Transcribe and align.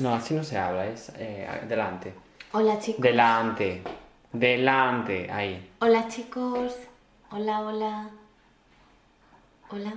No, 0.00 0.14
así 0.14 0.32
no 0.32 0.42
se 0.42 0.56
habla, 0.56 0.86
es 0.86 1.12
eh, 1.18 1.46
delante. 1.68 2.14
Hola 2.52 2.78
chicos. 2.78 3.02
Delante. 3.02 3.82
Delante. 4.32 5.30
Ahí. 5.30 5.70
Hola 5.80 6.08
chicos. 6.08 6.74
Hola, 7.30 7.60
hola. 7.60 8.10
Hola. 9.68 9.92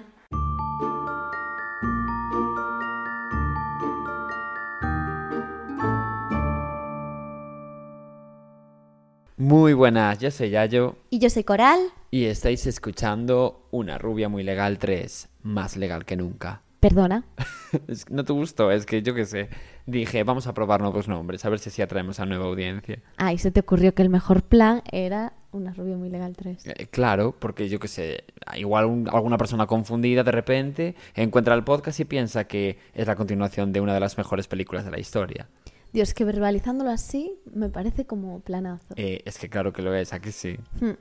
Muy 9.37 9.73
buenas, 9.73 10.19
yo 10.19 10.31
soy 10.31 10.49
Yayo 10.51 10.95
Y 11.09 11.19
yo 11.19 11.29
soy 11.29 11.43
Coral. 11.43 11.79
y 12.11 12.25
estáis 12.25 12.67
escuchando 12.67 13.67
Una 13.71 13.97
rubia 13.97 14.29
muy 14.29 14.43
legal 14.43 14.77
3, 14.77 15.29
más 15.43 15.75
legal 15.77 16.05
que 16.05 16.15
nunca. 16.15 16.61
Perdona. 16.83 17.23
No 18.11 18.23
te 18.23 18.33
gustó, 18.33 18.69
es 18.69 18.85
que 18.85 19.01
yo 19.01 19.15
qué 19.15 19.25
sé. 19.25 19.49
Dije, 19.87 20.23
vamos 20.23 20.45
a 20.45 20.53
probar 20.53 20.81
nuevos 20.81 21.07
nombres, 21.07 21.43
a 21.43 21.49
ver 21.49 21.57
si 21.57 21.69
así 21.69 21.81
atraemos 21.81 22.19
a 22.19 22.25
nueva 22.27 22.45
audiencia. 22.45 22.99
Ay, 23.17 23.39
se 23.39 23.49
te 23.49 23.61
ocurrió 23.61 23.95
que 23.95 24.03
el 24.03 24.09
mejor 24.09 24.43
plan 24.43 24.83
era 24.91 25.33
una 25.51 25.73
rubia 25.73 25.97
muy 25.97 26.09
legal 26.11 26.35
3. 26.35 26.67
Eh, 26.67 26.87
claro, 26.91 27.33
porque 27.39 27.69
yo 27.69 27.79
qué 27.79 27.87
sé, 27.87 28.25
igual 28.57 28.85
un- 28.85 29.09
alguna 29.11 29.37
persona 29.39 29.65
confundida 29.65 30.23
de 30.23 30.31
repente 30.31 30.95
encuentra 31.15 31.55
el 31.55 31.63
podcast 31.63 31.99
y 31.99 32.05
piensa 32.05 32.43
que 32.43 32.77
es 32.93 33.07
la 33.07 33.15
continuación 33.15 33.71
de 33.73 33.81
una 33.81 33.95
de 33.95 33.99
las 33.99 34.17
mejores 34.19 34.47
películas 34.47 34.85
de 34.85 34.91
la 34.91 34.99
historia. 34.99 35.49
Dios, 35.93 36.13
que 36.13 36.25
verbalizándolo 36.25 36.91
así 36.91 37.33
me 37.55 37.69
parece 37.69 38.05
como 38.05 38.39
planazo. 38.41 38.93
Eh, 38.97 39.21
es 39.25 39.39
que 39.39 39.49
claro 39.49 39.73
que 39.73 39.81
lo 39.81 39.95
es, 39.95 40.13
aquí 40.13 40.31
sí. 40.31 40.57
Hmm. 40.79 40.91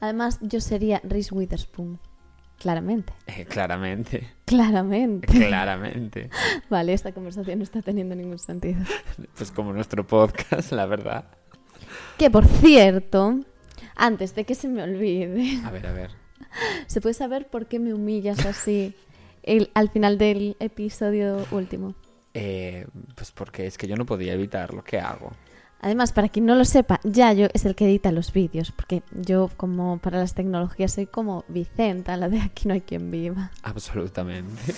Además, 0.00 0.38
yo 0.40 0.60
sería 0.62 1.00
Reese 1.04 1.34
Witherspoon. 1.34 1.98
Claramente. 2.62 3.12
Eh, 3.26 3.44
claramente, 3.46 4.28
Claramente. 4.44 5.26
claramente. 5.26 6.30
Vale, 6.70 6.92
esta 6.92 7.12
conversación 7.12 7.58
no 7.58 7.64
está 7.64 7.82
teniendo 7.82 8.14
ningún 8.14 8.38
sentido. 8.38 8.80
Pues 9.36 9.50
como 9.50 9.72
nuestro 9.72 10.06
podcast, 10.06 10.72
la 10.72 10.86
verdad. 10.86 11.24
Que 12.18 12.30
por 12.30 12.46
cierto, 12.46 13.40
antes 13.96 14.34
de 14.34 14.44
que 14.44 14.54
se 14.54 14.68
me 14.68 14.82
olvide, 14.82 15.60
A 15.64 15.70
ver, 15.70 15.86
a 15.86 15.92
ver. 15.92 16.10
¿se 16.86 17.00
puede 17.00 17.14
saber 17.14 17.48
por 17.48 17.66
qué 17.66 17.78
me 17.78 17.92
humillas 17.94 18.44
así 18.46 18.94
el- 19.42 19.70
al 19.74 19.90
final 19.90 20.18
del 20.18 20.56
episodio 20.60 21.44
último? 21.50 21.94
Eh, 22.34 22.86
pues 23.14 23.30
porque 23.32 23.66
es 23.66 23.76
que 23.76 23.86
yo 23.86 23.96
no 23.96 24.06
podía 24.06 24.32
evitarlo. 24.34 24.82
¿Qué 24.84 24.98
hago? 24.98 25.32
Además, 25.82 26.12
para 26.12 26.28
quien 26.28 26.46
no 26.46 26.54
lo 26.54 26.64
sepa, 26.64 27.00
Yayo 27.02 27.48
es 27.52 27.64
el 27.64 27.74
que 27.74 27.86
edita 27.86 28.12
los 28.12 28.32
vídeos, 28.32 28.70
porque 28.70 29.02
yo, 29.10 29.50
como 29.56 29.98
para 29.98 30.18
las 30.18 30.32
tecnologías, 30.32 30.92
soy 30.92 31.06
como 31.06 31.44
Vicenta, 31.48 32.16
la 32.16 32.28
de 32.28 32.40
aquí 32.40 32.68
no 32.68 32.74
hay 32.74 32.82
quien 32.82 33.10
viva. 33.10 33.50
Absolutamente. 33.62 34.74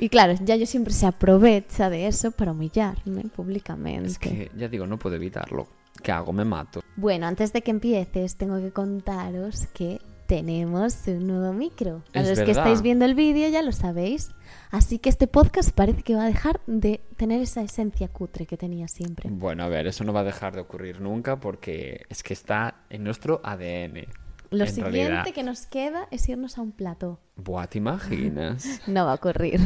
Y 0.00 0.08
claro, 0.08 0.34
Yayo 0.44 0.66
siempre 0.66 0.92
se 0.92 1.06
aprovecha 1.06 1.88
de 1.90 2.08
eso 2.08 2.32
para 2.32 2.52
humillarme 2.52 3.22
públicamente. 3.34 4.08
Es 4.08 4.18
que, 4.18 4.50
ya 4.56 4.68
digo, 4.68 4.86
no 4.86 4.98
puedo 4.98 5.14
evitarlo. 5.14 5.68
¿Qué 6.02 6.12
hago? 6.12 6.32
Me 6.32 6.44
mato. 6.44 6.82
Bueno, 6.96 7.26
antes 7.26 7.52
de 7.52 7.62
que 7.62 7.70
empieces, 7.70 8.36
tengo 8.36 8.58
que 8.58 8.72
contaros 8.72 9.66
que 9.68 10.00
tenemos 10.28 10.94
un 11.06 11.26
nuevo 11.26 11.54
micro. 11.54 12.02
A 12.12 12.20
Es 12.20 12.28
los 12.28 12.40
que 12.42 12.50
estáis 12.50 12.82
viendo 12.82 13.06
el 13.06 13.14
vídeo 13.14 13.48
ya 13.48 13.62
lo 13.62 13.72
sabéis. 13.72 14.30
Así 14.70 14.98
que 14.98 15.08
este 15.08 15.26
podcast 15.26 15.70
parece 15.70 16.02
que 16.02 16.14
va 16.14 16.24
a 16.24 16.26
dejar 16.26 16.60
de 16.66 17.00
tener 17.16 17.40
esa 17.40 17.62
esencia 17.62 18.08
cutre 18.08 18.44
que 18.44 18.58
tenía 18.58 18.88
siempre. 18.88 19.30
Bueno, 19.32 19.64
a 19.64 19.68
ver, 19.68 19.86
eso 19.86 20.04
no 20.04 20.12
va 20.12 20.20
a 20.20 20.24
dejar 20.24 20.54
de 20.54 20.60
ocurrir 20.60 21.00
nunca 21.00 21.40
porque 21.40 22.02
es 22.10 22.22
que 22.22 22.34
está 22.34 22.82
en 22.90 23.04
nuestro 23.04 23.40
ADN. 23.42 24.06
Lo 24.50 24.64
en 24.64 24.70
siguiente 24.70 25.08
realidad. 25.08 25.34
que 25.34 25.42
nos 25.42 25.66
queda 25.66 26.08
es 26.10 26.28
irnos 26.28 26.58
a 26.58 26.60
un 26.60 26.72
plató. 26.72 27.20
Buah, 27.36 27.66
¿te 27.66 27.78
imaginas? 27.78 28.82
No 28.86 29.06
va 29.06 29.12
a 29.12 29.14
ocurrir. 29.14 29.60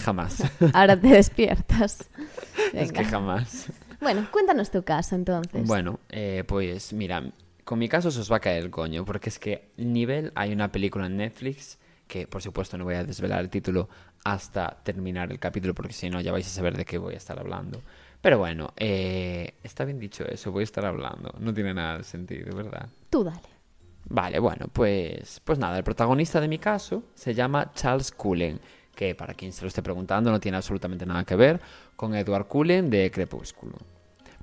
Jamás. 0.00 0.42
Ahora 0.72 0.98
te 0.98 1.08
despiertas. 1.08 2.08
Es 2.72 2.92
que 2.92 3.04
jamás. 3.04 3.70
Bueno, 4.00 4.26
cuéntanos 4.30 4.70
tu 4.70 4.82
caso 4.82 5.14
entonces. 5.14 5.66
Bueno, 5.66 6.00
eh, 6.08 6.44
pues 6.46 6.92
mira, 6.92 7.24
con 7.68 7.78
mi 7.78 7.86
caso 7.86 8.10
se 8.10 8.20
os 8.20 8.32
va 8.32 8.36
a 8.36 8.40
caer 8.40 8.64
el 8.64 8.70
coño, 8.70 9.04
porque 9.04 9.28
es 9.28 9.38
que 9.38 9.72
nivel 9.76 10.32
hay 10.34 10.54
una 10.54 10.72
película 10.72 11.04
en 11.04 11.18
Netflix 11.18 11.76
que 12.06 12.26
por 12.26 12.40
supuesto 12.40 12.78
no 12.78 12.84
voy 12.84 12.94
a 12.94 13.04
desvelar 13.04 13.40
el 13.40 13.50
título 13.50 13.90
hasta 14.24 14.78
terminar 14.82 15.30
el 15.30 15.38
capítulo, 15.38 15.74
porque 15.74 15.92
si 15.92 16.08
no 16.08 16.18
ya 16.22 16.32
vais 16.32 16.46
a 16.46 16.48
saber 16.48 16.78
de 16.78 16.86
qué 16.86 16.96
voy 16.96 17.12
a 17.12 17.18
estar 17.18 17.38
hablando. 17.38 17.82
Pero 18.22 18.38
bueno, 18.38 18.72
eh, 18.78 19.52
está 19.62 19.84
bien 19.84 19.98
dicho 19.98 20.24
eso, 20.24 20.50
voy 20.50 20.62
a 20.62 20.64
estar 20.64 20.86
hablando, 20.86 21.34
no 21.40 21.52
tiene 21.52 21.74
nada 21.74 21.98
de 21.98 22.04
sentido, 22.04 22.56
¿verdad? 22.56 22.88
Tú 23.10 23.22
dale. 23.22 23.50
Vale, 24.08 24.38
bueno, 24.38 24.68
pues, 24.72 25.42
pues 25.44 25.58
nada, 25.58 25.76
el 25.76 25.84
protagonista 25.84 26.40
de 26.40 26.48
mi 26.48 26.58
caso 26.58 27.02
se 27.14 27.34
llama 27.34 27.72
Charles 27.74 28.12
Cullen, 28.12 28.58
que 28.94 29.14
para 29.14 29.34
quien 29.34 29.52
se 29.52 29.60
lo 29.60 29.68
esté 29.68 29.82
preguntando 29.82 30.30
no 30.30 30.40
tiene 30.40 30.56
absolutamente 30.56 31.04
nada 31.04 31.22
que 31.24 31.36
ver 31.36 31.60
con 31.96 32.14
Edward 32.14 32.46
Cullen 32.46 32.88
de 32.88 33.10
Crepúsculo. 33.10 33.76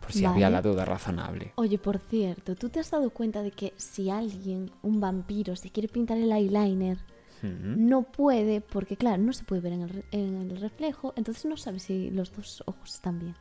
Por 0.06 0.14
si 0.14 0.26
había 0.26 0.50
la 0.50 0.62
duda 0.62 0.86
razonable. 0.86 1.54
Oye, 1.56 1.78
por 1.78 2.00
cierto, 2.00 2.56
¿tú 2.56 2.70
te 2.70 2.80
has 2.80 2.92
dado 2.92 3.10
cuenta 3.10 3.42
de 3.44 3.52
que 3.52 3.74
si 3.78 4.10
alguien, 4.10 4.72
un 4.84 5.00
vampiro, 5.00 5.56
se 5.56 5.70
quiere 5.72 5.88
pintar 5.90 6.18
el 6.18 6.32
eyeliner, 6.32 6.98
no 7.42 8.04
puede, 8.04 8.62
porque 8.62 8.98
claro, 8.98 9.22
no 9.22 9.32
se 9.34 9.44
puede 9.44 9.62
ver 9.62 9.74
en 9.74 9.82
el, 9.82 9.90
re- 9.90 10.06
en 10.12 10.50
el 10.52 10.60
reflejo, 10.62 11.14
entonces 11.16 11.46
no 11.46 11.58
sabe 11.58 11.80
si 11.80 12.10
los 12.10 12.36
dos 12.36 12.64
ojos 12.66 12.96
están 12.96 13.20
bien. 13.20 13.36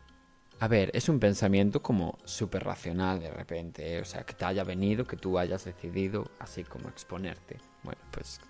A 0.61 0.69
ver, 0.69 0.91
es 0.95 1.09
un 1.09 1.19
pensamiento 1.19 1.83
como 1.83 2.19
súper 2.25 2.65
racional 2.65 3.21
de 3.21 3.31
repente, 3.31 3.97
¿eh? 3.97 4.01
o 4.01 4.05
sea, 4.05 4.25
que 4.25 4.35
te 4.35 4.45
haya 4.45 4.63
venido, 4.65 5.07
que 5.07 5.17
tú 5.17 5.39
hayas 5.39 5.65
decidido 5.65 6.25
así 6.39 6.65
como 6.65 6.89
exponerte. 6.89 7.59
Bueno, 7.83 8.01
pues 8.11 8.41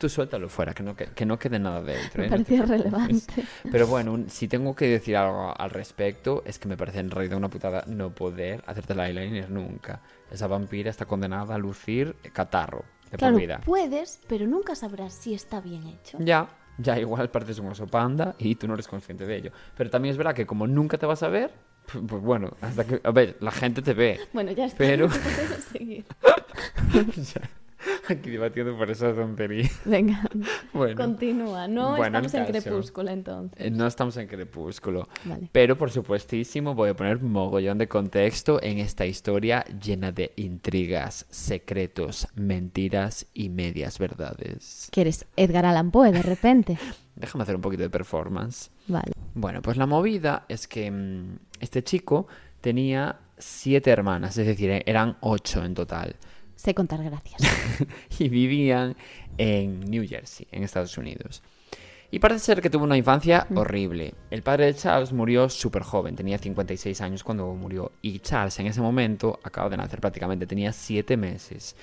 tú 0.00 0.08
suéltalo 0.08 0.48
fuera, 0.48 0.74
que 0.74 0.82
no, 0.82 0.96
que, 0.96 1.06
que 1.06 1.24
no 1.24 1.38
quede 1.38 1.58
nada 1.60 1.80
dentro. 1.82 2.22
Me 2.22 2.26
¿eh? 2.26 2.30
No 2.30 2.36
te 2.38 2.42
parecía 2.44 2.64
preocupes. 2.64 2.84
relevante. 2.84 3.44
Pero 3.70 3.86
bueno, 3.86 4.12
un- 4.14 4.28
si 4.30 4.48
tengo 4.48 4.74
que 4.74 4.88
decir 4.88 5.16
algo 5.16 5.54
al 5.56 5.70
respecto, 5.70 6.42
es 6.44 6.58
que 6.58 6.66
me 6.66 6.76
parece 6.76 6.98
en 6.98 7.10
realidad 7.10 7.36
una 7.38 7.48
putada 7.50 7.84
no 7.86 8.12
poder 8.14 8.64
hacerte 8.66 8.94
el 8.94 9.00
eyeliner 9.00 9.50
nunca. 9.50 10.00
Esa 10.30 10.46
vampira 10.48 10.90
está 10.90 11.04
condenada 11.04 11.54
a 11.54 11.58
lucir 11.58 12.16
catarro 12.32 12.84
de 13.10 13.18
Claro, 13.18 13.34
por 13.34 13.40
vida. 13.40 13.60
puedes, 13.64 14.20
pero 14.26 14.46
nunca 14.46 14.74
sabrás 14.74 15.14
si 15.14 15.34
está 15.34 15.60
bien 15.60 15.86
hecho. 15.86 16.18
Ya, 16.20 16.48
ya 16.78 16.98
igual 16.98 17.28
pareces 17.30 17.58
un 17.58 17.68
oso 17.68 17.86
panda 17.86 18.34
y 18.38 18.54
tú 18.54 18.66
no 18.66 18.74
eres 18.74 18.88
consciente 18.88 19.26
de 19.26 19.36
ello. 19.36 19.52
Pero 19.76 19.90
también 19.90 20.12
es 20.12 20.16
verdad 20.16 20.34
que 20.34 20.46
como 20.46 20.66
nunca 20.66 20.96
te 20.98 21.06
vas 21.06 21.22
a 21.22 21.28
ver, 21.28 21.52
pues, 21.86 22.22
bueno, 22.22 22.56
hasta 22.60 22.84
que... 22.84 23.00
A 23.04 23.10
ver, 23.10 23.36
la 23.40 23.50
gente 23.50 23.82
te 23.82 23.92
ve. 23.94 24.20
Bueno, 24.32 24.52
ya 24.52 24.64
está. 24.66 24.78
Pero- 24.78 25.08
puedes 25.08 25.64
seguir. 25.64 26.04
Aquí 28.20 28.30
debatiendo 28.30 28.76
por 28.76 28.90
esa 28.90 29.14
tontería. 29.14 29.68
Venga, 29.84 30.22
Bueno, 30.72 30.96
continúa. 30.96 31.68
No 31.68 31.96
Bueno, 31.96 32.18
estamos 32.18 32.34
en 32.34 32.60
crepúsculo 32.60 33.10
entonces. 33.10 33.66
eh, 33.66 33.70
no 33.70 33.86
estamos 33.86 34.16
en 34.16 34.26
crepúsculo. 34.26 35.08
Vale. 35.24 35.48
Pero 35.52 35.76
por 35.78 35.90
supuestísimo 35.90 36.74
voy 36.74 36.90
a 36.90 36.94
poner 36.96 37.22
mogollón 37.22 37.78
de 37.78 37.88
contexto 37.88 38.60
en 38.62 38.78
esta 38.78 39.06
historia 39.06 39.64
llena 39.64 40.12
de 40.12 40.32
intrigas, 40.36 41.26
secretos, 41.30 42.26
mentiras 42.34 43.26
y 43.34 43.48
medias 43.48 43.98
verdades. 43.98 44.88
Que 44.90 45.02
eres 45.02 45.26
Edgar 45.36 45.66
Allan 45.66 45.90
Poe 45.90 46.12
de 46.12 46.22
repente. 46.22 46.78
Déjame 47.16 47.42
hacer 47.42 47.54
un 47.56 47.62
poquito 47.62 47.82
de 47.82 47.90
performance. 47.90 48.70
Vale. 48.88 49.12
Bueno, 49.34 49.62
pues 49.62 49.76
la 49.76 49.86
movida 49.86 50.44
es 50.48 50.66
que 50.66 50.90
mm, 50.90 51.38
este 51.60 51.84
chico 51.84 52.26
tenía 52.60 53.18
siete 53.38 53.90
hermanas, 53.90 54.36
es 54.38 54.46
decir, 54.46 54.82
eran 54.84 55.16
ocho 55.20 55.64
en 55.64 55.74
total. 55.74 56.16
Sé 56.60 56.74
contar 56.74 57.02
gracias. 57.02 57.40
y 58.18 58.28
vivían 58.28 58.94
en 59.38 59.80
New 59.80 60.06
Jersey, 60.06 60.46
en 60.52 60.62
Estados 60.62 60.98
Unidos. 60.98 61.42
Y 62.10 62.18
parece 62.18 62.40
ser 62.40 62.60
que 62.60 62.68
tuvo 62.68 62.84
una 62.84 62.98
infancia 62.98 63.46
horrible. 63.54 64.12
El 64.30 64.42
padre 64.42 64.66
de 64.66 64.74
Charles 64.74 65.10
murió 65.14 65.48
súper 65.48 65.82
joven, 65.82 66.16
tenía 66.16 66.36
56 66.36 67.00
años 67.00 67.24
cuando 67.24 67.46
murió. 67.54 67.92
Y 68.02 68.18
Charles 68.18 68.58
en 68.58 68.66
ese 68.66 68.82
momento 68.82 69.40
acaba 69.42 69.70
de 69.70 69.78
nacer 69.78 70.02
prácticamente, 70.02 70.46
tenía 70.46 70.70
7 70.74 71.16
meses. 71.16 71.76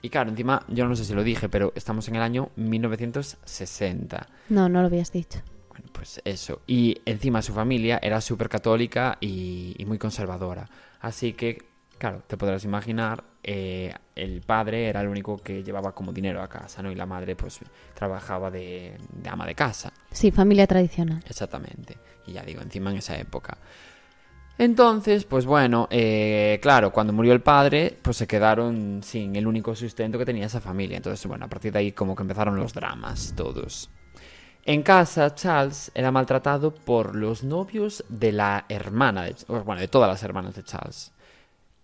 Y 0.00 0.10
claro, 0.10 0.30
encima, 0.30 0.64
yo 0.68 0.86
no 0.86 0.94
sé 0.94 1.04
si 1.04 1.12
lo 1.12 1.24
dije, 1.24 1.48
pero 1.48 1.72
estamos 1.74 2.06
en 2.06 2.14
el 2.14 2.22
año 2.22 2.50
1960. 2.54 4.28
No, 4.50 4.68
no 4.68 4.80
lo 4.80 4.86
habías 4.86 5.10
dicho. 5.10 5.40
Bueno, 5.70 5.86
pues 5.90 6.22
eso. 6.24 6.60
Y 6.68 7.00
encima 7.04 7.42
su 7.42 7.52
familia 7.52 7.98
era 8.00 8.20
súper 8.20 8.48
católica 8.48 9.18
y, 9.20 9.74
y 9.76 9.84
muy 9.86 9.98
conservadora. 9.98 10.70
Así 11.00 11.32
que, 11.32 11.64
claro, 11.98 12.22
te 12.28 12.36
podrás 12.36 12.64
imaginar, 12.64 13.24
eh, 13.42 13.92
el 14.14 14.40
padre 14.42 14.88
era 14.88 15.00
el 15.00 15.08
único 15.08 15.38
que 15.38 15.62
llevaba 15.62 15.92
como 15.92 16.12
dinero 16.12 16.42
a 16.42 16.48
casa, 16.48 16.82
¿no? 16.82 16.90
Y 16.90 16.94
la 16.94 17.06
madre, 17.06 17.36
pues, 17.36 17.60
trabajaba 17.94 18.50
de, 18.50 18.96
de 19.10 19.28
ama 19.28 19.46
de 19.46 19.54
casa. 19.54 19.92
Sí, 20.10 20.30
familia 20.30 20.66
tradicional. 20.66 21.22
Exactamente. 21.28 21.98
Y 22.26 22.32
ya 22.32 22.42
digo, 22.42 22.62
encima 22.62 22.90
en 22.90 22.98
esa 22.98 23.18
época. 23.18 23.58
Entonces, 24.56 25.24
pues 25.24 25.46
bueno, 25.46 25.88
eh, 25.90 26.60
claro, 26.62 26.92
cuando 26.92 27.12
murió 27.12 27.32
el 27.32 27.40
padre, 27.40 27.98
pues 28.00 28.16
se 28.16 28.28
quedaron 28.28 29.02
sin 29.02 29.34
el 29.34 29.48
único 29.48 29.74
sustento 29.74 30.16
que 30.16 30.24
tenía 30.24 30.46
esa 30.46 30.60
familia. 30.60 30.96
Entonces, 30.96 31.26
bueno, 31.26 31.46
a 31.46 31.48
partir 31.48 31.72
de 31.72 31.80
ahí 31.80 31.92
como 31.92 32.14
que 32.14 32.22
empezaron 32.22 32.56
los 32.56 32.72
dramas 32.72 33.34
todos. 33.36 33.90
En 34.64 34.82
casa, 34.82 35.34
Charles 35.34 35.90
era 35.94 36.10
maltratado 36.12 36.72
por 36.72 37.16
los 37.16 37.42
novios 37.42 38.04
de 38.08 38.32
la 38.32 38.64
hermana, 38.68 39.24
de, 39.24 39.34
bueno, 39.48 39.80
de 39.80 39.88
todas 39.88 40.08
las 40.08 40.22
hermanas 40.22 40.54
de 40.54 40.62
Charles. 40.62 41.12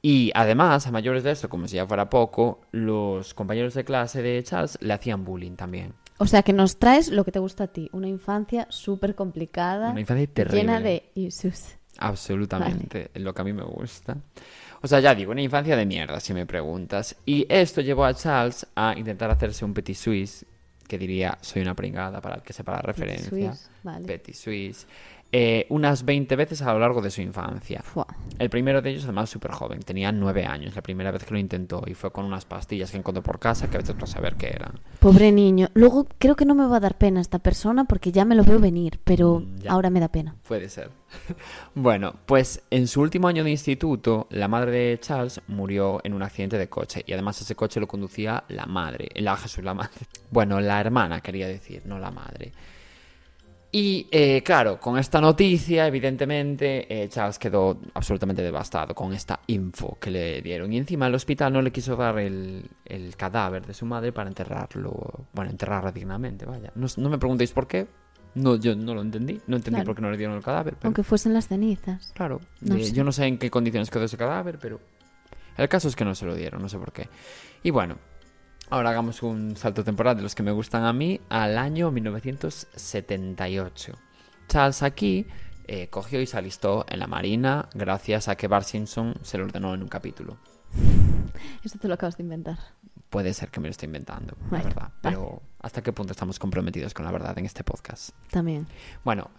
Y 0.02 0.30
además, 0.34 0.86
a 0.86 0.90
mayores 0.90 1.22
de 1.24 1.30
esto, 1.32 1.48
como 1.48 1.68
si 1.68 1.76
ya 1.76 1.86
fuera 1.86 2.08
poco, 2.08 2.62
los 2.72 3.34
compañeros 3.34 3.74
de 3.74 3.84
clase 3.84 4.22
de 4.22 4.42
Charles 4.42 4.78
le 4.80 4.94
hacían 4.94 5.24
bullying 5.24 5.56
también. 5.56 5.92
O 6.18 6.26
sea, 6.26 6.42
que 6.42 6.52
nos 6.52 6.78
traes 6.78 7.08
lo 7.08 7.24
que 7.24 7.32
te 7.32 7.38
gusta 7.38 7.64
a 7.64 7.66
ti, 7.68 7.88
una 7.92 8.08
infancia 8.08 8.66
súper 8.70 9.14
complicada, 9.14 9.90
Una 9.90 10.00
infancia 10.00 10.26
terrible. 10.26 10.60
llena 10.60 10.80
de 10.80 11.10
issues. 11.14 11.76
Absolutamente, 11.98 13.10
lo 13.14 13.34
que 13.34 13.40
a 13.42 13.44
mí 13.44 13.52
me 13.52 13.62
gusta. 13.64 14.16
O 14.82 14.86
sea, 14.88 15.00
ya 15.00 15.14
digo, 15.14 15.32
una 15.32 15.42
infancia 15.42 15.76
de 15.76 15.84
mierda, 15.84 16.20
si 16.20 16.32
me 16.32 16.46
preguntas. 16.46 17.16
Y 17.26 17.46
esto 17.48 17.80
llevó 17.82 18.04
a 18.04 18.14
Charles 18.14 18.66
a 18.74 18.94
intentar 18.96 19.30
hacerse 19.30 19.64
un 19.64 19.74
petit 19.74 19.96
suisse, 19.96 20.46
que 20.88 20.98
diría, 20.98 21.36
soy 21.40 21.62
una 21.62 21.74
pringada 21.74 22.20
para 22.20 22.36
el 22.36 22.42
que 22.42 22.52
sepa 22.52 22.72
la 22.72 22.82
referencia. 22.82 23.28
Suisse, 23.28 23.70
vale. 23.82 24.06
Petit 24.06 24.34
suisse. 24.34 24.86
Eh, 25.32 25.66
unas 25.68 26.04
20 26.04 26.34
veces 26.36 26.60
a 26.62 26.72
lo 26.72 26.80
largo 26.80 27.00
de 27.00 27.10
su 27.10 27.20
infancia. 27.22 27.82
Fua. 27.82 28.06
El 28.38 28.50
primero 28.50 28.82
de 28.82 28.90
ellos, 28.90 29.04
además, 29.04 29.30
súper 29.30 29.52
joven, 29.52 29.80
tenía 29.80 30.10
9 30.12 30.44
años, 30.44 30.74
la 30.74 30.82
primera 30.82 31.10
vez 31.10 31.24
que 31.24 31.32
lo 31.34 31.38
intentó, 31.38 31.82
y 31.86 31.94
fue 31.94 32.10
con 32.10 32.24
unas 32.24 32.44
pastillas 32.44 32.90
que 32.90 32.96
encontró 32.96 33.22
por 33.22 33.38
casa 33.38 33.70
que 33.70 33.76
a 33.76 33.80
veces 33.80 33.96
no 33.96 34.06
saber 34.06 34.34
qué 34.36 34.48
eran. 34.48 34.80
Pobre 34.98 35.30
niño. 35.32 35.68
Luego 35.74 36.06
creo 36.18 36.34
que 36.36 36.44
no 36.44 36.54
me 36.54 36.66
va 36.66 36.78
a 36.78 36.80
dar 36.80 36.98
pena 36.98 37.20
esta 37.20 37.38
persona 37.38 37.84
porque 37.84 38.10
ya 38.12 38.24
me 38.24 38.34
lo 38.34 38.44
veo 38.44 38.58
venir, 38.58 38.98
pero 39.04 39.40
Mm, 39.40 39.56
ya. 39.60 39.70
ahora 39.72 39.90
me 39.90 40.00
da 40.00 40.08
pena. 40.08 40.34
Puede 40.48 40.68
ser. 40.68 40.90
bueno, 41.74 42.14
pues 42.26 42.62
en 42.70 42.86
su 42.88 43.00
último 43.00 43.28
año 43.28 43.44
de 43.44 43.50
instituto, 43.50 44.26
la 44.30 44.48
madre 44.48 44.70
de 44.72 44.98
Charles 45.00 45.40
murió 45.48 46.00
en 46.04 46.14
un 46.14 46.22
accidente 46.22 46.58
de 46.58 46.68
coche. 46.68 47.02
Y 47.06 47.12
además 47.12 47.40
ese 47.40 47.54
coche 47.54 47.80
lo 47.80 47.86
conducía 47.88 48.44
la 48.48 48.66
madre. 48.66 49.08
La 49.16 49.36
Jesús, 49.36 49.62
la 49.64 49.74
madre. 49.74 49.90
Bueno, 50.32 50.60
la 50.60 50.80
hermana 50.80 51.20
quería 51.20 51.48
decir, 51.48 51.82
no 51.86 51.98
la 51.98 52.10
madre. 52.12 52.52
Y 53.72 54.08
eh, 54.10 54.42
claro, 54.42 54.80
con 54.80 54.98
esta 54.98 55.20
noticia, 55.20 55.86
evidentemente, 55.86 57.04
eh, 57.04 57.08
Charles 57.08 57.38
quedó 57.38 57.78
absolutamente 57.94 58.42
devastado 58.42 58.94
con 58.96 59.12
esta 59.12 59.38
info 59.46 59.96
que 60.00 60.10
le 60.10 60.42
dieron. 60.42 60.72
Y 60.72 60.78
encima 60.78 61.06
el 61.06 61.14
hospital 61.14 61.52
no 61.52 61.62
le 61.62 61.70
quiso 61.70 61.94
dar 61.94 62.18
el, 62.18 62.68
el 62.84 63.14
cadáver 63.16 63.64
de 63.64 63.72
su 63.74 63.86
madre 63.86 64.10
para 64.12 64.28
enterrarlo, 64.28 65.26
bueno, 65.32 65.52
enterrarla 65.52 65.92
dignamente, 65.92 66.46
vaya. 66.46 66.72
No, 66.74 66.88
no 66.96 67.08
me 67.10 67.18
preguntéis 67.18 67.52
por 67.52 67.68
qué. 67.68 67.86
No, 68.34 68.56
yo 68.56 68.74
no 68.74 68.92
lo 68.94 69.02
entendí. 69.02 69.40
No 69.46 69.56
entendí 69.56 69.76
Claro. 69.76 69.86
por 69.86 69.96
qué 69.96 70.02
no 70.02 70.10
le 70.10 70.16
dieron 70.16 70.36
el 70.36 70.42
cadáver. 70.42 70.74
Pero, 70.74 70.88
Aunque 70.88 71.04
fuesen 71.04 71.32
las 71.32 71.46
cenizas. 71.46 72.10
claro, 72.14 72.40
no 72.60 72.74
eh, 72.74 72.90
yo 72.92 73.04
no 73.04 73.12
sé 73.12 73.26
en 73.26 73.38
qué 73.38 73.50
condiciones 73.50 73.88
quedó 73.90 74.04
ese 74.04 74.16
cadáver, 74.16 74.58
pero 74.60 74.80
el 75.56 75.68
caso 75.68 75.86
es 75.86 75.94
que 75.94 76.04
no 76.04 76.14
se 76.16 76.26
lo 76.26 76.34
dieron, 76.34 76.60
no 76.60 76.68
sé 76.68 76.76
por 76.78 76.92
qué. 76.92 77.08
Y 77.62 77.70
bueno, 77.70 77.98
ahora 78.70 78.90
hagamos 78.90 79.22
un 79.22 79.56
salto 79.56 79.84
temporal 79.84 80.16
de 80.16 80.22
los 80.22 80.34
que 80.34 80.42
me 80.42 80.52
gustan 80.52 80.84
a 80.84 80.92
mí 80.92 81.20
al 81.28 81.58
año 81.58 81.90
1978. 81.90 83.92
Charles 84.48 84.82
aquí 84.82 85.26
eh, 85.66 85.88
cogió 85.88 86.20
y 86.20 86.26
se 86.26 86.38
alistó 86.38 86.84
en 86.88 87.00
la 87.00 87.06
Marina 87.06 87.68
gracias 87.74 88.28
a 88.28 88.36
que 88.36 88.48
Bart 88.48 88.66
Simpson 88.66 89.14
se 89.22 89.38
lo 89.38 89.44
ordenó 89.44 89.74
en 89.74 89.82
un 89.82 89.88
capítulo. 89.88 90.36
Esto 91.62 91.78
te 91.78 91.88
lo 91.88 91.94
acabas 91.94 92.16
de 92.16 92.22
inventar. 92.22 92.58
Puede 93.10 93.34
ser 93.34 93.50
que 93.50 93.60
me 93.60 93.66
lo 93.66 93.72
esté 93.72 93.86
inventando, 93.86 94.36
la 94.50 94.62
verdad. 94.62 94.92
vale. 95.02 95.04
Pero 95.16 95.42
¿hasta 95.60 95.82
qué 95.82 95.92
punto 95.92 96.12
estamos 96.12 96.38
comprometidos 96.38 96.94
con 96.94 97.04
la 97.04 97.10
verdad 97.10 97.36
en 97.38 97.46
este 97.46 97.64
podcast? 97.64 98.10
También. 98.30 98.68
Bueno, 99.04 99.30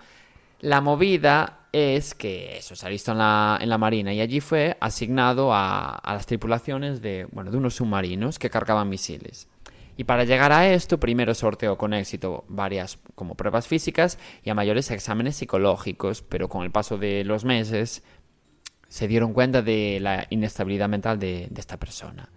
la 0.59 0.81
movida 0.81 1.60
es 1.71 2.13
que 2.13 2.57
eso, 2.57 2.75
se 2.75 2.85
alistó 2.85 3.13
en 3.13 3.19
la, 3.19 3.57
en 3.61 3.69
la 3.69 3.77
Marina 3.77 4.13
y 4.13 4.19
allí 4.19 4.41
fue 4.41 4.77
asignado 4.81 5.53
a, 5.53 5.95
a 5.95 6.13
las 6.13 6.25
tripulaciones 6.25 7.01
de, 7.01 7.27
bueno, 7.31 7.51
de 7.51 7.57
unos 7.57 7.75
submarinos 7.75 8.39
que 8.39 8.49
cargaban 8.49 8.89
misiles. 8.89 9.47
Y 9.97 10.03
para 10.05 10.23
llegar 10.23 10.51
a 10.51 10.67
esto, 10.67 10.99
primero 10.99 11.33
sorteó 11.35 11.77
con 11.77 11.93
éxito 11.93 12.45
varias 12.47 12.97
como 13.15 13.35
pruebas 13.35 13.67
físicas 13.67 14.17
y 14.43 14.49
a 14.49 14.55
mayores 14.55 14.89
exámenes 14.91 15.35
psicológicos, 15.35 16.21
pero 16.21 16.49
con 16.49 16.63
el 16.63 16.71
paso 16.71 16.97
de 16.97 17.23
los 17.23 17.45
meses 17.45 18.03
se 18.87 19.07
dieron 19.07 19.33
cuenta 19.33 19.61
de 19.61 19.99
la 20.01 20.27
inestabilidad 20.29 20.89
mental 20.89 21.19
de, 21.19 21.47
de 21.49 21.61
esta 21.61 21.77
persona. 21.77 22.29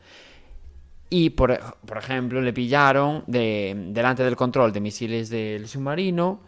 Y, 1.11 1.31
por, 1.31 1.59
por 1.87 1.99
ejemplo, 1.99 2.41
le 2.41 2.53
pillaron 2.53 3.25
de- 3.27 3.75
delante 3.89 4.25
del 4.25 4.37
control 4.37 4.73
de 4.73 4.81
misiles 4.81 5.31
del 5.31 5.69
submarino, 5.69 6.43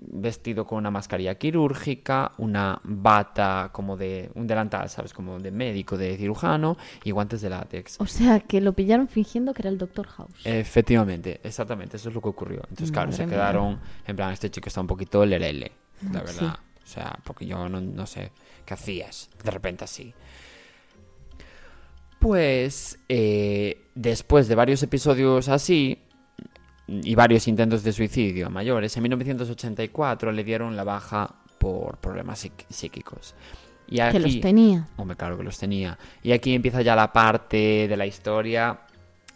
vestido 0.00 0.64
con 0.66 0.78
una 0.78 0.90
mascarilla 0.90 1.34
quirúrgica, 1.36 2.32
una 2.38 2.80
bata 2.84 3.70
como 3.72 3.96
de 3.96 4.30
un 4.34 4.46
delantal, 4.46 4.88
¿sabes? 4.88 5.12
Como 5.12 5.38
de 5.40 5.50
médico, 5.50 5.96
de 5.96 6.16
cirujano 6.16 6.76
y 7.04 7.10
guantes 7.10 7.40
de 7.40 7.50
látex. 7.50 8.00
O 8.00 8.06
sea, 8.06 8.40
que 8.40 8.60
lo 8.60 8.72
pillaron 8.74 9.08
fingiendo 9.08 9.52
que 9.52 9.62
era 9.62 9.70
el 9.70 9.78
Doctor 9.78 10.06
House. 10.06 10.30
Efectivamente, 10.44 11.40
exactamente, 11.42 11.96
eso 11.96 12.08
es 12.10 12.14
lo 12.14 12.20
que 12.22 12.28
ocurrió. 12.28 12.60
Entonces, 12.70 12.92
claro, 12.92 13.08
Madre 13.08 13.16
se 13.16 13.26
mía. 13.26 13.34
quedaron, 13.36 13.80
en 14.06 14.16
plan, 14.16 14.32
este 14.32 14.50
chico 14.50 14.68
está 14.68 14.80
un 14.80 14.86
poquito 14.86 15.26
lerele, 15.26 15.72
la 16.12 16.20
Sí. 16.20 16.26
verdad. 16.26 16.58
O 16.84 16.86
sea, 16.90 17.18
porque 17.24 17.44
yo 17.44 17.68
no, 17.68 17.80
no 17.80 18.06
sé 18.06 18.30
qué 18.64 18.74
hacías, 18.74 19.28
de 19.42 19.50
repente 19.50 19.84
así. 19.84 20.14
Pues, 22.18 22.98
eh, 23.08 23.82
después 23.94 24.48
de 24.48 24.54
varios 24.56 24.82
episodios 24.82 25.48
así, 25.48 25.98
y 26.88 27.14
varios 27.14 27.46
intentos 27.48 27.82
de 27.82 27.92
suicidio 27.92 28.50
mayores, 28.50 28.96
en 28.96 29.02
1984 29.04 30.32
le 30.32 30.42
dieron 30.44 30.74
la 30.76 30.84
baja 30.84 31.34
por 31.58 31.98
problemas 31.98 32.44
psíqui- 32.44 32.66
psíquicos. 32.70 33.34
Y 33.86 34.00
aquí, 34.00 34.12
Que 34.18 34.20
los 34.20 34.40
tenía. 34.40 34.86
Hombre, 34.96 35.16
claro 35.16 35.36
que 35.38 35.44
los 35.44 35.58
tenía. 35.58 35.98
Y 36.22 36.32
aquí 36.32 36.54
empieza 36.54 36.82
ya 36.82 36.94
la 36.94 37.12
parte 37.12 37.86
de 37.88 37.96
la 37.96 38.06
historia 38.06 38.80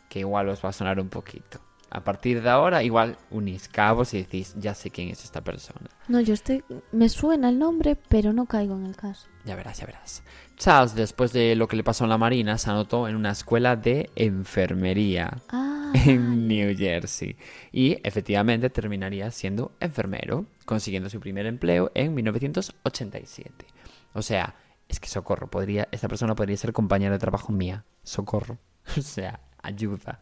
que 0.08 0.20
igual 0.20 0.49
os 0.50 0.62
va 0.64 0.69
a 0.69 0.72
sonar 0.72 1.00
un 1.00 1.08
poquito. 1.08 1.58
A 1.90 2.00
partir 2.00 2.43
de 2.43 2.49
ahora, 2.49 2.82
igual 2.82 3.19
unís 3.31 3.69
cabos 3.69 4.14
y 4.14 4.19
decís, 4.19 4.54
ya 4.58 4.75
sé 4.75 4.90
quién 4.90 5.08
es 5.10 5.25
esta 5.25 5.43
persona. 5.43 5.88
No, 6.08 6.20
yo 6.20 6.32
estoy... 6.34 6.64
Me 6.90 7.08
suena 7.10 7.49
el 7.50 7.58
nombre, 7.58 7.96
pero 8.08 8.32
no 8.32 8.46
caigo 8.46 8.75
en 8.76 8.87
el 8.87 8.96
caso. 8.96 9.26
Ya 9.44 9.56
verás, 9.56 9.78
ya 9.78 9.87
verás. 9.87 10.22
Charles, 10.62 10.94
después 10.94 11.32
de 11.32 11.56
lo 11.56 11.67
que 11.67 11.75
le 11.75 11.82
pasó 11.82 12.05
en 12.05 12.11
la 12.11 12.19
Marina, 12.19 12.56
se 12.56 12.70
anotó 12.70 13.09
en 13.09 13.17
una 13.17 13.32
escuela 13.32 13.75
de 13.75 14.11
enfermería 14.14 15.38
Ah, 15.49 15.91
en 15.93 16.47
New 16.47 16.76
Jersey. 16.79 17.37
Y 17.73 17.99
efectivamente 18.05 18.70
terminaría 18.70 19.29
siendo 19.32 19.73
enfermero, 19.81 20.47
consiguiendo 20.64 21.11
su 21.11 21.19
primer 21.19 21.47
empleo 21.47 21.91
en 21.97 22.14
1987. 22.14 23.67
O 24.14 24.23
sea, 24.23 24.55
es 24.88 25.00
que 25.00 25.09
socorro, 25.09 25.49
podría, 25.49 25.88
esta 25.90 26.07
persona 26.07 26.37
podría 26.37 26.57
ser 26.57 26.73
compañera 26.73 27.14
de 27.14 27.19
trabajo 27.19 27.52
mía. 27.52 27.85
Socorro. 28.04 28.59
O 28.97 29.02
sea, 29.02 29.40
ayuda. 29.64 30.21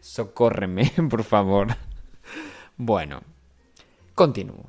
Socórreme, 0.00 0.90
por 1.10 1.24
favor. 1.24 1.68
Bueno, 2.78 3.20
continúo. 4.14 4.64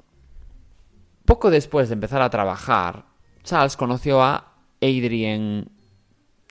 Poco 1.23 1.49
después 1.49 1.87
de 1.87 1.93
empezar 1.93 2.21
a 2.21 2.29
trabajar, 2.29 3.05
Charles 3.43 3.77
conoció 3.77 4.21
a 4.21 4.52
Adrian 4.83 5.69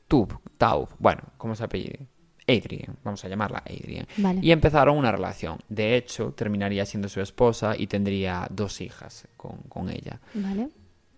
Tub, 0.08 0.38
Taub, 0.58 0.88
bueno, 0.98 1.22
¿cómo 1.36 1.54
se 1.54 1.64
apellide? 1.64 2.06
Adrian, 2.48 2.96
vamos 3.04 3.24
a 3.24 3.28
llamarla 3.28 3.62
Adrian. 3.64 4.06
Vale. 4.16 4.40
Y 4.42 4.50
empezaron 4.50 4.98
una 4.98 5.12
relación. 5.12 5.58
De 5.68 5.96
hecho, 5.96 6.32
terminaría 6.32 6.84
siendo 6.84 7.08
su 7.08 7.20
esposa 7.20 7.74
y 7.78 7.86
tendría 7.86 8.46
dos 8.50 8.80
hijas 8.80 9.28
con, 9.36 9.58
con 9.68 9.88
ella. 9.90 10.20
vale. 10.34 10.68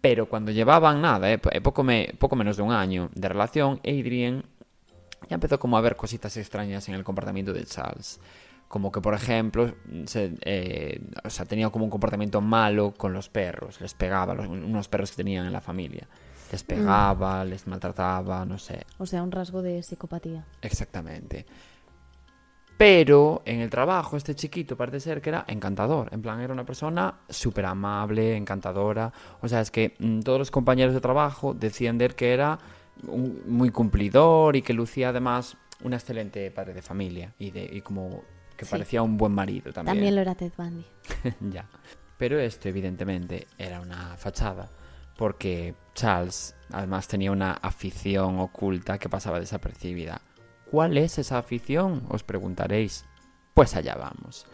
Pero 0.00 0.28
cuando 0.28 0.52
llevaban 0.52 1.00
nada, 1.00 1.33
eh, 1.33 1.40
eh, 1.50 1.61
poco, 1.62 1.83
me- 1.83 2.12
poco 2.18 2.37
menos 2.37 2.59
de 2.59 2.62
un 2.62 2.73
año 2.73 3.09
de 3.14 3.26
relación, 3.26 3.80
Adrian 3.83 4.44
ya 5.30 5.37
empezó 5.37 5.59
como 5.59 5.78
a 5.78 5.80
ver 5.80 5.97
cositas 5.97 6.37
extrañas 6.37 6.87
en 6.90 6.94
el 6.94 7.04
comportamiento 7.04 7.54
de 7.54 7.64
Charles. 7.64 8.21
Como 8.68 8.92
que, 8.92 9.00
por 9.00 9.14
ejemplo, 9.14 9.75
se, 10.04 10.35
eh, 10.42 11.00
o 11.25 11.30
sea, 11.30 11.47
tenía 11.47 11.71
como 11.71 11.87
un 11.87 11.90
comportamiento 11.90 12.42
malo 12.42 12.92
con 12.92 13.14
los 13.14 13.30
perros. 13.30 13.80
Les 13.80 13.94
pegaba, 13.94 14.35
los- 14.35 14.47
unos 14.49 14.88
perros 14.88 15.11
que 15.12 15.16
tenían 15.16 15.47
en 15.47 15.52
la 15.52 15.62
familia. 15.62 16.06
Les 16.54 16.62
pegaba, 16.62 17.44
les 17.44 17.66
maltrataba, 17.66 18.44
no 18.44 18.58
sé. 18.58 18.87
O 18.99 19.06
sea, 19.06 19.25
un 19.25 19.32
rasgo 19.32 19.61
de 19.61 19.82
psicopatía. 19.82 20.46
Exactamente. 20.62 21.44
Pero 22.76 23.42
en 23.44 23.61
el 23.61 23.70
trabajo, 23.70 24.16
este 24.16 24.37
chiquito 24.37 24.76
parece 24.76 25.00
ser 25.00 25.20
que 25.20 25.30
era 25.30 25.44
encantador. 25.49 26.08
En 26.12 26.23
plan, 26.23 26.40
era 26.40 26.52
una 26.52 26.64
persona 26.64 27.20
súper 27.28 27.66
amable, 27.66 28.37
encantadora. 28.37 29.12
O 29.40 29.49
sea, 29.49 29.61
es 29.61 29.73
que 29.73 29.94
mm, 29.99 30.20
todos 30.20 30.38
los 30.38 30.50
compañeros 30.52 30.94
de 30.94 31.00
trabajo 31.00 31.54
decían 31.54 31.99
de 31.99 32.04
él 32.06 32.14
que 32.14 32.32
era 32.32 32.58
un- 33.06 33.42
muy 33.49 33.70
cumplidor 33.70 34.54
y 34.54 34.62
que 34.62 34.73
lucía 34.75 35.08
además 35.08 35.56
un 35.82 35.92
excelente 35.92 36.50
padre 36.52 36.73
de 36.75 36.82
familia. 36.82 37.34
Y, 37.38 37.50
de, 37.50 37.64
y 37.64 37.80
como 37.80 38.23
que 38.56 38.64
Sí. 38.64 38.70
parecía 38.70 39.02
un 39.02 39.16
buen 39.16 39.32
marido 39.32 39.73
también. 39.73 39.96
También 39.96 40.14
lo 40.14 40.20
era 40.20 40.37
Ted 40.37 40.52
Bundy. 40.56 40.84
ya. 41.52 41.66
Pero 42.16 42.38
esto, 42.38 42.68
evidentemente, 42.68 43.46
era 43.58 43.80
una 43.80 44.16
fachada. 44.16 44.68
Porque 45.16 45.75
Charles, 45.94 46.54
además, 46.71 47.09
tenía 47.09 47.30
una 47.30 47.52
afición 47.52 48.38
oculta 48.40 48.99
que 48.99 49.09
pasaba 49.09 49.40
desapercibida. 49.40 50.21
¿Cuál 50.71 50.99
es 50.99 51.18
esa 51.18 51.38
afición? 51.38 52.04
Os 52.09 52.25
preguntaréis. 52.25 53.06
Pues 53.54 53.76
allá 53.76 53.94
vamos. 53.94 54.47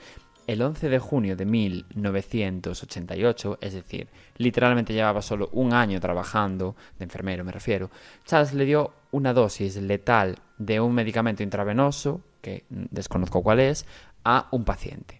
el 0.47 0.62
11 0.62 0.88
de 0.88 0.99
junio 0.99 1.37
de 1.37 1.45
1988, 1.47 3.59
es 3.61 3.73
decir, 3.73 4.09
literalmente 4.37 4.93
llevaba 4.93 5.23
solo 5.23 5.49
un 5.52 5.73
año 5.73 6.00
trabajando, 6.00 6.75
de 6.99 7.05
enfermero 7.05 7.45
me 7.45 7.52
refiero, 7.52 7.88
Charles 8.25 8.52
le 8.55 8.64
dio 8.64 8.93
una 9.12 9.33
dosis 9.33 9.76
letal 9.76 10.40
de 10.59 10.81
un 10.81 10.93
medicamento 10.93 11.45
intravenoso, 11.45 12.23
que 12.43 12.64
desconozco 12.69 13.45
cuál 13.45 13.61
es, 13.61 13.87
a 14.25 14.49
un 14.50 14.64
paciente. 14.64 15.20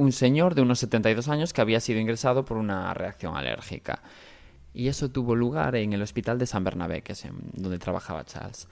Un 0.00 0.12
señor 0.12 0.54
de 0.54 0.62
unos 0.62 0.78
72 0.78 1.28
años 1.28 1.52
que 1.52 1.60
había 1.60 1.78
sido 1.78 2.00
ingresado 2.00 2.42
por 2.42 2.56
una 2.56 2.94
reacción 2.94 3.36
alérgica. 3.36 4.00
Y 4.72 4.88
eso 4.88 5.10
tuvo 5.10 5.34
lugar 5.34 5.76
en 5.76 5.92
el 5.92 6.00
hospital 6.00 6.38
de 6.38 6.46
San 6.46 6.64
Bernabé, 6.64 7.02
que 7.02 7.12
es 7.12 7.22
donde 7.52 7.78
trabajaba 7.78 8.24
Charles. 8.24 8.66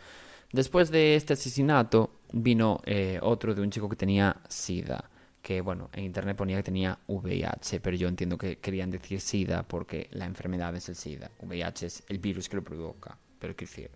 Después 0.52 0.90
de 0.90 1.16
este 1.16 1.34
asesinato 1.34 2.08
vino 2.32 2.80
eh, 2.86 3.18
otro 3.20 3.54
de 3.54 3.60
un 3.60 3.70
chico 3.70 3.90
que 3.90 3.96
tenía 3.96 4.36
SIDA 4.48 5.04
que 5.42 5.60
bueno, 5.60 5.90
en 5.92 6.04
internet 6.04 6.34
ponía 6.34 6.56
que 6.56 6.62
tenía 6.62 6.98
VIH, 7.06 7.80
pero 7.80 7.94
yo 7.94 8.08
entiendo 8.08 8.38
que 8.38 8.56
querían 8.56 8.90
decir 8.90 9.20
SIDA 9.20 9.64
porque 9.64 10.08
la 10.12 10.24
enfermedad 10.24 10.74
es 10.76 10.88
el 10.88 10.96
SIDA. 10.96 11.30
VIH 11.42 11.86
es 11.86 12.04
el 12.08 12.20
virus 12.20 12.48
que 12.48 12.56
lo 12.56 12.64
provoca, 12.64 13.18
pero 13.38 13.54
quiero 13.54 13.70
decir... 13.70 13.90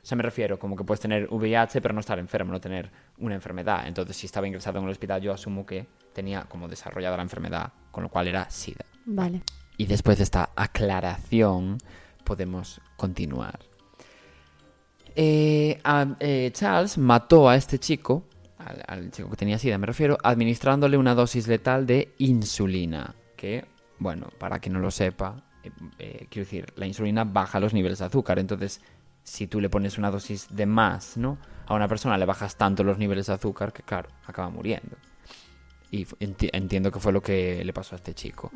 O 0.00 0.06
sea, 0.08 0.14
me 0.14 0.22
refiero 0.22 0.60
como 0.60 0.76
que 0.76 0.84
puedes 0.84 1.00
tener 1.00 1.26
VIH 1.28 1.80
pero 1.80 1.92
no 1.92 2.00
estar 2.00 2.20
enfermo, 2.20 2.52
no 2.52 2.60
tener 2.60 2.88
una 3.18 3.34
enfermedad. 3.34 3.88
Entonces, 3.88 4.16
si 4.16 4.26
estaba 4.26 4.46
ingresado 4.46 4.78
en 4.78 4.84
el 4.84 4.90
hospital, 4.90 5.20
yo 5.20 5.32
asumo 5.32 5.66
que 5.66 5.86
tenía 6.18 6.42
como 6.42 6.66
desarrollada 6.66 7.16
la 7.16 7.22
enfermedad, 7.22 7.72
con 7.92 8.02
lo 8.02 8.08
cual 8.08 8.26
era 8.26 8.50
SIDA. 8.50 8.84
Vale. 9.06 9.42
Y 9.76 9.86
después 9.86 10.18
de 10.18 10.24
esta 10.24 10.50
aclaración, 10.56 11.78
podemos 12.24 12.80
continuar. 12.96 13.60
Eh, 15.14 15.80
eh, 16.20 16.50
Charles 16.52 16.98
mató 16.98 17.48
a 17.48 17.54
este 17.54 17.78
chico 17.78 18.24
al, 18.58 19.10
chico 19.12 19.30
que 19.30 19.36
tenía 19.36 19.58
SIDA 19.58 19.78
me 19.78 19.86
refiero, 19.86 20.18
administrándole 20.22 20.96
una 20.96 21.14
dosis 21.14 21.46
letal 21.46 21.86
de 21.86 22.14
insulina, 22.18 23.14
que, 23.36 23.64
bueno, 23.98 24.26
para 24.38 24.58
quien 24.58 24.74
no 24.74 24.80
lo 24.80 24.90
sepa, 24.90 25.44
eh, 25.62 25.70
eh, 25.98 26.26
quiero 26.28 26.44
decir, 26.44 26.72
la 26.76 26.86
insulina 26.86 27.24
baja 27.24 27.60
los 27.60 27.72
niveles 27.72 28.00
de 28.00 28.06
azúcar, 28.06 28.38
entonces 28.38 28.80
si 29.22 29.46
tú 29.46 29.60
le 29.60 29.68
pones 29.68 29.98
una 29.98 30.10
dosis 30.10 30.48
de 30.50 30.66
más, 30.66 31.16
¿no? 31.16 31.38
A 31.66 31.74
una 31.74 31.86
persona 31.86 32.16
le 32.16 32.24
bajas 32.24 32.56
tanto 32.56 32.82
los 32.82 32.98
niveles 32.98 33.26
de 33.26 33.34
azúcar 33.34 33.72
que, 33.72 33.82
claro, 33.82 34.08
acaba 34.26 34.48
muriendo. 34.48 34.96
Y 35.90 36.06
entiendo 36.20 36.92
que 36.92 37.00
fue 37.00 37.12
lo 37.12 37.22
que 37.22 37.64
le 37.64 37.72
pasó 37.72 37.94
a 37.94 37.98
este 37.98 38.14
chico. 38.14 38.50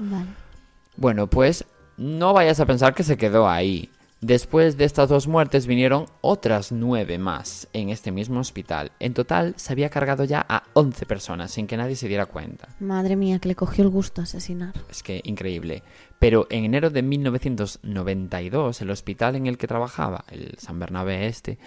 Bueno, 0.97 1.27
pues 1.27 1.65
no 1.97 2.33
vayas 2.33 2.61
a 2.61 2.67
pensar 2.67 2.95
que 2.95 3.05
se 3.05 3.17
quedó 3.17 3.49
ahí. 3.49 3.91
Después 4.23 4.77
de 4.77 4.85
estas 4.85 5.09
dos 5.09 5.27
muertes 5.27 5.67
vinieron 5.67 6.07
otras 6.21 6.71
nueve 6.71 7.19
más 7.19 7.67
en 7.73 7.89
este 7.89 8.13
mismo 8.13 8.39
hospital. 8.39 8.93
En 9.01 9.15
total 9.15 9.55
se 9.57 9.73
había 9.73 9.91
cargado 9.91 10.23
ya 10.23 10.47
a 10.49 10.63
11 10.75 11.07
personas 11.07 11.51
sin 11.51 11.67
que 11.67 11.77
nadie 11.77 11.97
se 11.97 12.07
diera 12.07 12.27
cuenta. 12.27 12.69
Madre 12.79 13.17
mía, 13.17 13.41
que 13.41 13.49
le 13.49 13.57
cogió 13.57 13.83
el 13.83 13.91
gusto 13.91 14.23
asesinar. 14.23 14.75
Es 14.89 15.03
que 15.03 15.21
increíble. 15.25 15.83
Pero 16.21 16.47
en 16.51 16.65
enero 16.65 16.89
de 16.91 17.03
1992 17.03 18.81
el 18.81 18.91
hospital 18.91 19.35
en 19.35 19.49
el 19.49 19.59
que 19.59 19.67
trabajaba, 19.67 20.25
el 20.31 20.55
San 20.57 20.79
Bernabé 20.79 21.27
este, 21.27 21.59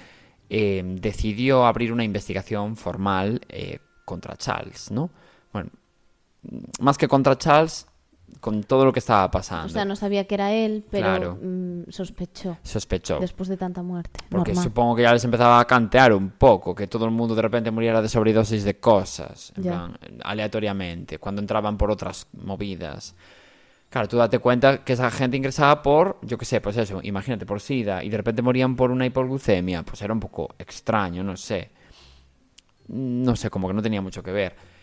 eh, 0.50 0.82
decidió 1.02 1.66
abrir 1.66 1.92
una 1.92 2.06
investigación 2.06 2.78
formal 2.78 3.42
eh, 3.50 3.80
contra 4.06 4.38
Charles, 4.38 4.92
¿no? 4.92 5.12
Bueno, 5.56 5.70
más 6.82 6.98
que 6.98 7.08
contra 7.08 7.38
Charles, 7.38 7.88
con 8.42 8.62
todo 8.64 8.84
lo 8.84 8.92
que 8.92 9.00
estaba 9.00 9.32
pasando. 9.32 9.68
O 9.68 9.70
sea, 9.70 9.86
no 9.86 9.96
sabía 9.96 10.28
que 10.28 10.36
era 10.36 10.52
él, 10.52 10.84
pero 10.92 11.38
mm, 11.42 11.84
sospechó. 11.90 12.58
Sospechó. 12.62 13.20
Después 13.20 13.48
de 13.48 13.56
tanta 13.56 13.82
muerte. 13.82 14.20
Porque 14.30 14.54
supongo 14.54 14.98
que 14.98 15.04
ya 15.04 15.14
les 15.14 15.24
empezaba 15.24 15.62
a 15.62 15.66
cantear 15.66 16.12
un 16.12 16.32
poco, 16.32 16.76
que 16.76 16.88
todo 16.88 17.06
el 17.06 17.12
mundo 17.12 17.36
de 17.36 17.42
repente 17.42 17.72
muriera 17.72 18.02
de 18.02 18.10
sobredosis 18.10 18.66
de 18.66 18.78
cosas, 18.82 19.54
aleatoriamente, 20.24 21.20
cuando 21.20 21.40
entraban 21.40 21.78
por 21.78 21.90
otras 21.90 22.28
movidas. 22.34 23.16
Claro, 23.90 24.10
tú 24.10 24.18
date 24.18 24.40
cuenta 24.40 24.84
que 24.84 24.92
esa 24.92 25.10
gente 25.10 25.38
ingresaba 25.38 25.82
por, 25.82 26.20
yo 26.22 26.38
qué 26.38 26.44
sé, 26.44 26.60
pues 26.60 26.76
eso, 26.76 27.00
imagínate, 27.02 27.46
por 27.46 27.62
SIDA, 27.62 28.04
y 28.04 28.10
de 28.10 28.18
repente 28.18 28.42
morían 28.42 28.76
por 28.76 28.92
una 28.92 29.06
hipoglucemia, 29.06 29.84
pues 29.84 30.02
era 30.02 30.12
un 30.12 30.20
poco 30.20 30.54
extraño, 30.60 31.24
no 31.24 31.38
sé. 31.38 31.70
No 32.90 33.38
sé, 33.38 33.50
como 33.50 33.70
que 33.70 33.74
no 33.74 33.82
tenía 33.82 34.02
mucho 34.02 34.22
que 34.22 34.34
ver. 34.34 34.75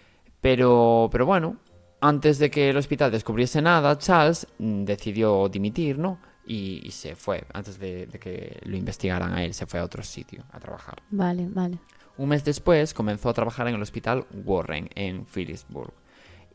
Pero, 0.43 1.09
pero 1.11 1.25
bueno, 1.25 1.57
antes 2.01 2.39
de 2.39 2.51
que 2.51 2.69
el 2.69 2.77
hospital 2.77 3.13
descubriese 3.13 3.63
nada, 3.63 3.97
Charles 3.97 4.47
mm, 4.59 4.85
decidió 4.85 5.49
dimitir, 5.49 5.99
¿no? 5.99 6.19
Y, 6.45 6.91
se 6.91 7.15
fue, 7.15 7.45
antes 7.55 7.79
de, 7.79 8.09
que 8.21 8.59
lo 8.65 8.77
investigaran 8.77 9.33
a 9.33 9.45
él, 9.45 9.55
se 9.55 9.65
fue 9.67 9.79
a 9.79 9.85
otro 9.85 10.03
sitio 10.03 10.43
a 10.51 10.59
trabajar. 10.59 11.01
Vale, 11.11 11.49
vale. 11.49 11.79
Un 12.19 12.29
mes 12.29 12.45
después 12.45 12.93
comenzó 12.93 13.29
a 13.29 13.33
trabajar 13.33 13.69
en 13.69 13.77
el 13.77 13.83
hospital 13.83 14.27
Warren, 14.45 14.91
en 14.97 15.25
Phillipsburg, 15.25 15.95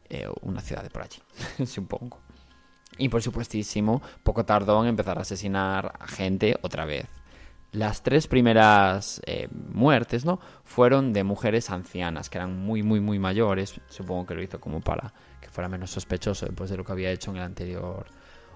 eh, 0.10 0.28
una 0.42 0.60
ciudad 0.60 0.84
de 0.84 0.90
por 0.90 1.04
allí, 1.04 1.22
supongo. 1.66 2.20
Y 2.98 3.08
por 3.08 3.22
supuestísimo, 3.22 4.02
poco 4.24 4.46
tardó 4.46 4.84
en 4.84 4.90
empezar 4.90 5.18
a 5.18 5.22
asesinar 5.22 5.94
a 5.98 6.08
gente 6.08 6.58
otra 6.62 6.84
vez. 6.84 7.06
Las 7.72 8.02
tres 8.02 8.28
primeras 8.28 9.22
eh, 9.26 9.50
muertes, 9.52 10.26
¿no? 10.26 10.40
Fueron 10.64 11.14
de 11.14 11.24
mujeres 11.24 11.70
ancianas, 11.70 12.30
que 12.30 12.38
eran 12.38 12.58
muy, 12.58 12.82
muy, 12.82 13.00
muy 13.02 13.20
mayores. 13.20 13.80
Supongo 13.90 14.26
que 14.26 14.36
lo 14.36 14.42
hizo 14.42 14.60
como 14.60 14.80
para 14.82 15.14
que 15.42 15.50
fuera 15.50 15.68
menos 15.68 15.92
sospechoso 15.92 16.46
después 16.46 16.70
de 16.70 16.78
lo 16.78 16.86
que 16.86 16.92
había 16.94 17.12
hecho 17.12 17.32
en 17.32 17.38
el 17.38 17.44
anterior 17.44 18.06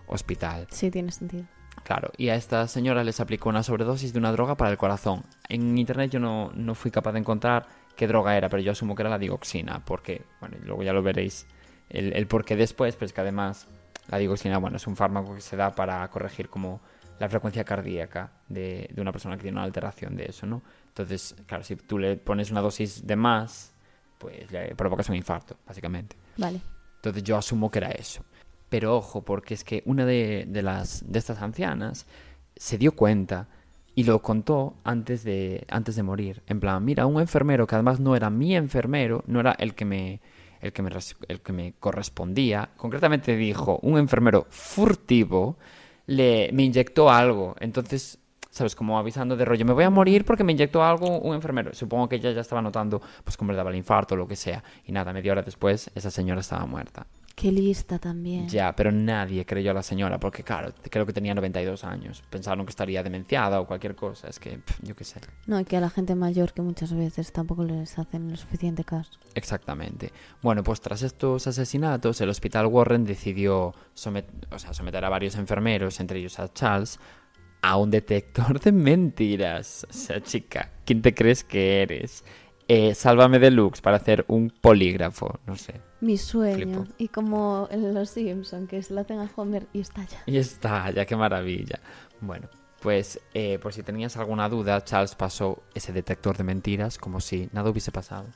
hospital. 0.08 0.68
Sí, 0.72 0.90
tiene 0.90 1.12
sentido. 1.12 1.46
Claro, 1.84 2.12
y 2.18 2.30
a 2.30 2.36
esta 2.36 2.68
señora 2.68 3.04
les 3.04 3.20
aplicó 3.20 3.50
una 3.50 3.64
sobredosis 3.64 4.14
de 4.14 4.20
una 4.20 4.32
droga 4.32 4.56
para 4.56 4.72
el 4.72 4.78
corazón. 4.78 5.24
En 5.50 5.78
internet 5.78 6.12
yo 6.12 6.20
no, 6.20 6.76
fui 6.76 6.92
capaz 6.92 7.14
de 7.14 7.20
encontrar 7.20 7.66
qué 7.96 8.08
droga 8.08 8.38
era, 8.38 8.50
pero 8.50 8.62
yo 8.62 8.72
asumo 8.72 8.96
que 8.96 9.04
era 9.04 9.10
la 9.10 9.18
digoxina, 9.18 9.84
porque, 9.84 10.24
bueno, 10.40 10.58
luego 10.64 10.84
ya 10.84 10.94
lo 10.94 11.02
veréis 11.02 11.48
el, 11.90 12.14
el 12.14 12.28
por 12.28 12.46
qué 12.46 12.56
después, 12.56 12.96
pero 12.96 13.08
es 13.08 13.14
que 13.14 13.22
además 13.22 13.68
la 14.10 14.18
digoxina, 14.18 14.58
bueno, 14.58 14.78
es 14.78 14.86
un 14.88 14.96
fármaco 14.96 15.34
que 15.34 15.42
se 15.42 15.56
da 15.56 15.74
para 15.74 16.08
corregir 16.10 16.50
como 16.50 16.82
la 17.22 17.30
frecuencia 17.30 17.64
cardíaca 17.64 18.32
de, 18.50 18.90
de 18.92 19.00
una 19.00 19.12
persona 19.12 19.36
que 19.38 19.44
tiene 19.44 19.58
una 19.58 19.64
alteración 19.64 20.18
de 20.18 20.26
eso, 20.26 20.48
¿no? 20.48 20.64
Entonces, 20.88 21.36
claro, 21.46 21.64
si 21.64 21.76
tú 21.76 22.00
le 22.00 22.18
pones 22.18 22.50
una 22.50 22.62
dosis 22.62 23.06
de 23.06 23.16
más, 23.16 23.76
pues 24.18 24.52
le 24.52 24.74
provocas 24.74 25.08
un 25.08 25.16
infarto, 25.16 25.56
básicamente. 25.68 26.16
Vale. 26.38 26.60
Entonces 26.96 27.22
yo 27.22 27.38
asumo 27.38 27.70
que 27.70 27.78
era 27.78 27.92
eso. 27.92 28.26
Pero 28.70 28.98
ojo, 28.98 29.22
porque 29.22 29.54
es 29.54 29.64
que 29.64 29.84
una 29.86 30.04
de, 30.04 30.48
las, 30.64 31.04
de 31.08 31.20
estas 31.20 31.44
ancianas 31.44 32.08
se 32.56 32.80
dio 32.80 32.94
cuenta 32.94 33.48
y 33.94 34.04
lo 34.04 34.20
contó 34.24 34.78
antes 34.84 35.24
de, 35.24 35.68
antes 35.70 35.96
de 35.96 36.02
morir. 36.02 36.42
En 36.48 36.60
plan, 36.60 36.84
mira, 36.84 37.06
un 37.06 37.22
enfermero 37.22 37.68
que 37.68 37.76
además 37.76 38.00
no 38.00 38.16
era 38.16 38.32
mi 38.32 38.56
enfermero, 38.56 39.24
no 39.28 39.42
era 39.42 39.52
el 39.60 39.76
que 39.76 39.86
me, 39.86 40.22
el 40.60 40.74
que 40.74 40.82
me, 40.82 40.90
el 41.28 41.42
que 41.42 41.54
me 41.54 41.74
correspondía. 41.80 42.70
Concretamente 42.78 43.36
dijo, 43.36 43.78
un 43.84 44.00
enfermero 44.00 44.48
furtivo 44.50 45.60
le, 46.12 46.50
me 46.54 46.64
inyectó 46.64 47.10
algo. 47.10 47.56
Entonces, 47.60 48.20
¿sabes? 48.50 48.76
Como 48.76 49.00
avisando 49.00 49.36
de 49.36 49.46
rollo, 49.46 49.66
me 49.66 49.74
voy 49.74 49.86
a 49.86 49.90
morir 49.90 50.26
porque 50.26 50.44
me 50.44 50.52
inyectó 50.52 50.84
algo 50.84 51.20
un 51.20 51.34
enfermero. 51.34 51.74
Supongo 51.74 52.10
que 52.10 52.18
ella 52.18 52.32
ya 52.32 52.42
estaba 52.42 52.62
notando, 52.62 53.02
pues, 53.24 53.38
cómo 53.38 53.52
le 53.52 53.58
daba 53.58 53.70
el 53.70 53.78
infarto 53.78 54.16
o 54.16 54.18
lo 54.18 54.28
que 54.28 54.36
sea. 54.36 54.64
Y 54.86 54.92
nada, 54.92 55.14
media 55.14 55.32
hora 55.32 55.42
después, 55.42 55.90
esa 55.96 56.12
señora 56.12 56.42
estaba 56.42 56.66
muerta. 56.66 57.08
Qué 57.42 57.52
lista 57.52 57.98
también. 57.98 58.48
Ya, 58.48 58.76
pero 58.76 58.92
nadie 58.92 59.48
creyó 59.48 59.72
a 59.72 59.74
la 59.74 59.82
señora, 59.82 60.20
porque 60.20 60.44
claro, 60.44 60.76
creo 60.92 61.08
que 61.08 61.12
tenía 61.12 61.34
92 61.34 61.84
años. 61.86 62.22
Pensaron 62.30 62.68
que 62.68 62.70
estaría 62.70 63.02
demenciada 63.02 63.60
o 63.60 63.66
cualquier 63.66 63.96
cosa, 63.96 64.28
es 64.28 64.38
que 64.38 64.60
yo 64.84 64.96
qué 64.96 65.04
sé. 65.04 65.22
No, 65.48 65.60
y 65.60 65.66
que 65.66 65.76
a 65.76 65.80
la 65.80 65.90
gente 65.90 66.14
mayor 66.14 66.54
que 66.54 66.62
muchas 66.62 66.94
veces 66.94 67.34
tampoco 67.34 67.64
les 67.64 67.98
hacen 67.98 68.30
lo 68.30 68.38
suficiente 68.38 68.84
caso. 68.84 69.14
Exactamente. 69.34 70.14
Bueno, 70.44 70.64
pues 70.64 70.82
tras 70.82 71.02
estos 71.02 71.48
asesinatos, 71.48 72.22
el 72.22 72.30
hospital 72.30 72.68
Warren 72.68 73.06
decidió 73.06 73.70
o 73.70 74.60
sea, 74.60 74.74
someter 74.76 75.04
a 75.04 75.10
varios 75.10 75.34
enfermeros, 75.34 76.00
entre 76.00 76.20
ellos 76.20 76.38
a 76.38 76.54
Charles, 76.54 77.00
a 77.64 77.76
un 77.78 77.90
detector 77.90 78.60
de 78.60 78.72
mentiras. 78.72 79.88
O 79.90 79.94
sea, 79.94 80.22
chica, 80.22 80.74
¿quién 80.86 81.02
te 81.02 81.16
crees 81.16 81.44
que 81.44 81.82
eres? 81.82 82.24
Eh, 82.74 82.96
sálvame 82.96 83.38
deluxe 83.38 83.82
para 83.82 83.98
hacer 83.98 84.24
un 84.30 84.50
polígrafo, 84.50 85.42
no 85.46 85.58
sé. 85.58 85.82
Mi 86.00 86.18
sueño. 86.18 86.88
Y 86.98 87.10
como 87.10 87.68
en 87.70 87.94
Los 87.94 88.12
Simpson, 88.12 88.66
que 88.66 88.82
se 88.82 88.94
lo 88.94 89.02
hacen 89.02 89.20
a 89.20 89.30
Homer 89.36 89.68
y 89.74 89.82
estalla. 89.82 90.24
Y 90.26 90.38
estalla, 90.38 91.06
qué 91.06 91.18
maravilla. 91.18 91.82
Bueno, 92.22 92.48
pues 92.80 93.20
eh, 93.34 93.60
por 93.60 93.74
si 93.74 93.84
tenías 93.84 94.16
alguna 94.16 94.48
duda, 94.48 94.82
Charles 94.86 95.16
pasó 95.16 95.64
ese 95.74 95.92
detector 95.92 96.38
de 96.38 96.46
mentiras 96.46 96.98
como 96.98 97.20
si 97.20 97.50
nada 97.52 97.70
hubiese 97.70 97.92
pasado. 97.92 98.28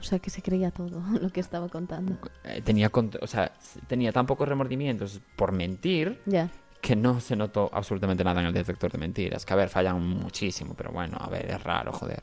O 0.00 0.02
sea, 0.02 0.20
que 0.20 0.30
se 0.30 0.40
creía 0.40 0.70
todo 0.70 1.02
lo 1.20 1.28
que 1.28 1.40
estaba 1.40 1.68
contando. 1.68 2.16
Eh, 2.44 2.62
tenía, 2.64 2.90
o 3.20 3.26
sea, 3.26 3.52
tenía 3.88 4.10
tan 4.10 4.24
pocos 4.24 4.48
remordimientos 4.48 5.20
por 5.36 5.52
mentir 5.52 6.18
ya 6.24 6.50
que 6.80 6.94
no 6.94 7.20
se 7.20 7.34
notó 7.34 7.68
absolutamente 7.72 8.22
nada 8.22 8.40
en 8.40 8.46
el 8.46 8.52
detector 8.52 8.92
de 8.92 8.98
mentiras. 8.98 9.44
Que 9.44 9.52
a 9.52 9.56
ver, 9.56 9.68
fallan 9.68 10.00
muchísimo, 10.00 10.74
pero 10.74 10.92
bueno, 10.92 11.18
a 11.20 11.28
ver, 11.28 11.50
es 11.50 11.62
raro, 11.62 11.92
joder. 11.92 12.22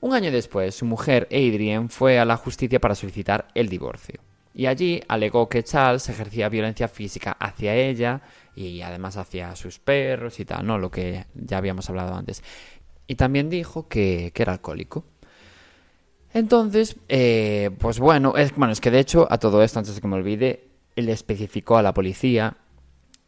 Un 0.00 0.14
año 0.14 0.30
después, 0.30 0.74
su 0.74 0.86
mujer 0.86 1.28
Adrienne 1.30 1.88
fue 1.88 2.18
a 2.18 2.24
la 2.24 2.36
justicia 2.36 2.80
para 2.80 2.94
solicitar 2.94 3.48
el 3.54 3.68
divorcio. 3.68 4.20
Y 4.54 4.66
allí 4.66 5.00
alegó 5.08 5.48
que 5.48 5.62
Charles 5.62 6.08
ejercía 6.08 6.48
violencia 6.48 6.88
física 6.88 7.36
hacia 7.38 7.74
ella 7.74 8.22
y 8.56 8.80
además 8.80 9.16
hacia 9.16 9.54
sus 9.56 9.78
perros 9.78 10.40
y 10.40 10.44
tal, 10.44 10.66
¿no? 10.66 10.78
Lo 10.78 10.90
que 10.90 11.26
ya 11.34 11.58
habíamos 11.58 11.88
hablado 11.88 12.14
antes. 12.14 12.42
Y 13.06 13.14
también 13.14 13.50
dijo 13.50 13.88
que, 13.88 14.32
era 14.34 14.52
alcohólico. 14.54 15.04
Entonces, 16.32 16.96
eh, 17.08 17.70
pues 17.78 17.98
bueno 17.98 18.36
es, 18.36 18.54
bueno, 18.54 18.72
es 18.72 18.80
que 18.80 18.90
de 18.90 19.00
hecho, 19.00 19.26
a 19.30 19.38
todo 19.38 19.62
esto, 19.62 19.80
antes 19.80 19.94
de 19.94 20.00
que 20.00 20.08
me 20.08 20.16
olvide, 20.16 20.68
él 20.96 21.08
especificó 21.08 21.76
a 21.76 21.82
la 21.82 21.92
policía 21.92 22.56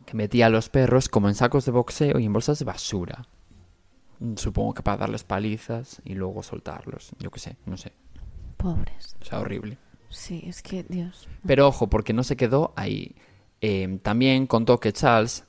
que 0.07 0.17
metía 0.17 0.47
a 0.47 0.50
los 0.50 0.69
perros 0.69 1.09
como 1.09 1.29
en 1.29 1.35
sacos 1.35 1.64
de 1.64 1.73
boxeo 1.73 2.19
y 2.19 2.26
en 2.26 2.33
bolsas 2.33 2.59
de 2.59 2.64
basura. 2.64 3.26
Supongo 4.37 4.75
que 4.75 4.83
para 4.83 4.99
darles 4.99 5.25
palizas 5.25 6.00
y 6.05 6.14
luego 6.14 6.43
soltarlos. 6.43 7.11
Yo 7.19 7.31
qué 7.31 7.41
sé, 7.41 7.57
no 7.67 7.76
sé. 7.76 7.93
Pobres. 8.57 9.17
O 9.21 9.25
sea, 9.25 9.41
horrible. 9.41 9.79
Sí, 10.11 10.43
es 10.47 10.62
que, 10.62 10.85
Dios. 10.85 11.29
Pero 11.47 11.67
ojo, 11.67 11.88
porque 11.88 12.12
no 12.12 12.23
se 12.23 12.37
quedó 12.37 12.73
ahí. 12.76 13.17
Eh, 13.61 13.99
también 14.02 14.47
contó 14.47 14.79
que 14.79 14.93
Charles 14.93 15.45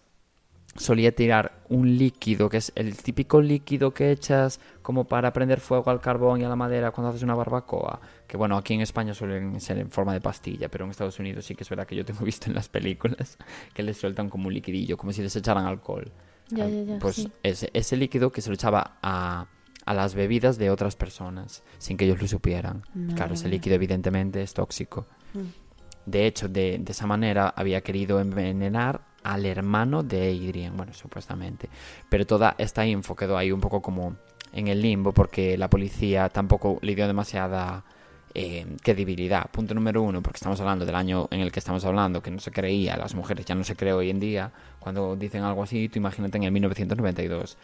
solía 0.76 1.14
tirar 1.14 1.64
un 1.70 1.98
líquido, 1.98 2.50
que 2.50 2.58
es 2.58 2.72
el 2.76 2.98
típico 2.98 3.42
líquido 3.42 3.94
que 3.94 4.12
echas 4.12 4.60
como 4.82 5.06
para 5.06 5.32
prender 5.32 5.60
fuego 5.60 5.92
al 5.92 6.02
carbón 6.02 6.42
y 6.42 6.44
a 6.44 6.50
la 6.50 6.56
madera 6.56 6.92
cuando 6.92 7.10
haces 7.10 7.24
una 7.24 7.36
barbacoa. 7.36 8.00
Que 8.28 8.38
bueno, 8.38 8.58
aquí 8.58 8.74
en 8.74 8.82
España 8.82 9.14
suelen 9.14 9.60
ser 9.62 9.78
en 9.78 9.92
forma 9.92 10.14
de 10.14 10.22
pastilla, 10.22 10.70
pero 10.70 10.86
en 10.86 10.92
Estados 10.92 11.20
Unidos 11.20 11.46
sí 11.46 11.56
que 11.56 11.64
es 11.64 11.70
verdad 11.70 11.86
que 11.86 11.96
yo 11.96 12.06
tengo 12.06 12.22
visto 12.26 12.48
en 12.48 12.56
las 12.56 12.70
películas 12.70 13.38
que 13.74 13.84
les 13.84 13.98
sueltan 13.98 14.30
como 14.30 14.48
un 14.48 14.54
liquidillo, 14.54 14.98
como 14.98 15.12
si 15.12 15.22
les 15.22 15.36
echaran 15.36 15.66
alcohol. 15.66 16.12
Ya, 16.50 16.68
ya, 16.68 16.84
ya, 16.84 17.00
Pues 17.00 17.16
sí. 17.16 17.32
ese, 17.44 17.70
ese 17.74 17.98
líquido 17.98 18.32
que 18.32 18.42
se 18.42 18.50
lo 18.50 18.56
echaba 18.56 18.98
a, 19.02 19.48
a 19.86 19.94
las 19.94 20.14
bebidas 20.16 20.58
de 20.58 20.70
otras 20.70 20.96
personas, 20.96 21.64
sin 21.78 21.98
que 21.98 22.06
ellos 22.06 22.22
lo 22.22 22.28
supieran. 22.28 22.84
Madre 22.94 23.16
claro, 23.16 23.34
ese 23.34 23.48
líquido 23.50 23.76
evidentemente 23.76 24.42
es 24.42 24.54
tóxico. 24.54 25.06
Mm. 25.34 25.40
De 26.06 26.26
hecho, 26.28 26.50
de, 26.50 26.78
de 26.80 26.92
esa 26.92 27.08
manera 27.08 27.54
había 27.56 27.82
querido 27.82 28.20
envenenar 28.20 29.02
al 29.24 29.46
hermano 29.46 30.04
de 30.04 30.30
Adrian, 30.32 30.76
bueno, 30.76 30.94
supuestamente. 30.94 31.70
Pero 32.10 32.26
toda 32.28 32.56
esta 32.58 32.86
info 32.86 33.16
quedó 33.16 33.38
ahí 33.38 33.52
un 33.54 33.62
poco 33.62 33.82
como 33.82 34.18
en 34.52 34.68
el 34.68 34.82
limbo 34.82 35.14
porque 35.14 35.58
la 35.58 35.70
policía 35.70 36.28
tampoco 36.30 36.78
le 36.82 36.94
dio 36.94 37.08
demasiada 37.08 37.86
eh, 38.36 38.66
credibilidad. 38.82 39.50
Punto 39.52 39.74
número 39.74 40.02
uno, 40.02 40.22
porque 40.22 40.38
estamos 40.38 40.60
hablando 40.60 40.86
del 40.86 40.96
año 40.96 41.28
en 41.32 41.42
el 41.42 41.52
que 41.52 41.60
estamos 41.60 41.84
hablando, 41.86 42.22
que 42.22 42.32
no 42.32 42.40
se 42.40 42.52
creía, 42.52 42.98
las 42.98 43.16
mujeres 43.16 43.46
ya 43.46 43.56
no 43.56 43.64
se 43.64 43.76
cree 43.76 43.94
hoy 43.94 44.10
en 44.10 44.20
día. 44.20 44.52
Cuando 44.80 45.16
dicen 45.16 45.44
algo 45.44 45.64
así, 45.64 45.90
tú 45.90 46.00
imagínate 46.00 46.38
en 46.38 46.44
el 46.44 46.52
1992. 46.52 47.58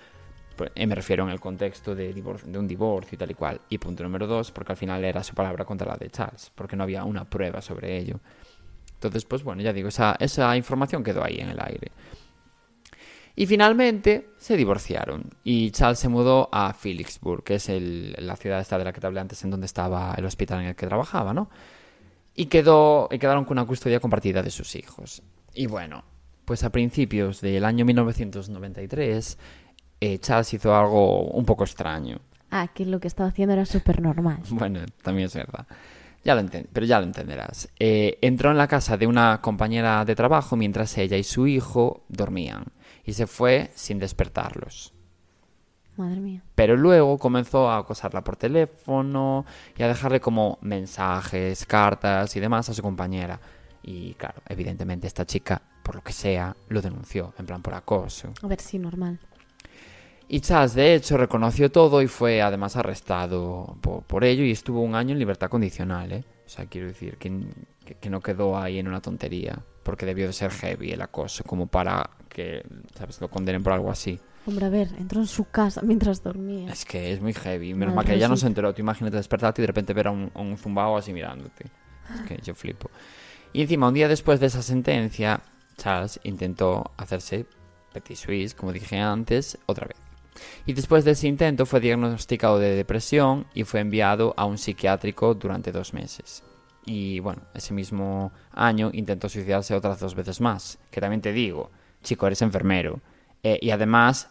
Pues, 0.55 0.71
eh, 0.75 0.85
me 0.87 0.95
refiero 0.95 1.23
en 1.23 1.29
el 1.29 1.39
contexto 1.39 1.95
de, 1.95 2.13
divor- 2.13 2.41
de 2.43 2.59
un 2.59 2.67
divorcio 2.67 3.15
y 3.15 3.17
tal 3.17 3.31
y 3.31 3.33
cual. 3.33 3.61
Y 3.69 3.77
punto 3.77 4.03
número 4.03 4.27
dos, 4.27 4.51
porque 4.51 4.73
al 4.73 4.77
final 4.77 5.03
era 5.03 5.23
su 5.23 5.33
palabra 5.33 5.63
contra 5.65 5.87
la 5.87 5.95
de 5.97 6.09
Charles, 6.09 6.51
porque 6.55 6.75
no 6.75 6.83
había 6.83 7.03
una 7.05 7.23
prueba 7.25 7.61
sobre 7.61 7.97
ello. 7.97 8.19
Entonces, 8.95 9.23
pues 9.23 9.43
bueno, 9.43 9.61
ya 9.61 9.71
digo, 9.71 9.87
esa, 9.87 10.17
esa 10.19 10.55
información 10.57 11.03
quedó 11.03 11.23
ahí 11.23 11.37
en 11.39 11.49
el 11.49 11.59
aire. 11.61 11.91
Y 13.39 13.45
finalmente 13.47 14.31
se 14.37 14.57
divorciaron 14.57 15.23
y 15.45 15.71
Charles 15.71 15.97
se 15.99 16.09
mudó 16.09 16.49
a 16.51 16.73
Phillipsburg, 16.73 17.41
que 17.45 17.55
es 17.55 17.69
el- 17.69 18.13
la 18.19 18.35
ciudad 18.35 18.59
esta 18.59 18.77
de 18.77 18.83
la 18.83 18.91
que 18.91 18.99
te 18.99 19.07
hablé 19.07 19.21
antes, 19.21 19.41
en 19.45 19.49
donde 19.49 19.65
estaba 19.65 20.13
el 20.17 20.25
hospital 20.25 20.59
en 20.59 20.65
el 20.67 20.75
que 20.75 20.85
trabajaba, 20.87 21.33
¿no? 21.33 21.49
Y, 22.35 22.47
quedó, 22.47 23.07
y 23.09 23.17
quedaron 23.17 23.45
con 23.45 23.57
una 23.57 23.65
custodia 23.65 24.01
compartida 24.01 24.43
de 24.43 24.51
sus 24.51 24.75
hijos. 24.75 25.21
Y 25.53 25.67
bueno, 25.67 26.03
pues 26.43 26.65
a 26.65 26.69
principios 26.69 27.39
del 27.39 27.63
año 27.63 27.85
1993, 27.85 29.37
eh, 30.01 30.17
Charles 30.19 30.53
hizo 30.53 30.75
algo 30.75 31.21
un 31.29 31.45
poco 31.45 31.63
extraño. 31.63 32.19
Ah, 32.51 32.67
que 32.73 32.85
lo 32.85 32.99
que 32.99 33.07
estaba 33.07 33.29
haciendo 33.29 33.53
era 33.53 33.65
súper 33.65 34.01
normal. 34.01 34.39
Bueno, 34.49 34.81
también 35.01 35.27
es 35.27 35.33
verdad. 35.35 35.65
Ya 36.25 36.35
lo 36.35 36.43
pero 36.73 36.85
ya 36.85 36.99
lo 36.99 37.05
entenderás. 37.05 37.69
Eh, 37.79 38.17
entró 38.21 38.51
en 38.51 38.57
la 38.57 38.67
casa 38.67 38.97
de 38.97 39.07
una 39.07 39.39
compañera 39.41 40.03
de 40.03 40.13
trabajo 40.13 40.57
mientras 40.57 40.97
ella 40.97 41.15
y 41.15 41.23
su 41.23 41.47
hijo 41.47 42.03
dormían 42.09 42.65
y 43.05 43.13
se 43.13 43.27
fue 43.27 43.71
sin 43.75 43.99
despertarlos. 43.99 44.93
Madre 45.97 46.19
mía. 46.21 46.41
Pero 46.55 46.77
luego 46.77 47.17
comenzó 47.17 47.69
a 47.69 47.77
acosarla 47.79 48.23
por 48.23 48.37
teléfono 48.37 49.45
y 49.77 49.83
a 49.83 49.87
dejarle 49.89 50.21
como 50.21 50.57
mensajes, 50.61 51.65
cartas 51.65 52.35
y 52.35 52.39
demás 52.39 52.69
a 52.69 52.73
su 52.73 52.81
compañera. 52.81 53.39
Y 53.83 54.13
claro, 54.13 54.41
evidentemente 54.47 55.07
esta 55.07 55.25
chica, 55.25 55.61
por 55.83 55.95
lo 55.95 56.01
que 56.01 56.13
sea, 56.13 56.55
lo 56.69 56.81
denunció, 56.81 57.33
en 57.37 57.45
plan 57.45 57.61
por 57.61 57.73
acoso. 57.73 58.31
A 58.41 58.47
ver, 58.47 58.61
sí, 58.61 58.79
normal. 58.79 59.19
Y 60.29 60.41
Charles, 60.41 60.75
de 60.75 60.93
hecho, 60.93 61.17
reconoció 61.17 61.71
todo 61.71 62.01
y 62.01 62.07
fue 62.07 62.41
además 62.41 62.75
arrestado 62.75 63.75
por, 63.81 64.03
por 64.03 64.23
ello 64.23 64.43
y 64.43 64.51
estuvo 64.51 64.81
un 64.81 64.95
año 64.95 65.13
en 65.13 65.19
libertad 65.19 65.49
condicional, 65.49 66.11
¿eh? 66.11 66.23
O 66.45 66.49
sea, 66.49 66.65
quiero 66.67 66.87
decir 66.87 67.17
que- 67.17 67.43
que 67.99 68.09
no 68.11 68.21
quedó 68.21 68.57
ahí 68.57 68.77
en 68.77 68.87
una 68.87 69.01
tontería, 69.01 69.57
porque 69.89 70.05
debió 70.05 70.27
de 70.27 70.33
ser 70.33 70.51
heavy 70.51 70.91
el 70.91 71.01
acoso, 71.01 71.43
como 71.43 71.65
para 71.65 72.11
que, 72.29 72.63
¿sabes?, 72.93 73.19
lo 73.19 73.27
condenen 73.27 73.63
por 73.63 73.73
algo 73.73 73.89
así. 73.89 74.19
Hombre, 74.45 74.67
a 74.67 74.69
ver, 74.69 74.89
entró 74.99 75.19
en 75.19 75.25
su 75.25 75.49
casa 75.49 75.81
mientras 75.81 76.21
dormía. 76.21 76.71
Es 76.71 76.85
que 76.85 77.11
es 77.11 77.19
muy 77.19 77.33
heavy. 77.33 77.73
Menos 77.73 77.95
mal 77.95 78.05
que 78.05 78.13
ella 78.13 78.27
no 78.27 78.37
se 78.37 78.45
enteró. 78.45 78.71
Tú 78.71 78.81
imagínate 78.81 79.17
despertarte 79.17 79.61
y 79.61 79.63
de 79.63 79.67
repente 79.67 79.93
ver 79.93 80.07
a 80.07 80.11
un, 80.11 80.31
a 80.35 80.41
un 80.41 80.57
zumbao 80.59 80.95
así 80.95 81.11
mirándote. 81.11 81.65
Es 82.13 82.21
que 82.21 82.39
yo 82.43 82.53
flipo. 82.53 82.91
Y 83.51 83.63
encima, 83.63 83.87
un 83.87 83.95
día 83.95 84.07
después 84.07 84.39
de 84.39 84.45
esa 84.45 84.61
sentencia, 84.61 85.41
Charles 85.75 86.19
intentó 86.23 86.91
hacerse 86.97 87.47
Petit 87.91 88.15
Suisse, 88.15 88.53
como 88.53 88.71
dije 88.71 88.99
antes, 88.99 89.57
otra 89.65 89.87
vez. 89.87 89.97
Y 90.67 90.73
después 90.73 91.03
de 91.03 91.11
ese 91.11 91.27
intento 91.27 91.65
fue 91.65 91.79
diagnosticado 91.79 92.59
de 92.59 92.75
depresión 92.75 93.47
y 93.55 93.63
fue 93.63 93.79
enviado 93.79 94.35
a 94.37 94.45
un 94.45 94.59
psiquiátrico 94.59 95.33
durante 95.33 95.71
dos 95.71 95.95
meses. 95.95 96.43
Y 96.85 97.19
bueno, 97.19 97.41
ese 97.53 97.73
mismo 97.73 98.31
año 98.51 98.89
intentó 98.93 99.29
suicidarse 99.29 99.75
otras 99.75 99.99
dos 99.99 100.15
veces 100.15 100.41
más. 100.41 100.79
Que 100.91 101.01
también 101.01 101.21
te 101.21 101.31
digo, 101.33 101.69
chico, 102.03 102.25
eres 102.27 102.41
enfermero. 102.41 102.99
Eh, 103.43 103.57
y 103.61 103.69
además 103.71 104.29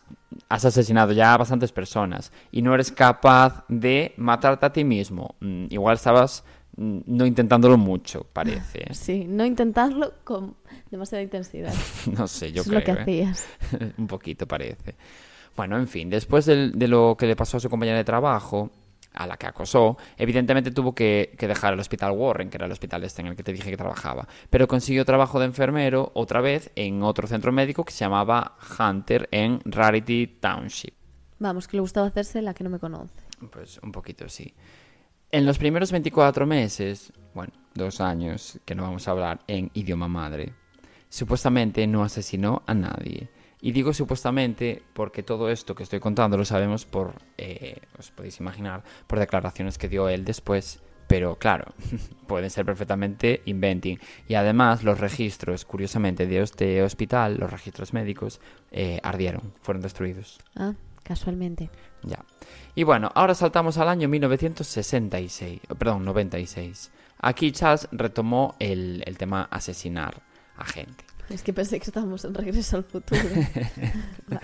has 0.48 0.64
asesinado 0.64 1.12
ya 1.12 1.32
a 1.34 1.38
bastantes 1.38 1.72
personas. 1.72 2.32
Y 2.50 2.62
no 2.62 2.74
eres 2.74 2.90
capaz 2.92 3.64
de 3.68 4.12
matarte 4.16 4.66
a 4.66 4.72
ti 4.72 4.84
mismo. 4.84 5.34
Mm, 5.40 5.66
igual 5.70 5.94
estabas 5.96 6.44
mm, 6.76 6.98
no 7.06 7.24
intentándolo 7.24 7.78
mucho, 7.78 8.24
parece. 8.32 8.82
¿eh? 8.90 8.94
Sí, 8.94 9.24
no 9.26 9.44
intentarlo 9.46 10.14
con 10.24 10.56
demasiada 10.90 11.22
intensidad. 11.22 11.72
No 12.18 12.26
sé, 12.26 12.52
yo 12.52 12.62
Eso 12.62 12.70
creo. 12.70 12.80
es 12.80 12.88
lo 12.88 12.94
que 12.94 13.00
¿eh? 13.00 13.02
hacías. 13.02 13.46
un 13.98 14.06
poquito 14.06 14.46
parece. 14.46 14.94
Bueno, 15.56 15.76
en 15.78 15.88
fin, 15.88 16.11
después 16.11 16.44
del- 16.46 16.78
de, 16.78 16.88
lo 16.88 17.16
que 17.18 17.26
le 17.26 17.34
pasó 17.37 17.56
a 17.56 17.61
su 17.61 17.68
compañera 17.70 17.98
de 17.98 18.04
trabajo, 18.04 18.70
a 19.18 19.26
la 19.26 19.37
que 19.37 19.46
acosó, 19.46 19.98
evidentemente 20.16 20.70
tuvo 20.70 20.94
que, 20.94 21.35
que 21.37 21.48
dejar 21.48 21.74
el 21.74 21.81
hospital 21.81 22.12
Warren, 22.12 22.48
que 22.48 22.57
era 22.57 22.66
el 22.66 22.72
hospital 22.72 23.02
este 23.02 23.20
en 23.20 23.28
el 23.28 23.37
que 23.37 23.42
te 23.42 23.52
dije 23.52 23.68
que 23.68 23.76
trabajaba. 23.76 24.28
Pero 24.48 24.68
consiguió 24.68 25.04
trabajo 25.04 25.40
de 25.40 25.46
enfermero 25.46 26.12
otra 26.14 26.40
vez 26.40 26.70
en 26.76 27.02
otro 27.02 27.26
centro 27.26 27.50
médico 27.50 27.85
que 27.85 27.92
se 27.92 28.04
llamaba 28.04 28.54
Hunter 28.78 29.28
en 29.33 29.61
Rarity 29.64 30.38
Township. 30.40 30.94
Vamos, 31.40 31.66
que 31.66 31.76
le 31.76 31.81
gustaba 31.81 32.07
hacerse 32.07 32.40
la 32.42 32.54
que 32.54 32.62
no 32.62 32.70
me 32.70 32.78
conoce. 32.78 33.12
Pues 33.50 33.78
un 33.83 33.90
poquito 33.90 34.28
sí. 34.28 34.54
En 35.31 35.44
los 35.44 35.59
primeros 35.59 35.90
24 35.90 36.46
meses, 36.46 37.12
bueno, 37.35 37.52
dos 37.74 38.00
años, 38.00 38.61
que 38.64 38.74
no 38.74 38.85
vamos 38.85 39.07
a 39.09 39.11
hablar 39.11 39.40
en 39.48 39.70
idioma 39.74 40.09
madre, 40.09 40.54
supuestamente 41.09 41.87
no 41.88 42.04
asesinó 42.04 42.62
a 42.66 42.74
nadie. 42.74 43.28
Y 43.61 43.73
digo 43.73 43.92
supuestamente 43.92 44.83
porque 44.92 45.23
todo 45.23 45.51
esto 45.51 45.75
que 45.75 45.83
estoy 45.83 46.01
contando 46.01 46.37
lo 46.37 46.44
sabemos 46.44 46.85
por, 46.87 47.14
eh, 47.37 47.81
os 47.99 48.11
podéis 48.11 48.38
imaginar, 48.40 48.85
por 49.07 49.18
declaraciones 49.18 49.79
que 49.79 49.88
dio 49.88 50.09
él 50.09 50.25
después. 50.25 50.81
Pero 51.09 51.37
claro, 51.37 51.73
pueden 52.27 52.51
ser 52.51 52.66
perfectamente 52.66 53.42
inventing. 53.47 53.99
Y 54.29 54.35
además 54.35 54.85
los 54.85 55.01
registros, 55.01 55.64
curiosamente, 55.64 56.27
de 56.27 56.40
este 56.40 56.83
hospital, 56.83 57.38
los 57.38 57.51
registros 57.51 57.92
médicos, 57.92 58.40
eh, 58.71 59.01
ardieron, 59.03 59.55
fueron 59.62 59.83
destruidos. 59.83 60.38
Ah, 60.55 60.75
casualmente. 61.03 61.71
Ya. 62.03 62.25
Y 62.75 62.85
bueno, 62.85 63.11
ahora 63.14 63.35
saltamos 63.35 63.79
al 63.79 63.88
año 63.88 64.09
1966, 64.09 65.61
eh, 65.62 65.75
perdón, 65.77 66.05
96. 66.05 66.92
Aquí 67.21 67.51
Charles 67.51 67.88
retomó 67.90 68.55
el, 68.61 69.03
el 69.07 69.16
tema 69.18 69.49
asesinar 69.51 70.23
a 70.57 70.64
gente. 70.64 71.08
Es 71.30 71.42
que 71.42 71.52
pensé 71.52 71.78
que 71.78 71.84
estábamos 71.84 72.24
en 72.24 72.34
regreso 72.34 72.76
al 72.76 72.84
futuro. 72.84 73.20
Vale. 74.28 74.40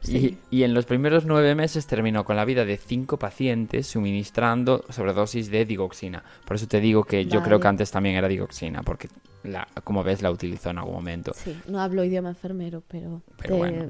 Sí. 0.00 0.38
Y, 0.50 0.58
y 0.58 0.62
en 0.62 0.74
los 0.74 0.86
primeros 0.86 1.24
nueve 1.24 1.54
meses 1.54 1.86
terminó 1.86 2.24
con 2.24 2.36
la 2.36 2.44
vida 2.44 2.64
de 2.64 2.76
cinco 2.76 3.18
pacientes 3.18 3.86
suministrando 3.86 4.84
sobredosis 4.88 5.50
de 5.50 5.64
digoxina. 5.64 6.22
Por 6.44 6.56
eso 6.56 6.66
te 6.66 6.80
digo 6.80 7.04
que 7.04 7.26
yo 7.26 7.42
creo 7.42 7.60
que 7.60 7.68
antes 7.68 7.90
también 7.90 8.16
era 8.16 8.28
digoxina, 8.28 8.82
porque 8.82 9.08
la, 9.42 9.66
como 9.84 10.02
ves 10.02 10.22
la 10.22 10.30
utilizó 10.30 10.70
en 10.70 10.78
algún 10.78 10.94
momento. 10.94 11.32
Sí, 11.34 11.58
no 11.68 11.80
hablo 11.80 12.04
idioma 12.04 12.30
enfermero, 12.30 12.82
pero, 12.88 13.22
Pero 13.36 13.54
te, 13.54 13.58
bueno. 13.58 13.88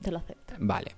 te 0.00 0.10
lo 0.12 0.18
acepto. 0.18 0.54
Vale. 0.58 0.94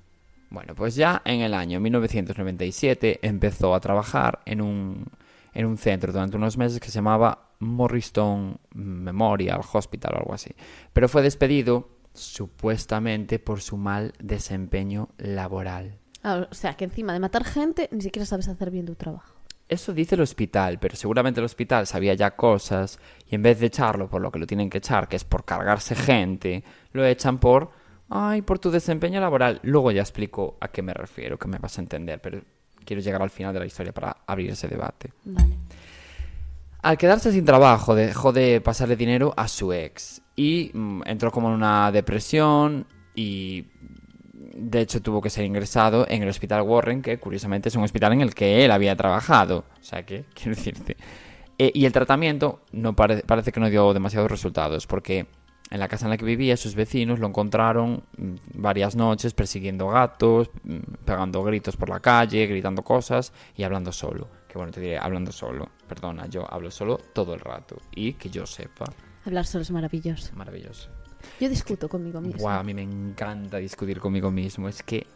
Bueno, 0.51 0.75
pues 0.75 0.95
ya 0.95 1.21
en 1.25 1.41
el 1.41 1.53
año 1.53 1.81
1997 1.81 3.19
empezó 3.23 3.75
a 3.75 3.81
trabajar 3.81 4.41
en 4.45 4.61
un, 4.61 5.05
en 5.53 5.67
un 5.67 5.77
centro 5.79 6.13
durante 6.13 6.37
unos 6.37 6.57
meses 6.57 6.79
que 6.79 6.87
se 6.89 6.95
llamaba 6.95 7.44
Morristown 7.61 8.59
Memorial 8.75 9.61
Hospital 9.73 10.15
o 10.15 10.19
algo 10.19 10.35
así. 10.35 10.55
Pero 10.93 11.09
fue 11.09 11.23
despedido 11.23 11.89
supuestamente 12.15 13.39
por 13.39 13.61
su 13.61 13.77
mal 13.77 14.13
desempeño 14.19 15.09
laboral. 15.19 15.99
Ah, 16.23 16.47
o 16.51 16.55
sea, 16.55 16.75
que 16.75 16.85
encima 16.85 17.13
de 17.13 17.21
matar 17.21 17.45
gente, 17.45 17.89
ni 17.93 18.01
siquiera 18.01 18.25
sabes 18.25 18.49
hacer 18.49 18.71
bien 18.71 18.87
tu 18.87 18.95
trabajo. 18.95 19.35
Eso 19.69 19.93
dice 19.93 20.15
el 20.15 20.21
hospital, 20.21 20.79
pero 20.79 20.95
seguramente 20.95 21.41
el 21.41 21.47
hospital 21.47 21.87
sabía 21.87 22.15
ya 22.15 22.37
cosas 22.37 22.99
y 23.27 23.35
en 23.35 23.43
vez 23.43 23.61
de 23.61 23.67
echarlo 23.67 24.09
por 24.09 24.21
lo 24.21 24.31
que 24.31 24.39
lo 24.39 24.47
tienen 24.47 24.69
que 24.69 24.79
echar, 24.79 25.09
que 25.09 25.17
es 25.17 25.25
por 25.25 25.45
cargarse 25.45 25.95
gente, 25.95 26.63
lo 26.93 27.05
echan 27.05 27.39
por, 27.39 27.71
ay, 28.11 28.43
por 28.43 28.59
tu 28.59 28.71
desempeño 28.71 29.21
laboral. 29.21 29.61
Luego 29.63 29.91
ya 29.91 30.03
explico 30.03 30.59
a 30.61 30.69
qué 30.69 30.83
me 30.83 30.93
refiero, 30.93 31.39
que 31.39 31.49
me 31.49 31.59
vas 31.59 31.79
a 31.79 31.81
entender, 31.81 32.21
pero 32.21 32.43
quiero 32.85 33.03
llegar 33.03 33.23
al 33.23 33.31
final 33.31 33.55
de 33.55 33.61
la 33.61 33.67
historia 33.67 33.93
para 33.93 34.19
abrir 34.27 34.51
ese 34.51 34.69
debate. 34.69 35.11
Vale. 35.25 35.57
Al 36.85 36.99
quedarse 36.99 37.33
sin 37.33 37.47
trabajo, 37.47 37.95
dejó 37.95 38.33
de 38.33 38.61
pasarle 38.61 38.95
dinero 38.95 39.33
a 39.39 39.49
su 39.49 39.73
ex 39.73 40.21
y 40.37 40.71
mm, 40.75 41.01
entró 41.07 41.31
como 41.33 41.49
en 41.49 41.55
una 41.55 41.91
depresión 41.91 42.87
y 43.15 43.65
de 44.33 44.81
hecho 44.83 45.01
tuvo 45.01 45.23
que 45.23 45.31
ser 45.31 45.47
ingresado 45.47 46.05
en 46.09 46.23
el 46.23 46.29
hospital 46.29 46.61
Warren, 46.61 47.01
que 47.01 47.19
curiosamente 47.19 47.71
es 47.71 47.77
un 47.77 47.85
hospital 47.85 48.13
en 48.13 48.21
el 48.21 48.35
que 48.35 48.67
él 48.67 48.71
había 48.71 48.95
trabajado. 48.97 49.65
O 49.81 49.83
sea 49.83 50.05
que, 50.05 50.27
quiero 50.35 50.55
decirte. 50.55 50.99
Eh, 51.57 51.71
y 51.75 51.87
el 51.87 51.93
tratamiento 51.93 52.61
no 52.73 52.95
pare- 52.95 53.23
parece 53.27 53.51
que 53.51 53.61
no 53.61 53.71
dio 53.71 53.95
demasiados 53.95 54.31
resultados, 54.31 54.87
porque 54.87 55.27
en 55.71 55.81
la 55.81 55.89
casa 55.89 56.05
en 56.05 56.11
la 56.11 56.19
que 56.19 56.27
vivía 56.27 56.59
sus 56.59 56.75
vecinos 56.75 57.19
lo 57.19 57.29
encontraron 57.29 58.05
mm, 58.19 58.35
varias 58.57 58.95
noches 58.95 59.33
persiguiendo 59.33 59.89
gatos, 59.89 60.51
mm, 60.65 60.79
pegando 61.07 61.43
gritos 61.43 61.79
por 61.79 61.89
la 61.89 62.01
calle, 62.01 62.47
gritando 62.47 62.83
cosas 62.83 63.33
y 63.57 63.63
hablando 63.63 63.91
solo. 63.91 64.29
Que 64.49 64.59
bueno, 64.59 64.71
te 64.71 64.81
diré, 64.83 64.99
hablando 64.99 65.33
solo. 65.33 65.71
Perdona, 65.95 66.27
yo 66.27 66.45
hablo 66.53 66.71
solo 66.71 66.99
todo 67.13 67.35
el 67.35 67.41
rato. 67.41 67.77
Y 67.95 68.15
que 68.15 68.29
yo 68.31 68.47
sepa, 68.47 68.87
Hablar 69.25 69.47
solo 69.47 69.63
es 69.63 69.71
maravilloso. 69.71 70.35
maravilloso. 70.35 70.91
Yo 71.41 71.49
discuto 71.49 71.89
conmigo 71.89 72.21
mismo. 72.21 72.41
Guau, 72.41 72.61
a 72.61 72.63
mí 72.65 72.75
me 72.75 72.83
encanta 72.83 73.59
discutir 73.59 74.01
conmigo 74.01 74.31
mismo. 74.31 74.69
Es 74.69 74.83
que. 74.83 75.07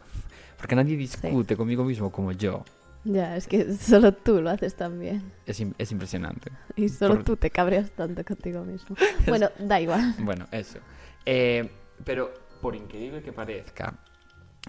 Porque 0.56 0.74
nadie 0.76 0.96
discute 0.96 1.56
conmigo 1.56 1.84
mismo 1.84 2.10
como 2.10 2.32
yo. 2.32 2.64
Ya, 3.04 3.36
es 3.36 3.46
que 3.46 3.74
solo 3.74 4.12
tú 4.12 4.40
lo 4.40 4.50
haces 4.50 4.74
también. 4.76 5.32
Es, 5.46 5.62
es 5.78 5.92
impresionante. 5.92 6.50
Y 6.76 6.88
solo 6.88 7.16
Por- 7.16 7.24
tú 7.24 7.36
te 7.36 7.50
cabreas 7.50 7.90
tanto 7.90 8.24
contigo 8.24 8.64
mismo. 8.64 8.96
Bueno, 9.26 9.50
da 9.58 9.80
igual. 9.80 10.14
Bueno, 10.20 10.46
eso. 10.52 10.78
Eh, 11.26 11.68
pero, 12.04 12.32
por 12.62 12.74
increíble 12.74 13.22
que 13.22 13.32
parezca, 13.32 13.94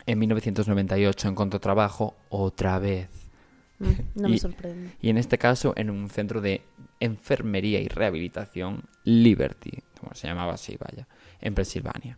en 0.05 0.19
1998 0.19 1.27
encontró 1.29 1.59
trabajo 1.59 2.17
otra 2.29 2.77
vez. 2.79 3.09
Mm, 3.79 4.21
No 4.21 4.29
me 4.29 4.35
Y- 4.35 4.39
sorprende. 4.39 4.89
Y 5.01 5.09
en 5.09 5.17
este 5.17 5.37
caso 5.37 5.73
en 5.75 5.89
un 5.89 6.09
centro 6.09 6.41
de 6.41 6.61
enfermería 6.99 7.79
y 7.79 7.87
rehabilitación 7.87 8.83
Liberty, 9.05 9.71
como 9.99 10.13
se 10.13 10.27
llamaba 10.27 10.53
así, 10.53 10.77
vaya, 10.77 11.07
en 11.41 11.53
Pensilvania. 11.55 12.17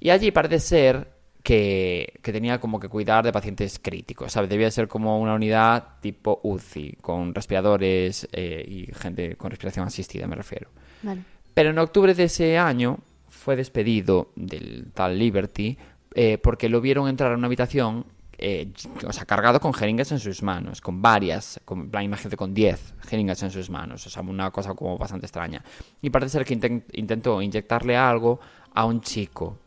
Y 0.00 0.10
allí 0.10 0.30
parece 0.30 0.58
ser 0.58 1.08
que, 1.42 2.14
que 2.22 2.32
tenía 2.32 2.58
como 2.60 2.80
que 2.80 2.88
cuidar 2.88 3.24
de 3.24 3.32
pacientes 3.32 3.78
críticos, 3.78 4.32
¿sabes? 4.32 4.48
Debía 4.50 4.70
ser 4.70 4.88
como 4.88 5.20
una 5.20 5.34
unidad 5.34 6.00
tipo 6.00 6.40
UCI, 6.42 6.98
con 7.00 7.34
respiradores 7.34 8.28
eh, 8.32 8.64
y 8.66 8.86
gente 8.94 9.36
con 9.36 9.50
respiración 9.50 9.86
asistida, 9.86 10.26
me 10.26 10.36
refiero. 10.36 10.68
Vale. 11.02 11.22
Pero 11.54 11.70
en 11.70 11.78
octubre 11.78 12.14
de 12.14 12.24
ese 12.24 12.58
año 12.58 12.98
fue 13.28 13.56
despedido 13.56 14.32
del 14.36 14.90
tal 14.92 15.18
Liberty 15.18 15.76
eh, 16.14 16.38
porque 16.42 16.68
lo 16.68 16.80
vieron 16.80 17.08
entrar 17.08 17.32
a 17.32 17.36
una 17.36 17.46
habitación, 17.46 18.04
eh, 18.40 18.72
o 19.06 19.12
sea, 19.12 19.24
cargado 19.26 19.60
con 19.60 19.72
jeringas 19.74 20.10
en 20.12 20.18
sus 20.18 20.42
manos, 20.42 20.80
con 20.80 21.00
varias, 21.02 21.60
con, 21.64 21.80
en 21.80 21.90
plan, 21.90 22.04
imagínate, 22.04 22.36
con 22.36 22.54
10 22.54 22.94
jeringas 23.06 23.42
en 23.42 23.50
sus 23.50 23.68
manos, 23.70 24.06
o 24.06 24.10
sea, 24.10 24.22
una 24.22 24.50
cosa 24.50 24.74
como 24.74 24.96
bastante 24.98 25.26
extraña. 25.26 25.62
Y 26.00 26.10
parece 26.10 26.30
ser 26.30 26.44
que 26.44 26.58
inten- 26.58 26.84
intentó 26.92 27.40
inyectarle 27.42 27.96
algo 27.96 28.40
a 28.74 28.84
un 28.86 29.00
chico, 29.00 29.58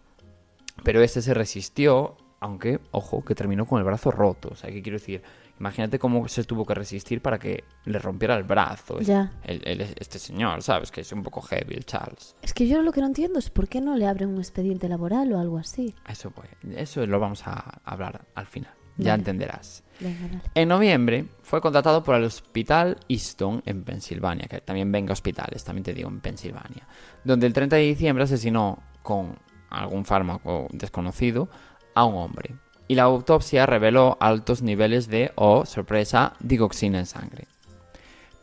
pero 0.84 1.02
este 1.02 1.22
se 1.22 1.34
resistió, 1.34 2.18
aunque, 2.40 2.80
ojo, 2.92 3.24
que 3.24 3.36
terminó 3.36 3.66
con 3.66 3.78
el 3.80 3.86
brazo 3.86 4.12
roto, 4.12 4.50
o 4.52 4.56
sea, 4.56 4.70
¿qué 4.72 4.82
quiero 4.82 4.98
decir? 4.98 5.22
Imagínate 5.60 6.00
cómo 6.00 6.28
se 6.28 6.44
tuvo 6.44 6.66
que 6.66 6.74
resistir 6.74 7.22
para 7.22 7.38
que 7.40 7.64
le 7.86 8.00
rompiera 8.00 8.36
el 8.36 8.44
brazo 8.44 9.00
Ya. 9.00 9.32
el- 9.44 9.62
el- 9.68 9.82
este 10.00 10.20
señor, 10.20 10.62
¿sabes? 10.64 10.92
Que 10.92 11.02
es 11.02 11.12
un 11.14 11.24
poco 11.24 11.42
heavy 11.42 11.76
el 11.76 11.86
Charles. 11.86 12.36
Es 12.42 12.54
que 12.54 12.68
yo 12.68 12.82
lo 12.82 12.92
que 12.92 13.02
no 13.02 13.08
entiendo 13.08 13.40
es 13.40 13.50
por 13.50 13.68
qué 13.70 13.80
no 13.80 13.96
le 13.96 14.08
abren 14.08 14.30
un 14.30 14.40
expediente 14.40 14.90
laboral 14.90 15.32
o 15.34 15.40
algo 15.40 15.58
así. 15.58 15.94
Eso, 16.08 16.32
voy. 16.36 16.48
Eso 16.76 17.06
lo 17.06 17.20
vamos 17.20 17.46
a 17.48 17.80
hablar 17.86 18.26
al 18.36 18.46
final. 18.48 18.72
Ya 18.98 19.12
Vale. 19.14 19.22
entenderás. 19.22 19.84
Venga. 20.00 20.42
En 20.54 20.68
noviembre 20.70 21.26
fue 21.42 21.62
contratado 21.62 22.04
por 22.04 22.16
el 22.16 22.24
Hospital 22.26 22.98
Easton 23.08 23.64
en 23.66 23.84
Pensilvania, 23.84 24.48
que 24.48 24.62
también 24.62 24.92
venga 24.92 25.14
hospitales, 25.14 25.64
también 25.64 25.84
te 25.84 25.94
digo, 25.96 26.10
en 26.10 26.20
Pensilvania, 26.20 26.88
donde 27.24 27.48
el 27.48 27.54
30 27.54 27.76
de 27.78 27.84
diciembre 27.84 28.24
asesinó 28.26 28.84
con 29.02 29.36
algún 29.70 30.06
fármaco 30.06 30.68
desconocido 30.72 31.50
a 31.96 32.06
un 32.06 32.16
hombre. 32.16 32.56
Y 32.88 32.96
la 32.96 33.04
autopsia 33.04 33.66
reveló 33.66 34.18
altos 34.20 34.62
niveles 34.62 35.08
de, 35.08 35.32
oh, 35.36 35.66
sorpresa, 35.66 36.34
digoxina 36.40 37.00
en 37.00 37.06
sangre. 37.06 37.48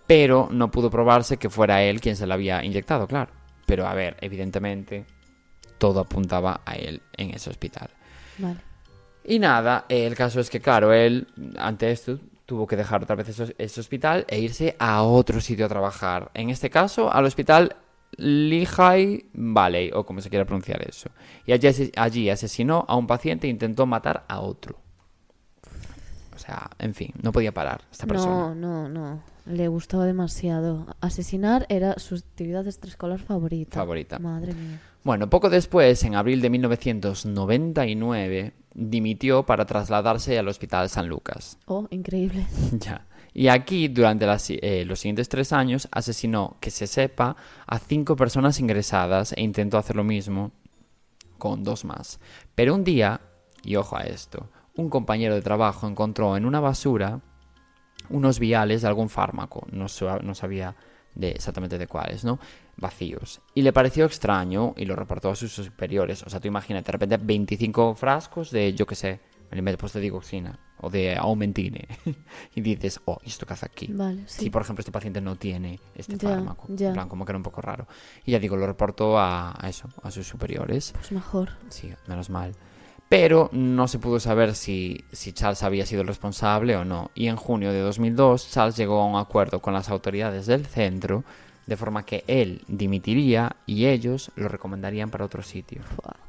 Pero 0.07 0.49
no 0.51 0.71
pudo 0.71 0.91
probarse 0.91 1.37
que 1.37 1.51
fuera 1.51 1.83
él 1.83 2.01
quien 2.01 2.17
se 2.17 2.27
la 2.27 2.35
había 2.35 2.65
inyectado, 2.65 3.07
claro. 3.07 3.31
Pero 3.67 3.87
a 3.87 3.95
ver, 3.95 4.17
evidentemente, 4.21 5.05
todo 5.79 6.01
apuntaba 6.01 6.63
a 6.65 6.75
él 6.75 7.03
en 7.17 7.31
ese 7.31 7.51
hospital. 7.51 7.91
Vale. 8.39 8.61
Y 9.25 9.39
nada, 9.39 9.85
el 9.89 10.15
caso 10.17 10.41
es 10.41 10.51
que, 10.51 10.61
claro, 10.61 10.93
él, 10.93 11.27
ante 11.59 11.91
esto, 11.91 12.19
tuvo 12.47 12.67
que 12.67 12.77
dejar 12.77 13.03
otra 13.03 13.15
vez 13.15 13.29
ese, 13.29 13.55
ese 13.59 13.81
hospital 13.81 14.25
e 14.27 14.41
irse 14.41 14.75
a 14.79 15.03
otro 15.03 15.41
sitio 15.41 15.67
a 15.67 15.69
trabajar. 15.69 16.31
En 16.35 16.51
este 16.51 16.71
caso, 16.71 17.13
al 17.13 17.27
hospital 17.27 17.77
Lehigh 18.17 19.27
Valley, 19.33 19.91
o 19.95 20.05
como 20.05 20.21
se 20.21 20.31
quiera 20.31 20.45
pronunciar 20.45 20.83
eso. 20.89 21.09
Y 21.47 21.53
allí, 21.53 21.69
ase- 21.69 21.93
allí 21.97 22.29
asesinó 22.31 22.85
a 22.89 22.97
un 22.97 23.07
paciente 23.07 23.47
e 23.47 23.51
intentó 23.51 23.87
matar 23.87 24.25
a 24.29 24.41
otro. 24.41 24.79
O 26.35 26.39
sea, 26.39 26.71
en 26.79 26.95
fin, 26.95 27.13
no 27.23 27.33
podía 27.33 27.53
parar 27.53 27.83
esta 27.93 28.07
persona. 28.07 28.55
No, 28.55 28.57
no, 28.57 28.89
no. 28.89 29.23
Le 29.47 29.69
gustaba 29.69 30.07
demasiado. 30.07 30.87
Asesinar 31.01 31.67
era 31.69 31.99
su 31.99 32.15
actividad 32.15 32.67
extraescolar 32.67 33.19
favorita. 33.21 33.79
Favorita. 33.79 34.19
Madre 34.19 34.55
mía. 34.55 34.81
Bueno, 35.03 35.29
poco 35.31 35.49
después, 35.51 36.03
en 36.05 36.15
abril 36.15 36.41
de 36.43 36.51
1999, 36.51 38.53
dimitió 38.75 39.45
para 39.45 39.65
trasladarse 39.67 40.39
al 40.39 40.49
Hospital 40.49 40.89
San 40.89 41.09
Lucas. 41.09 41.59
Oh, 41.67 41.87
increíble. 41.91 42.47
Ya. 42.79 43.07
Y 43.33 43.49
aquí, 43.49 43.89
durante 43.89 44.27
eh, 44.49 44.85
los 44.85 45.01
siguientes 45.01 45.29
tres 45.29 45.53
años, 45.53 45.89
asesinó, 45.93 46.57
que 46.61 46.71
se 46.71 46.87
sepa, 46.87 47.37
a 47.67 47.79
cinco 47.79 48.17
personas 48.17 48.59
ingresadas 48.61 49.33
e 49.37 49.43
intentó 49.43 49.79
hacer 49.79 49.97
lo 49.97 50.05
mismo 50.05 50.53
con 51.39 51.63
dos 51.63 51.85
más. 51.85 52.21
Pero 52.55 52.75
un 52.75 52.85
día, 52.85 53.21
y 53.63 53.77
ojo 53.77 53.97
a 53.97 54.03
esto, 54.03 54.51
un 54.75 54.91
compañero 54.91 55.35
de 55.35 55.43
trabajo 55.43 55.87
encontró 55.87 56.37
en 56.37 56.45
una 56.45 56.61
basura 56.61 57.21
unos 58.09 58.41
viales 58.41 58.83
de 58.83 58.89
algún 58.89 59.09
fármaco, 59.09 59.67
no, 59.71 59.87
no 60.23 60.35
sabía 60.35 60.75
de 61.15 61.31
exactamente 61.31 61.79
de 61.79 61.87
cuáles, 61.87 62.25
¿no? 62.25 62.39
Vacíos. 62.77 63.41
Y 63.55 63.63
le 63.63 63.73
pareció 63.73 64.05
extraño 64.05 64.75
y 64.77 64.85
lo 64.85 64.97
reportó 64.97 65.31
a 65.31 65.37
sus 65.37 65.53
superiores. 65.53 66.23
O 66.25 66.31
sea, 66.31 66.41
tú 66.41 66.49
imagínate, 66.49 66.87
de 66.87 66.93
repente 66.93 67.17
25 67.19 67.95
frascos 67.95 68.51
de, 68.51 68.75
yo 68.75 68.87
qué 68.87 68.95
sé, 68.95 69.21
me 69.51 69.77
pues 69.77 69.93
de 69.93 70.01
digoxina 70.01 70.59
o 70.81 70.91
de 70.91 71.17
aumentine. 71.17 71.87
y 72.55 72.61
dices, 72.61 73.01
oh, 73.05 73.19
¿y 73.25 73.29
esto 73.29 73.47
qué 73.47 73.53
hace 73.55 73.67
aquí? 73.67 73.89
Vale, 73.93 74.23
sí. 74.27 74.45
Si, 74.45 74.51
por 74.51 74.63
ejemplo, 74.63 74.81
este 74.81 74.93
paciente 74.93 75.21
no 75.21 75.37
tiene 75.37 75.79
este 75.95 76.17
Ya, 76.17 76.31
fármaco. 76.31 76.67
ya. 76.69 76.89
En 76.89 76.95
plan, 76.95 77.09
como 77.09 77.25
que 77.25 77.33
era 77.33 77.37
un 77.39 77.43
poco 77.43 77.61
raro. 77.61 77.87
Y 78.25 78.33
ya 78.33 78.39
digo, 78.39 78.57
lo 78.57 78.67
reportó 78.67 79.19
a, 79.19 79.55
a 79.59 79.69
eso, 79.69 79.89
a 80.03 80.11
sus 80.11 80.27
superiores. 80.27 80.93
Pues 80.93 81.13
mejor. 81.13 81.51
Sí, 81.69 81.93
menos 82.07 82.31
mal. 82.31 82.55
Pero 83.09 83.51
no 83.53 83.89
se 83.89 83.99
pudo 83.99 84.21
saber 84.21 84.55
si, 84.55 85.05
si 85.11 85.33
Charles 85.33 85.65
había 85.65 85.85
sido 85.85 86.03
el 86.03 86.07
responsable 86.07 86.77
o 86.77 86.85
no. 86.85 87.11
Y 87.15 87.27
en 87.27 87.35
junio 87.37 87.73
de 87.73 87.81
2002, 87.81 88.51
Charles 88.53 88.77
llegó 88.77 89.01
a 89.01 89.07
un 89.07 89.17
acuerdo 89.17 89.61
con 89.61 89.75
las 89.75 89.89
autoridades 89.89 90.47
del 90.47 90.65
centro, 90.65 91.25
de 91.71 91.77
forma 91.77 92.05
que 92.05 92.25
él 92.27 92.63
dimitiría 92.67 93.55
y 93.65 93.87
ellos 93.87 94.33
lo 94.35 94.49
recomendarían 94.49 95.09
para 95.09 95.25
otro 95.25 95.41
sitio. 95.43 95.83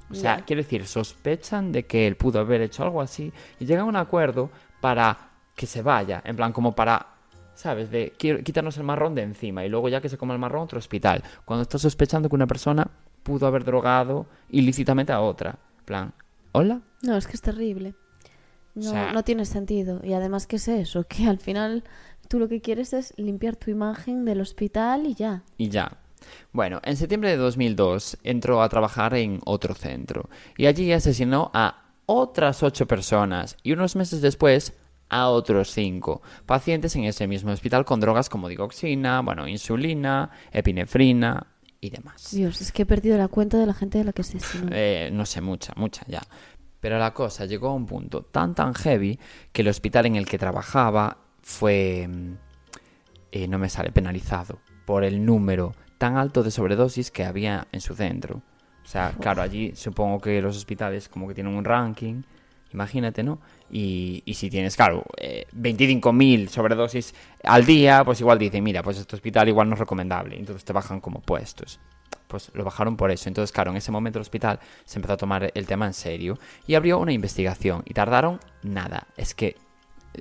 O 0.10 0.14
sea, 0.14 0.38
ya. 0.38 0.46
quiero 0.46 0.62
decir, 0.62 0.86
sospechan 0.86 1.72
de 1.72 1.84
que 1.88 2.06
él 2.06 2.16
pudo 2.16 2.40
haber 2.40 2.62
hecho 2.62 2.84
algo 2.84 3.02
así 3.02 3.34
y 3.60 3.66
llegan 3.66 3.86
a 3.86 3.90
un 3.90 3.96
acuerdo 3.96 4.52
para 4.80 5.18
que 5.56 5.66
se 5.66 5.82
vaya. 5.82 6.22
En 6.26 6.36
plan, 6.36 6.54
como 6.54 6.76
para, 6.76 7.08
¿sabes? 7.56 7.90
De 7.90 8.14
quiero- 8.20 8.44
quitarnos 8.44 8.78
el 8.78 8.84
marrón 8.84 9.16
de 9.16 9.24
encima 9.24 9.66
y 9.66 9.70
luego 9.70 9.90
ya 9.90 10.00
que 10.00 10.10
se 10.10 10.18
coma 10.20 10.34
el 10.36 10.40
marrón, 10.40 10.62
otro 10.62 10.78
hospital. 10.78 11.24
Cuando 11.44 11.64
estás 11.64 11.82
sospechando 11.82 12.30
que 12.30 12.36
una 12.36 12.46
persona 12.48 12.88
pudo 13.24 13.48
haber 13.48 13.64
drogado 13.64 14.28
ilícitamente 14.50 15.12
a 15.12 15.22
otra. 15.22 15.58
En 15.80 15.86
plan, 15.86 16.14
¿hola? 16.52 16.82
No, 17.02 17.18
es 17.18 17.26
que 17.26 17.34
es 17.34 17.42
terrible. 17.42 17.96
No, 18.76 18.90
O 18.90 18.92
sea- 18.94 19.12
no 19.12 19.24
tiene 19.24 19.46
sentido. 19.46 20.02
Y 20.04 20.14
además, 20.14 20.46
¿qué 20.46 20.58
es 20.58 20.68
eso? 20.68 21.04
Que 21.10 21.26
al 21.28 21.40
final 21.40 21.84
tú 22.32 22.40
lo 22.40 22.48
que 22.48 22.62
quieres 22.62 22.94
es 22.94 23.14
limpiar 23.18 23.58
tu 23.58 23.72
imagen 23.72 24.24
del 24.24 24.40
hospital 24.40 25.06
y 25.06 25.16
ya. 25.16 25.44
Y 25.58 25.68
ya. 25.68 25.98
Bueno, 26.54 26.80
en 26.86 26.96
septiembre 26.96 27.30
de 27.30 27.36
2002 27.36 28.20
entró 28.24 28.62
a 28.62 28.70
trabajar 28.70 29.16
en 29.16 29.42
otro 29.44 29.76
centro 29.76 30.30
y 30.56 30.68
allí 30.68 30.94
asesinó 30.94 31.52
a 31.54 31.92
otras 32.06 32.64
ocho 32.64 32.88
personas 32.88 33.58
y 33.64 33.74
unos 33.74 33.98
meses 33.98 34.22
después 34.22 34.72
a 35.10 35.28
otros 35.28 35.72
cinco 35.72 36.22
pacientes 36.46 36.96
en 36.96 37.04
ese 37.04 37.28
mismo 37.28 37.52
hospital 37.52 37.84
con 37.84 38.00
drogas 38.00 38.30
como 38.30 38.48
digoxina, 38.48 39.20
bueno, 39.20 39.46
insulina, 39.46 40.32
epinefrina 40.54 41.48
y 41.82 41.90
demás. 41.90 42.32
Dios, 42.32 42.62
es 42.62 42.72
que 42.72 42.84
he 42.84 42.86
perdido 42.86 43.18
la 43.18 43.28
cuenta 43.28 43.58
de 43.58 43.66
la 43.66 43.74
gente 43.74 43.98
de 43.98 44.06
la 44.06 44.14
que 44.14 44.22
asesinó. 44.22 44.70
Eh, 44.72 45.10
no 45.12 45.26
sé, 45.26 45.42
mucha, 45.42 45.74
mucha 45.76 46.06
ya. 46.08 46.22
Pero 46.80 46.98
la 46.98 47.14
cosa 47.14 47.44
llegó 47.46 47.68
a 47.68 47.74
un 47.74 47.86
punto 47.86 48.24
tan 48.24 48.56
tan 48.56 48.74
heavy 48.74 49.20
que 49.52 49.64
el 49.64 49.68
hospital 49.68 50.06
en 50.06 50.16
el 50.16 50.26
que 50.26 50.38
trabajaba 50.38 51.18
fue, 51.52 52.08
mm, 52.08 52.34
eh, 53.32 53.48
no 53.48 53.60
me 53.60 53.70
sale, 53.70 53.92
penalizado 53.92 54.60
por 54.86 55.04
el 55.04 55.26
número 55.26 55.76
tan 55.98 56.18
alto 56.18 56.44
de 56.44 56.52
sobredosis 56.52 57.12
que 57.12 57.26
había 57.26 57.68
en 57.72 57.82
su 57.82 57.96
centro. 57.96 58.42
O 58.84 58.88
sea, 58.88 59.14
claro, 59.20 59.42
allí 59.42 59.74
supongo 59.76 60.20
que 60.20 60.42
los 60.42 60.58
hospitales 60.58 61.08
como 61.08 61.28
que 61.28 61.36
tienen 61.36 61.54
un 61.54 61.64
ranking 61.64 62.24
Imagínate, 62.74 63.24
¿no? 63.24 63.40
Y, 63.70 64.24
y 64.26 64.34
si 64.36 64.50
tienes, 64.50 64.76
claro, 64.76 65.04
eh, 65.18 65.46
25.000 65.56 66.48
sobredosis 66.48 67.14
al 67.44 67.66
día, 67.66 68.04
pues 68.06 68.22
igual 68.22 68.40
dicen, 68.40 68.64
mira, 68.64 68.82
pues 68.82 68.98
este 68.98 69.16
hospital 69.16 69.50
igual 69.50 69.68
no 69.68 69.74
es 69.76 69.80
recomendable. 69.80 70.38
Entonces 70.38 70.64
te 70.64 70.74
bajan 70.74 71.02
como 71.02 71.22
puestos. 71.22 71.80
Pues 72.28 72.52
lo 72.54 72.64
bajaron 72.64 72.96
por 72.96 73.12
eso. 73.12 73.28
Entonces, 73.28 73.52
claro, 73.52 73.72
en 73.72 73.78
ese 73.78 73.92
momento 73.92 74.20
el 74.20 74.22
hospital 74.22 74.60
se 74.86 75.00
empezó 75.00 75.14
a 75.14 75.18
tomar 75.18 75.52
el 75.54 75.68
tema 75.68 75.86
en 75.86 75.94
serio 75.94 76.38
y 76.66 76.76
abrió 76.76 77.00
una 77.00 77.12
investigación. 77.12 77.84
Y 77.86 77.94
tardaron 77.94 78.40
nada. 78.64 79.08
Es 79.18 79.36
que 79.36 79.58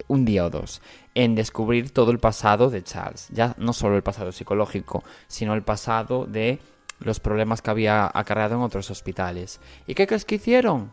un 0.09 0.24
día 0.24 0.44
o 0.44 0.50
dos 0.50 0.81
en 1.14 1.35
descubrir 1.35 1.90
todo 1.90 2.11
el 2.11 2.18
pasado 2.18 2.70
de 2.70 2.83
Charles. 2.83 3.29
Ya 3.31 3.55
no 3.59 3.72
solo 3.72 3.96
el 3.96 4.03
pasado 4.03 4.33
psicológico, 4.33 5.03
sino 5.26 5.55
el 5.55 5.62
pasado 5.62 6.26
de 6.26 6.61
los 7.00 7.20
problemas 7.20 7.62
que 7.62 7.70
había 7.70 8.11
acarreado 8.12 8.57
en 8.57 8.62
otros 8.62 8.90
hospitales. 8.90 9.61
¿Y 9.87 9.94
qué 9.94 10.07
crees 10.07 10.24
que 10.24 10.37
hicieron? 10.37 10.92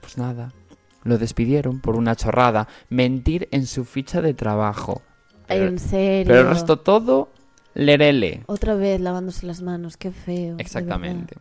Pues 0.00 0.16
nada. 0.16 0.52
Lo 1.04 1.18
despidieron 1.18 1.80
por 1.80 1.96
una 1.96 2.16
chorrada. 2.16 2.68
Mentir 2.88 3.48
en 3.50 3.66
su 3.66 3.84
ficha 3.84 4.20
de 4.20 4.34
trabajo. 4.34 5.02
Pero, 5.46 5.66
En 5.66 5.78
serio. 5.78 6.26
pero 6.26 6.40
el 6.40 6.48
resto 6.48 6.78
todo, 6.78 7.30
lerele. 7.74 8.42
Otra 8.46 8.74
vez 8.74 9.00
lavándose 9.00 9.46
las 9.46 9.62
manos, 9.62 9.96
qué 9.96 10.12
feo. 10.12 10.56
Exactamente. 10.58 11.36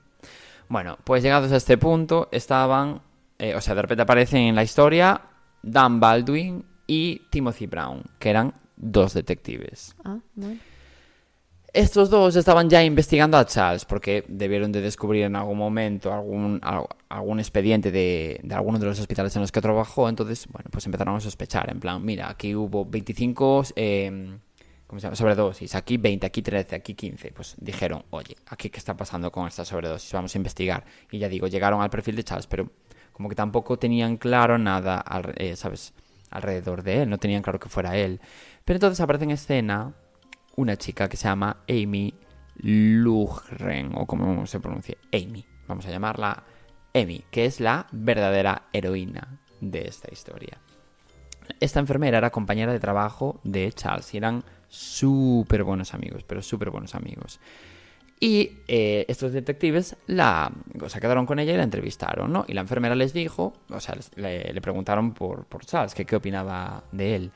Bueno, 0.69 0.97
pues 1.03 1.23
llegados 1.23 1.51
a 1.51 1.57
este 1.57 1.77
punto, 1.77 2.29
estaban, 2.31 3.01
eh, 3.39 3.55
o 3.55 3.61
sea, 3.61 3.75
de 3.75 3.81
repente 3.81 4.03
aparecen 4.03 4.41
en 4.41 4.55
la 4.55 4.63
historia 4.63 5.21
Dan 5.61 5.99
Baldwin 5.99 6.63
y 6.87 7.21
Timothy 7.29 7.67
Brown, 7.67 8.03
que 8.19 8.29
eran 8.29 8.53
dos 8.75 9.13
detectives. 9.13 9.95
Ah, 10.03 10.17
bueno. 10.35 10.57
Estos 11.73 12.09
dos 12.09 12.35
estaban 12.35 12.69
ya 12.69 12.83
investigando 12.83 13.37
a 13.37 13.45
Charles 13.45 13.85
porque 13.85 14.23
debieron 14.27 14.71
de 14.71 14.81
descubrir 14.81 15.25
en 15.25 15.35
algún 15.35 15.57
momento 15.57 16.11
algún, 16.11 16.59
al- 16.63 16.87
algún 17.09 17.39
expediente 17.39 17.91
de, 17.91 18.39
de 18.41 18.55
alguno 18.55 18.79
de 18.79 18.85
los 18.87 18.99
hospitales 18.99 19.35
en 19.35 19.41
los 19.43 19.51
que 19.51 19.61
trabajó. 19.61 20.09
Entonces, 20.09 20.47
bueno, 20.51 20.69
pues 20.71 20.85
empezaron 20.85 21.15
a 21.15 21.19
sospechar. 21.19 21.69
En 21.69 21.79
plan, 21.79 22.03
mira, 22.03 22.29
aquí 22.29 22.55
hubo 22.55 22.83
25 22.85 23.63
eh, 23.75 24.39
¿cómo 24.87 24.99
se 24.99 25.05
llama? 25.05 25.15
sobredosis, 25.17 25.75
aquí 25.75 25.97
20, 25.97 26.25
aquí 26.25 26.41
13, 26.41 26.75
aquí 26.77 26.95
15. 26.95 27.31
Pues 27.33 27.55
dijeron, 27.59 28.01
oye, 28.09 28.37
aquí 28.47 28.69
qué 28.71 28.79
está 28.79 28.95
pasando 28.97 29.29
con 29.31 29.45
esta 29.47 29.63
sobredosis, 29.65 30.11
vamos 30.13 30.33
a 30.33 30.37
investigar. 30.37 30.83
Y 31.11 31.19
ya 31.19 31.29
digo, 31.29 31.47
llegaron 31.47 31.81
al 31.81 31.89
perfil 31.91 32.15
de 32.15 32.23
Charles, 32.23 32.47
pero 32.47 32.71
como 33.11 33.29
que 33.29 33.35
tampoco 33.35 33.77
tenían 33.77 34.17
claro 34.17 34.57
nada, 34.57 34.99
al- 34.99 35.35
eh, 35.37 35.55
¿sabes? 35.55 35.93
Alrededor 36.37 36.83
de 36.83 37.01
él, 37.01 37.09
no 37.09 37.17
tenían 37.17 37.41
claro 37.41 37.59
que 37.59 37.67
fuera 37.67 37.97
él. 37.97 38.21
Pero 38.63 38.77
entonces 38.77 39.01
aparece 39.01 39.25
en 39.25 39.31
escena 39.31 39.93
una 40.55 40.77
chica 40.77 41.09
que 41.09 41.17
se 41.17 41.27
llama 41.27 41.57
Amy 41.67 42.13
Lugren, 42.55 43.91
o 43.95 44.05
como 44.05 44.45
se 44.45 44.59
pronuncia, 44.59 44.97
Amy. 45.11 45.45
Vamos 45.67 45.85
a 45.87 45.89
llamarla 45.89 46.43
Amy, 46.93 47.23
que 47.31 47.45
es 47.45 47.59
la 47.59 47.87
verdadera 47.91 48.67
heroína 48.71 49.39
de 49.61 49.87
esta 49.87 50.11
historia. 50.11 50.59
Esta 51.59 51.79
enfermera 51.79 52.17
era 52.17 52.29
compañera 52.29 52.71
de 52.71 52.79
trabajo 52.79 53.39
de 53.43 53.71
Charles 53.71 54.13
y 54.13 54.17
eran 54.17 54.43
súper 54.67 55.63
buenos 55.63 55.93
amigos, 55.93 56.23
pero 56.23 56.41
súper 56.41 56.69
buenos 56.69 56.93
amigos. 56.93 57.39
Y 58.19 58.59
eh, 58.67 59.05
estos 59.07 59.31
detectives 59.31 59.95
la, 60.07 60.51
o 60.81 60.89
sea, 60.89 60.99
quedaron 60.99 61.27
con 61.27 61.37
ella 61.37 61.53
y 61.53 61.57
la 61.57 61.63
entrevistaron, 61.63 62.33
¿no? 62.33 62.45
Y 62.47 62.53
la 62.53 62.61
enfermera 62.61 62.95
les 62.95 63.13
dijo, 63.13 63.53
o 63.69 63.79
sea, 63.79 63.95
le 64.15 64.59
preguntaron 64.61 65.13
por, 65.13 65.45
por 65.45 65.65
Charles, 65.65 65.93
que 65.93 66.05
qué 66.05 66.15
opinaba 66.15 66.83
de 66.91 67.15
él. 67.15 67.31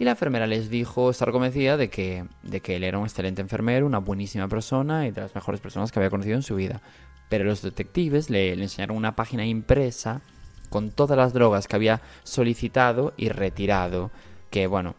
Y 0.00 0.04
la 0.04 0.12
enfermera 0.12 0.46
les 0.46 0.70
dijo 0.70 1.10
estar 1.10 1.30
convencida 1.30 1.76
de 1.76 1.90
que, 1.90 2.24
de 2.42 2.60
que 2.60 2.76
él 2.76 2.84
era 2.84 2.96
un 2.96 3.04
excelente 3.04 3.42
enfermero, 3.42 3.84
una 3.84 3.98
buenísima 3.98 4.48
persona 4.48 5.06
y 5.06 5.10
de 5.10 5.20
las 5.20 5.34
mejores 5.34 5.60
personas 5.60 5.92
que 5.92 5.98
había 5.98 6.08
conocido 6.08 6.36
en 6.36 6.42
su 6.42 6.56
vida. 6.56 6.80
Pero 7.28 7.44
los 7.44 7.60
detectives 7.60 8.30
le, 8.30 8.56
le 8.56 8.62
enseñaron 8.62 8.96
una 8.96 9.14
página 9.14 9.44
impresa 9.44 10.22
con 10.70 10.90
todas 10.90 11.18
las 11.18 11.34
drogas 11.34 11.68
que 11.68 11.76
había 11.76 12.00
solicitado 12.24 13.12
y 13.18 13.28
retirado. 13.28 14.10
Que 14.48 14.66
bueno, 14.66 14.94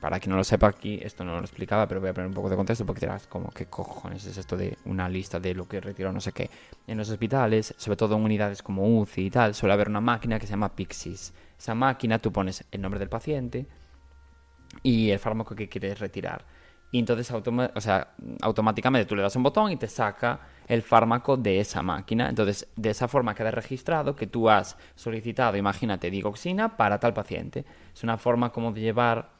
para 0.00 0.18
quien 0.18 0.30
no 0.30 0.36
lo 0.36 0.44
sepa 0.44 0.68
aquí, 0.68 0.98
esto 1.02 1.24
no 1.24 1.34
lo 1.34 1.40
explicaba, 1.40 1.86
pero 1.86 2.00
voy 2.00 2.10
a 2.10 2.14
poner 2.14 2.28
un 2.28 2.34
poco 2.34 2.48
de 2.48 2.56
contexto 2.56 2.86
porque 2.86 3.00
dirás 3.00 3.26
como, 3.26 3.50
¿qué 3.50 3.66
cojones 3.66 4.24
es 4.24 4.38
esto 4.38 4.56
de 4.56 4.78
una 4.86 5.08
lista 5.08 5.38
de 5.38 5.54
lo 5.54 5.68
que 5.68 5.80
retiró 5.80 6.10
no 6.10 6.20
sé 6.20 6.32
qué? 6.32 6.50
En 6.86 6.96
los 6.96 7.10
hospitales, 7.10 7.74
sobre 7.76 7.96
todo 7.96 8.16
en 8.16 8.22
unidades 8.22 8.62
como 8.62 8.98
UCI 9.00 9.26
y 9.26 9.30
tal, 9.30 9.54
suele 9.54 9.74
haber 9.74 9.88
una 9.88 10.00
máquina 10.00 10.38
que 10.38 10.46
se 10.46 10.52
llama 10.52 10.74
Pixis. 10.74 11.34
Esa 11.58 11.74
máquina 11.74 12.18
tú 12.18 12.32
pones 12.32 12.64
el 12.70 12.80
nombre 12.80 12.98
del 12.98 13.10
paciente 13.10 13.66
y 14.82 15.10
el 15.10 15.18
fármaco 15.18 15.54
que 15.54 15.68
quieres 15.68 15.98
retirar. 15.98 16.44
Y 16.92 16.98
entonces 16.98 17.30
o 17.30 17.80
sea, 17.80 18.14
automáticamente 18.40 19.06
tú 19.06 19.14
le 19.14 19.22
das 19.22 19.36
un 19.36 19.44
botón 19.44 19.70
y 19.70 19.76
te 19.76 19.86
saca 19.86 20.40
el 20.66 20.82
fármaco 20.82 21.36
de 21.36 21.60
esa 21.60 21.82
máquina. 21.82 22.28
Entonces, 22.28 22.66
de 22.74 22.90
esa 22.90 23.06
forma 23.06 23.34
queda 23.34 23.52
registrado 23.52 24.16
que 24.16 24.26
tú 24.26 24.50
has 24.50 24.76
solicitado, 24.96 25.56
imagínate, 25.56 26.10
digoxina 26.10 26.76
para 26.76 26.98
tal 26.98 27.14
paciente. 27.14 27.64
Es 27.94 28.02
una 28.02 28.18
forma 28.18 28.50
como 28.50 28.72
de 28.72 28.80
llevar 28.80 29.39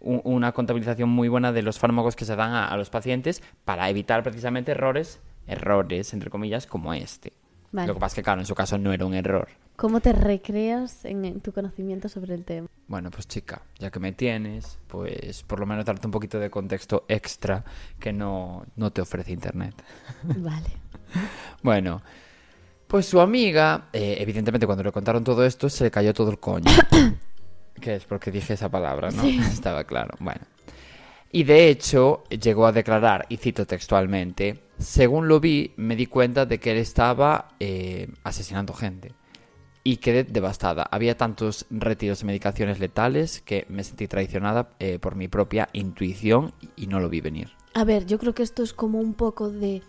un- 0.00 0.20
una 0.24 0.52
contabilización 0.52 1.08
muy 1.08 1.28
buena 1.28 1.52
de 1.52 1.62
los 1.62 1.78
fármacos 1.78 2.16
que 2.16 2.24
se 2.24 2.36
dan 2.36 2.52
a, 2.52 2.68
a 2.68 2.76
los 2.76 2.90
pacientes 2.90 3.42
para 3.64 3.88
evitar 3.90 4.22
precisamente 4.22 4.72
errores, 4.72 5.20
errores, 5.46 6.12
entre 6.12 6.30
comillas, 6.30 6.66
como 6.66 6.92
este. 6.94 7.32
Vale. 7.72 7.88
Lo 7.88 7.94
que 7.94 8.00
pasa 8.00 8.12
es 8.12 8.16
que, 8.16 8.22
claro, 8.22 8.40
en 8.40 8.46
su 8.46 8.54
caso 8.54 8.78
no 8.78 8.92
era 8.92 9.04
un 9.04 9.14
error. 9.14 9.48
¿Cómo 9.76 10.00
te 10.00 10.12
recreas 10.12 11.04
en, 11.04 11.24
en 11.26 11.40
tu 11.40 11.52
conocimiento 11.52 12.08
sobre 12.08 12.34
el 12.34 12.44
tema? 12.44 12.68
Bueno, 12.88 13.10
pues 13.10 13.28
chica, 13.28 13.60
ya 13.78 13.90
que 13.90 14.00
me 14.00 14.12
tienes, 14.12 14.78
pues 14.86 15.42
por 15.42 15.60
lo 15.60 15.66
menos 15.66 15.84
darte 15.84 16.06
un 16.06 16.12
poquito 16.12 16.38
de 16.38 16.48
contexto 16.48 17.04
extra 17.08 17.64
que 17.98 18.12
no, 18.12 18.64
no 18.76 18.90
te 18.92 19.02
ofrece 19.02 19.32
Internet. 19.32 19.74
Vale. 20.22 20.70
Bueno, 21.62 22.00
pues 22.86 23.04
su 23.06 23.20
amiga, 23.20 23.88
eh, 23.92 24.16
evidentemente 24.20 24.64
cuando 24.66 24.84
le 24.84 24.92
contaron 24.92 25.24
todo 25.24 25.44
esto, 25.44 25.68
se 25.68 25.84
le 25.84 25.90
cayó 25.90 26.14
todo 26.14 26.30
el 26.30 26.38
coño. 26.38 26.70
¿Qué 27.80 27.96
es? 27.96 28.04
Porque 28.04 28.30
dije 28.30 28.54
esa 28.54 28.68
palabra, 28.70 29.10
¿no? 29.10 29.22
Estaba 29.52 29.84
claro. 29.84 30.14
Bueno. 30.20 30.40
Y 31.32 31.44
de 31.44 31.68
hecho, 31.68 32.24
llegó 32.30 32.66
a 32.66 32.72
declarar, 32.72 33.26
y 33.28 33.36
cito 33.36 33.66
textualmente, 33.66 34.62
según 34.78 35.28
lo 35.28 35.40
vi, 35.40 35.72
me 35.76 35.96
di 35.96 36.06
cuenta 36.06 36.46
de 36.46 36.58
que 36.58 36.70
él 36.72 36.78
estaba 36.78 37.48
eh, 37.60 38.08
asesinando 38.24 38.72
gente. 38.72 39.12
Y 39.84 39.98
quedé 39.98 40.24
devastada. 40.24 40.82
Había 40.90 41.16
tantos 41.16 41.66
retiros 41.70 42.20
de 42.20 42.26
medicaciones 42.26 42.80
letales 42.80 43.40
que 43.42 43.66
me 43.68 43.84
sentí 43.84 44.08
traicionada 44.08 44.70
eh, 44.80 44.98
por 44.98 45.14
mi 45.14 45.28
propia 45.28 45.68
intuición 45.74 46.52
y 46.74 46.86
no 46.88 46.98
lo 47.00 47.08
vi 47.08 47.20
venir. 47.20 47.50
A 47.74 47.84
ver, 47.84 48.06
yo 48.06 48.18
creo 48.18 48.34
que 48.34 48.42
esto 48.42 48.62
es 48.62 48.72
como 48.72 48.98
un 48.98 49.14
poco 49.14 49.50
de... 49.50 49.82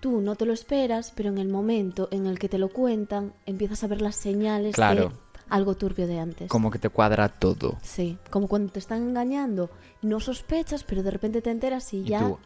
Tú 0.00 0.20
no 0.20 0.34
te 0.36 0.46
lo 0.46 0.52
esperas, 0.52 1.12
pero 1.16 1.30
en 1.30 1.38
el 1.38 1.48
momento 1.48 2.08
en 2.10 2.26
el 2.26 2.38
que 2.38 2.48
te 2.48 2.58
lo 2.58 2.68
cuentan, 2.68 3.32
empiezas 3.44 3.82
a 3.84 3.86
ver 3.86 4.00
las 4.02 4.16
señales 4.16 4.74
Claro. 4.74 5.08
de 5.08 5.14
algo 5.50 5.74
turbio 5.74 6.06
de 6.06 6.18
antes. 6.18 6.48
Como 6.48 6.70
que 6.70 6.78
te 6.78 6.88
cuadra 6.88 7.28
todo. 7.28 7.76
Sí, 7.82 8.16
como 8.30 8.48
cuando 8.48 8.72
te 8.72 8.78
están 8.78 9.02
engañando, 9.02 9.68
no 10.02 10.20
sospechas, 10.20 10.84
pero 10.84 11.02
de 11.02 11.10
repente 11.10 11.42
te 11.42 11.50
enteras 11.50 11.92
y 11.92 11.98
Y 11.98 12.04
ya... 12.04 12.20
tú, 12.20 12.38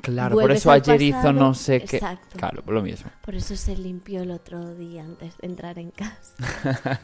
Claro, 0.00 0.36
por 0.36 0.50
eso 0.50 0.70
ayer 0.70 1.00
hizo 1.00 1.32
no 1.32 1.54
sé 1.54 1.82
qué. 1.84 1.96
Exacto. 1.96 2.38
Claro, 2.38 2.62
lo 2.66 2.82
mismo. 2.82 3.10
Por 3.24 3.34
eso 3.34 3.56
se 3.56 3.76
limpió 3.76 4.22
el 4.22 4.30
otro 4.30 4.74
día 4.74 5.04
antes 5.04 5.36
de 5.38 5.46
entrar 5.46 5.78
en 5.78 5.90
casa. 5.90 6.34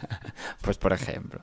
Pues 0.62 0.78
por 0.78 0.92
ejemplo. 0.92 1.40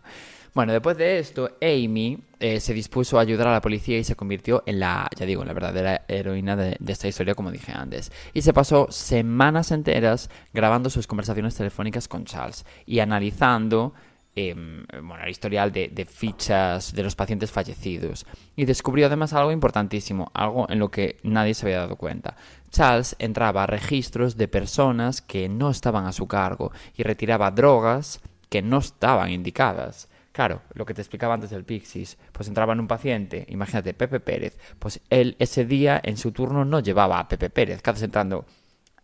Bueno, 0.54 0.74
después 0.74 0.98
de 0.98 1.20
esto, 1.20 1.52
Amy 1.62 2.20
eh, 2.40 2.60
se 2.60 2.74
dispuso 2.74 3.18
a 3.18 3.22
ayudar 3.22 3.48
a 3.48 3.52
la 3.52 3.62
policía 3.62 3.98
y 3.98 4.04
se 4.04 4.16
convirtió 4.16 4.64
en 4.66 4.80
la, 4.80 5.08
ya 5.16 5.26
digo, 5.26 5.42
en 5.42 5.48
la 5.48 5.54
verdadera 5.54 6.06
heroína 6.08 6.56
de, 6.56 6.78
de 6.80 6.94
esta 6.94 7.08
historia, 7.08 7.36
como 7.36 7.52
dije 7.52 7.72
antes. 7.72 8.12
Y 8.34 8.42
se 8.42 8.54
pasó 8.54 8.88
semanas 8.90 9.72
enteras 9.72 10.30
grabando 10.54 10.90
sus 10.90 11.06
conversaciones 11.06 11.56
telefónicas 11.56 12.08
con 12.08 12.26
Charles 12.26 12.66
y 12.86 13.00
analizando 13.00 13.94
em, 14.38 14.86
bueno, 15.02 15.24
el 15.24 15.32
historial 15.32 15.72
de, 15.72 15.88
de 15.88 16.06
fichas 16.06 16.94
de 16.94 17.02
los 17.02 17.16
pacientes 17.16 17.52
fallecidos. 17.52 18.26
Y 18.56 18.66
descubrió 18.66 19.08
además 19.08 19.34
algo 19.34 19.52
importantísimo, 19.52 20.32
algo 20.34 20.70
en 20.70 20.78
lo 20.78 20.92
que 20.92 21.18
nadie 21.24 21.56
se 21.56 21.66
había 21.66 21.80
dado 21.80 21.96
cuenta. 21.96 22.38
Charles 22.70 23.16
entraba 23.18 23.64
a 23.64 23.68
registros 23.68 24.38
de 24.38 24.48
personas 24.48 25.22
que 25.22 25.50
no 25.50 25.72
estaban 25.72 26.06
a 26.06 26.14
su 26.14 26.28
cargo 26.28 26.72
y 26.96 27.02
retiraba 27.02 27.50
drogas 27.50 28.22
que 28.50 28.62
no 28.62 28.78
estaban 28.78 29.32
indicadas. 29.32 30.08
Claro, 30.32 30.62
lo 30.76 30.86
que 30.86 30.94
te 30.94 31.02
explicaba 31.02 31.34
antes 31.34 31.50
del 31.50 31.66
Pixis, 31.66 32.20
pues 32.32 32.48
entraba 32.48 32.74
en 32.74 32.80
un 32.80 32.88
paciente, 32.88 33.44
imagínate, 33.50 33.96
Pepe 33.96 34.20
Pérez, 34.20 34.60
pues 34.78 35.02
él 35.10 35.36
ese 35.40 35.66
día 35.66 36.00
en 36.04 36.16
su 36.16 36.32
turno 36.32 36.64
no 36.64 36.80
llevaba 36.80 37.18
a 37.18 37.28
Pepe 37.28 37.50
Pérez, 37.50 37.82
¿qué 37.82 37.90
haces 37.90 38.04
entrando 38.04 38.46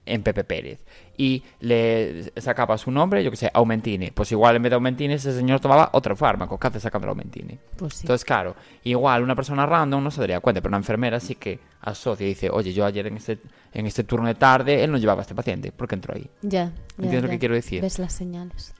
en 0.06 0.24
Pepe 0.24 0.44
Pérez? 0.44 0.80
Y 1.18 1.44
le 1.60 2.32
sacaba 2.42 2.78
su 2.78 2.92
nombre, 2.92 3.24
yo 3.24 3.32
que 3.32 3.38
sé, 3.38 3.50
Aumentine, 3.54 4.12
pues 4.14 4.32
igual 4.32 4.56
en 4.56 4.64
vez 4.64 4.72
de 4.72 4.76
Aumentine 4.76 5.14
ese 5.14 5.34
señor 5.34 5.60
tomaba 5.60 5.90
otro 5.94 6.16
fármaco, 6.16 6.60
¿qué 6.60 6.68
haces 6.68 6.82
sacando 6.84 7.06
el 7.06 7.10
Aumentine? 7.10 7.60
Pues 7.78 7.96
sí. 7.96 8.02
Entonces, 8.04 8.26
claro, 8.26 8.56
igual 8.84 9.24
una 9.24 9.36
persona 9.36 9.66
random 9.66 10.04
no 10.04 10.12
se 10.12 10.22
daría 10.22 10.40
cuenta, 10.40 10.62
pero 10.62 10.72
una 10.72 10.78
enfermera 10.78 11.20
sí 11.20 11.36
que 11.36 11.60
asocia 11.82 12.26
y 12.26 12.30
dice, 12.30 12.50
oye, 12.50 12.74
yo 12.74 12.86
ayer 12.86 13.08
en 13.08 13.18
este, 13.18 13.40
en 13.74 13.86
este 13.86 14.04
turno 14.04 14.28
de 14.28 14.36
tarde, 14.36 14.84
él 14.84 14.92
no 14.92 14.98
llevaba 14.98 15.22
a 15.22 15.24
este 15.24 15.36
paciente, 15.36 15.72
¿por 15.72 15.88
qué 15.88 15.96
entró 15.96 16.16
ahí? 16.16 16.30
ya, 16.42 16.50
ya, 16.66 16.72
¿Entiendes 16.98 17.24
lo 17.24 17.30
que 17.30 17.40
quiero 17.40 17.56
decir? 17.56 17.82
Ves 17.82 18.00
las 18.00 18.14
señales. 18.14 18.74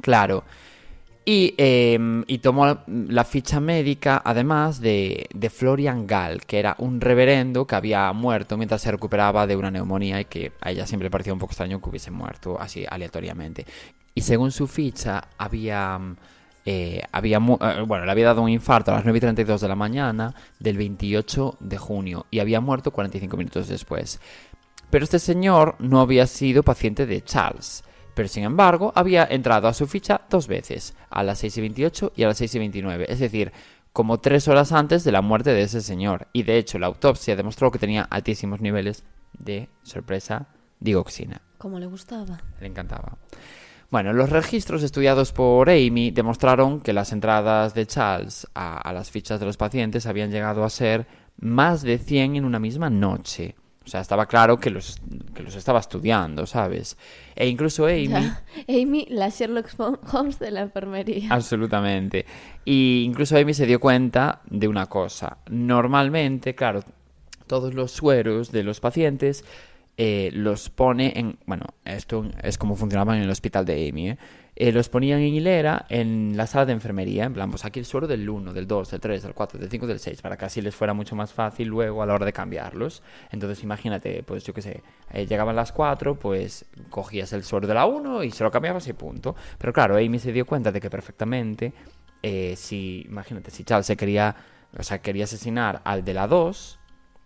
Claro. 0.00 0.44
Y, 1.26 1.54
eh, 1.56 1.98
y 2.26 2.38
tomó 2.38 2.80
la 2.86 3.24
ficha 3.24 3.58
médica, 3.58 4.20
además, 4.22 4.80
de, 4.80 5.26
de 5.34 5.48
Florian 5.48 6.06
Gall, 6.06 6.44
que 6.44 6.58
era 6.58 6.74
un 6.78 7.00
reverendo 7.00 7.66
que 7.66 7.74
había 7.76 8.12
muerto 8.12 8.58
mientras 8.58 8.82
se 8.82 8.90
recuperaba 8.90 9.46
de 9.46 9.56
una 9.56 9.70
neumonía 9.70 10.20
y 10.20 10.26
que 10.26 10.52
a 10.60 10.70
ella 10.70 10.86
siempre 10.86 11.06
le 11.06 11.10
parecía 11.10 11.32
un 11.32 11.38
poco 11.38 11.52
extraño 11.52 11.80
que 11.80 11.88
hubiese 11.88 12.10
muerto 12.10 12.60
así 12.60 12.84
aleatoriamente. 12.86 13.64
Y 14.14 14.20
según 14.20 14.52
su 14.52 14.66
ficha, 14.66 15.28
había, 15.38 15.98
mm, 15.98 16.16
eh, 16.66 17.02
había 17.10 17.38
eh, 17.38 17.84
bueno, 17.86 18.04
le 18.04 18.10
había 18.10 18.26
dado 18.26 18.42
un 18.42 18.50
infarto 18.50 18.92
a 18.92 18.96
las 18.96 19.04
9 19.04 19.16
y 19.16 19.20
32 19.20 19.62
de 19.62 19.68
la 19.68 19.76
mañana 19.76 20.34
del 20.58 20.76
28 20.76 21.56
de 21.58 21.78
junio 21.78 22.26
y 22.30 22.40
había 22.40 22.60
muerto 22.60 22.90
45 22.90 23.36
minutos 23.36 23.68
después. 23.68 24.20
Pero 24.90 25.04
este 25.04 25.18
señor 25.18 25.76
no 25.78 26.00
había 26.00 26.26
sido 26.26 26.62
paciente 26.62 27.06
de 27.06 27.22
Charles. 27.24 27.82
Pero 28.14 28.28
sin 28.28 28.44
embargo, 28.44 28.92
había 28.94 29.24
entrado 29.24 29.68
a 29.68 29.74
su 29.74 29.86
ficha 29.86 30.22
dos 30.30 30.46
veces, 30.46 30.94
a 31.10 31.22
las 31.22 31.38
6 31.38 31.58
y 31.58 31.60
28 31.60 32.12
y 32.16 32.22
a 32.22 32.28
las 32.28 32.38
6 32.38 32.54
y 32.54 32.58
29. 32.60 33.06
Es 33.08 33.18
decir, 33.18 33.52
como 33.92 34.18
tres 34.18 34.48
horas 34.48 34.72
antes 34.72 35.04
de 35.04 35.12
la 35.12 35.22
muerte 35.22 35.50
de 35.50 35.62
ese 35.62 35.80
señor. 35.80 36.28
Y 36.32 36.42
de 36.42 36.58
hecho, 36.58 36.78
la 36.78 36.86
autopsia 36.86 37.36
demostró 37.36 37.70
que 37.70 37.78
tenía 37.78 38.02
altísimos 38.02 38.60
niveles 38.60 39.04
de 39.38 39.68
sorpresa 39.82 40.48
digoxina. 40.80 41.40
Como 41.58 41.78
le 41.78 41.86
gustaba. 41.86 42.40
Le 42.60 42.66
encantaba. 42.66 43.16
Bueno, 43.90 44.12
los 44.12 44.30
registros 44.30 44.82
estudiados 44.82 45.32
por 45.32 45.70
Amy 45.70 46.10
demostraron 46.10 46.80
que 46.80 46.92
las 46.92 47.12
entradas 47.12 47.74
de 47.74 47.86
Charles 47.86 48.48
a, 48.54 48.78
a 48.78 48.92
las 48.92 49.10
fichas 49.10 49.38
de 49.38 49.46
los 49.46 49.56
pacientes 49.56 50.06
habían 50.06 50.32
llegado 50.32 50.64
a 50.64 50.70
ser 50.70 51.06
más 51.38 51.82
de 51.82 51.98
100 51.98 52.36
en 52.36 52.44
una 52.44 52.58
misma 52.58 52.90
noche. 52.90 53.54
O 53.84 53.88
sea, 53.88 54.00
estaba 54.00 54.26
claro 54.26 54.58
que 54.58 54.70
los, 54.70 54.96
que 55.34 55.42
los 55.42 55.54
estaba 55.56 55.78
estudiando, 55.78 56.46
¿sabes? 56.46 56.96
E 57.36 57.46
incluso 57.46 57.84
Amy... 57.84 58.08
Ya. 58.08 58.42
Amy, 58.68 59.06
la 59.10 59.28
Sherlock 59.28 59.68
Holmes 60.12 60.38
de 60.38 60.50
la 60.50 60.62
enfermería. 60.62 61.28
Absolutamente. 61.30 62.24
Y 62.64 63.02
incluso 63.04 63.36
Amy 63.36 63.52
se 63.52 63.66
dio 63.66 63.80
cuenta 63.80 64.40
de 64.48 64.68
una 64.68 64.86
cosa. 64.86 65.36
Normalmente, 65.50 66.54
claro, 66.54 66.80
todos 67.46 67.74
los 67.74 67.90
sueros 67.90 68.52
de 68.52 68.62
los 68.62 68.80
pacientes 68.80 69.44
eh, 69.96 70.30
los 70.32 70.70
pone 70.70 71.12
en... 71.16 71.38
Bueno, 71.46 71.66
esto 71.84 72.28
es 72.42 72.58
como 72.58 72.76
funcionaba 72.76 73.16
en 73.16 73.22
el 73.22 73.30
hospital 73.30 73.64
de 73.64 73.88
Amy, 73.88 74.10
¿eh? 74.10 74.18
Eh, 74.56 74.70
los 74.70 74.88
ponían 74.88 75.18
en 75.18 75.34
hilera 75.34 75.84
en 75.88 76.36
la 76.36 76.46
sala 76.46 76.66
de 76.66 76.72
enfermería, 76.72 77.24
en 77.24 77.32
plan, 77.32 77.50
pues 77.50 77.64
aquí 77.64 77.80
el 77.80 77.86
suero 77.86 78.06
del 78.06 78.28
1, 78.28 78.52
del 78.52 78.68
2, 78.68 78.90
del 78.92 79.00
3, 79.00 79.22
del 79.24 79.34
4, 79.34 79.58
del 79.58 79.68
5, 79.68 79.86
del 79.88 79.98
6, 79.98 80.22
para 80.22 80.36
que 80.36 80.44
así 80.44 80.62
les 80.62 80.76
fuera 80.76 80.94
mucho 80.94 81.16
más 81.16 81.32
fácil 81.32 81.66
luego 81.66 82.02
a 82.02 82.06
la 82.06 82.14
hora 82.14 82.24
de 82.24 82.32
cambiarlos. 82.32 83.02
Entonces 83.32 83.64
imagínate, 83.64 84.22
pues 84.22 84.44
yo 84.44 84.54
qué 84.54 84.62
sé, 84.62 84.82
llegaban 85.12 85.56
las 85.56 85.72
4, 85.72 86.14
pues 86.20 86.66
cogías 86.88 87.32
el 87.32 87.42
suero 87.42 87.66
de 87.66 87.74
la 87.74 87.86
1 87.86 88.22
y 88.22 88.30
se 88.30 88.44
lo 88.44 88.52
cambiabas 88.52 88.86
y 88.86 88.92
punto. 88.92 89.34
Pero 89.58 89.72
claro, 89.72 89.96
Amy 89.96 90.20
se 90.20 90.32
dio 90.32 90.46
cuenta 90.46 90.70
de 90.70 90.80
que 90.80 90.88
perfectamente, 90.88 91.72
eh, 92.22 92.54
si, 92.56 93.02
imagínate, 93.08 93.50
si 93.50 93.64
Charles 93.64 93.86
se 93.86 93.96
quería, 93.96 94.36
o 94.78 94.84
sea, 94.84 95.02
quería 95.02 95.24
asesinar 95.24 95.82
al 95.84 96.04
de 96.04 96.14
la 96.14 96.28
2, 96.28 96.78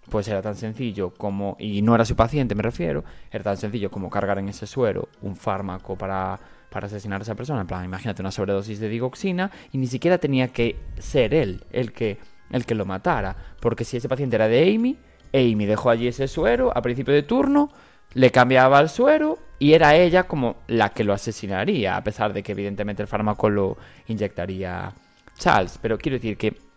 pues 0.09 0.29
era 0.29 0.43
tan 0.43 0.57
sencillo 0.57 1.11
como, 1.11 1.57
y 1.59 1.83
no 1.83 1.95
era 1.95 2.05
su 2.05 2.17
paciente 2.17 2.55
me 2.55 2.63
refiero, 2.63 3.05
era 3.31 3.45
tan 3.45 3.57
sencillo 3.57 3.91
como 3.91 4.11
cargar 4.11 4.39
en 4.39 4.49
ese 4.49 4.67
suero 4.67 5.09
un 5.23 5.37
fármaco 5.37 5.97
para, 5.97 6.39
para 6.71 6.87
asesinar 6.87 7.21
a 7.21 7.23
esa 7.23 7.35
persona. 7.35 7.61
En 7.61 7.67
plan, 7.67 7.85
imagínate 7.85 8.23
una 8.23 8.31
sobredosis 8.31 8.81
de 8.81 8.89
digoxina 8.89 9.51
y 9.73 9.79
ni 9.79 9.87
siquiera 9.87 10.19
tenía 10.19 10.49
que 10.49 10.77
ser 10.99 11.35
él 11.35 11.63
el 11.71 11.93
que, 11.93 12.19
el 12.51 12.67
que 12.67 12.75
lo 12.75 12.85
matara. 12.85 13.37
Porque 13.61 13.85
si 13.85 13.97
ese 13.97 14.09
paciente 14.09 14.37
era 14.37 14.49
de 14.49 14.75
Amy, 14.75 14.99
Amy 15.33 15.67
dejó 15.67 15.91
allí 15.91 16.09
ese 16.09 16.29
suero 16.29 16.73
a 16.77 16.83
principio 16.83 17.15
de 17.15 17.23
turno, 17.23 17.71
le 18.15 18.31
cambiaba 18.31 18.81
el 18.81 18.89
suero 18.89 19.39
y 19.59 19.73
era 19.73 19.97
ella 19.97 20.25
como 20.25 20.57
la 20.67 20.91
que 20.91 21.05
lo 21.05 21.13
asesinaría, 21.13 21.97
a 21.97 22.05
pesar 22.05 22.33
de 22.33 22.43
que 22.43 22.53
evidentemente 22.53 23.03
el 23.03 23.09
fármaco 23.09 23.51
lo 23.51 23.77
inyectaría 24.07 24.93
Charles. 25.37 25.79
Pero 25.81 25.99
quiero 25.99 26.17
decir 26.17 26.37
que 26.37 26.68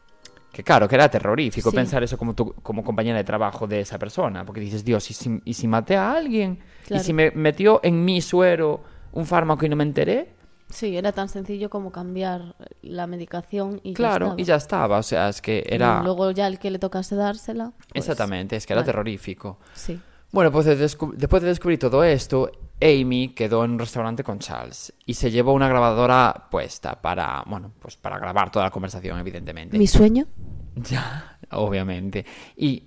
que 0.52 0.64
claro, 0.64 0.88
que 0.88 0.96
era 0.96 1.10
terrorífico 1.10 1.70
Sí. 1.72 1.76
pensar 1.76 2.04
eso 2.04 2.18
como, 2.18 2.34
tu, 2.36 2.54
como 2.56 2.84
compañera 2.84 3.18
de 3.18 3.24
trabajo 3.24 3.68
de 3.68 3.80
esa 3.82 3.98
persona. 3.98 4.46
Porque 4.46 4.60
dices, 4.62 4.84
Dios, 4.84 5.10
¿y 5.10 5.14
si, 5.14 5.42
y 5.46 5.54
si 5.54 5.68
maté 5.68 5.96
a 5.96 6.12
alguien? 6.14 6.60
Claro. 6.88 7.02
¿Y 7.02 7.06
si 7.06 7.14
me 7.14 7.32
metió 7.32 7.80
en 7.84 8.04
mi 8.04 8.22
suero 8.22 8.82
un 9.14 9.26
fármaco 9.26 9.66
y 9.66 9.70
no 9.70 9.76
me 9.76 9.84
enteré? 9.84 10.34
Sí, 10.70 10.96
era 10.96 11.12
tan 11.12 11.28
sencillo 11.28 11.70
como 11.70 11.92
cambiar 11.92 12.56
la 12.82 13.06
medicación 13.08 13.82
y 13.84 13.94
claro, 13.94 14.28
ya 14.28 14.30
estaba. 14.30 14.42
y 14.42 14.44
ya 14.46 14.56
estaba. 14.56 14.98
O 15.00 15.04
sea, 15.04 15.30
es 15.30 15.42
que 15.42 15.66
Y 15.70 15.74
era... 15.76 16.02
luego 16.02 16.32
ya 16.32 16.48
el 16.48 16.60
que 16.60 16.72
le 16.72 16.80
tocase 16.80 17.16
dársela. 17.16 17.72
pues, 17.78 17.88
Exactamente, 17.94 18.56
es 18.56 18.66
que 18.66 18.74
era 18.74 18.82
vale. 18.82 18.92
terrorífico. 18.92 19.58
Sí. 19.74 20.00
Bueno, 20.32 20.50
pues 20.50 20.66
de 20.66 20.78
después 20.78 21.42
de 21.44 21.50
descubrir 21.50 21.78
todo 21.78 22.06
esto, 22.06 22.50
Amy 22.82 23.30
quedó 23.36 23.64
en 23.64 23.72
un 23.72 23.80
restaurante 23.80 24.24
con 24.24 24.40
Charles 24.40 24.94
y 25.06 25.14
se 25.14 25.30
llevó 25.32 25.54
una 25.54 25.68
grabadora 25.68 26.48
puesta 26.50 27.00
para, 27.02 27.44
bueno, 27.46 27.72
pues 27.80 27.96
para 27.96 28.18
grabar 28.18 28.52
toda 28.52 28.66
la 28.66 28.72
conversación, 28.72 29.20
evidentemente. 29.20 29.78
Mi 29.78 29.88
sueño. 29.88 30.26
Ya, 30.76 31.38
obviamente. 31.52 32.26
Y 32.56 32.84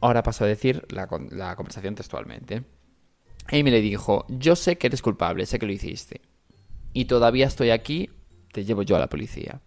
ahora 0.00 0.22
paso 0.22 0.44
a 0.44 0.46
decir 0.46 0.86
la, 0.88 1.06
la 1.30 1.54
conversación 1.56 1.94
textualmente. 1.94 2.62
Amy 3.52 3.70
le 3.70 3.82
dijo, 3.82 4.24
yo 4.28 4.56
sé 4.56 4.78
que 4.78 4.86
eres 4.86 5.02
culpable, 5.02 5.44
sé 5.44 5.58
que 5.58 5.66
lo 5.66 5.72
hiciste. 5.72 6.22
Y 6.94 7.04
todavía 7.04 7.46
estoy 7.46 7.68
aquí, 7.70 8.08
te 8.52 8.64
llevo 8.64 8.82
yo 8.82 8.96
a 8.96 8.98
la 8.98 9.08
policía. 9.08 9.60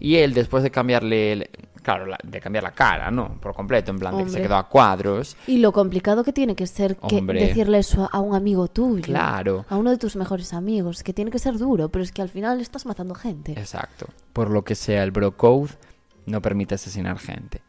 Y 0.00 0.16
él, 0.16 0.34
después 0.34 0.64
de 0.64 0.70
cambiarle, 0.72 1.32
el- 1.32 1.50
claro, 1.88 2.04
la- 2.06 2.18
de 2.22 2.40
cambiar 2.40 2.64
la 2.64 2.72
cara, 2.72 3.10
¿no? 3.10 3.40
Por 3.40 3.54
completo, 3.54 3.90
en 3.90 3.98
plan 3.98 4.16
de 4.16 4.24
que 4.24 4.30
se 4.30 4.42
quedó 4.42 4.56
a 4.56 4.68
cuadros. 4.68 5.36
Y 5.46 5.58
lo 5.58 5.72
complicado 5.72 6.22
que 6.22 6.32
tiene 6.34 6.54
que 6.54 6.66
ser 6.66 6.96
que 6.96 7.22
decirle 7.22 7.78
eso 7.78 8.04
a- 8.04 8.18
a 8.18 8.20
un 8.20 8.34
amigo 8.34 8.68
tuyo. 8.68 9.04
Claro. 9.04 9.64
A 9.70 9.76
uno 9.76 9.90
de 9.90 9.96
tus 9.96 10.14
mejores 10.16 10.52
amigos. 10.52 11.02
Que 11.02 11.14
tiene 11.14 11.30
que 11.30 11.38
ser 11.38 11.56
duro, 11.56 11.88
pero 11.88 12.02
es 12.02 12.12
que 12.12 12.20
al 12.20 12.28
final 12.28 12.60
estás 12.60 12.84
matando 12.84 13.14
gente. 13.14 13.52
Exacto. 13.52 14.06
Por 14.34 14.50
lo 14.50 14.64
que 14.64 14.74
sea, 14.74 15.02
el 15.02 15.12
Bro 15.12 15.36
Code 15.38 15.70
no 16.26 16.42
permite 16.42 16.74
asesinar 16.74 17.18
gente. 17.18 17.62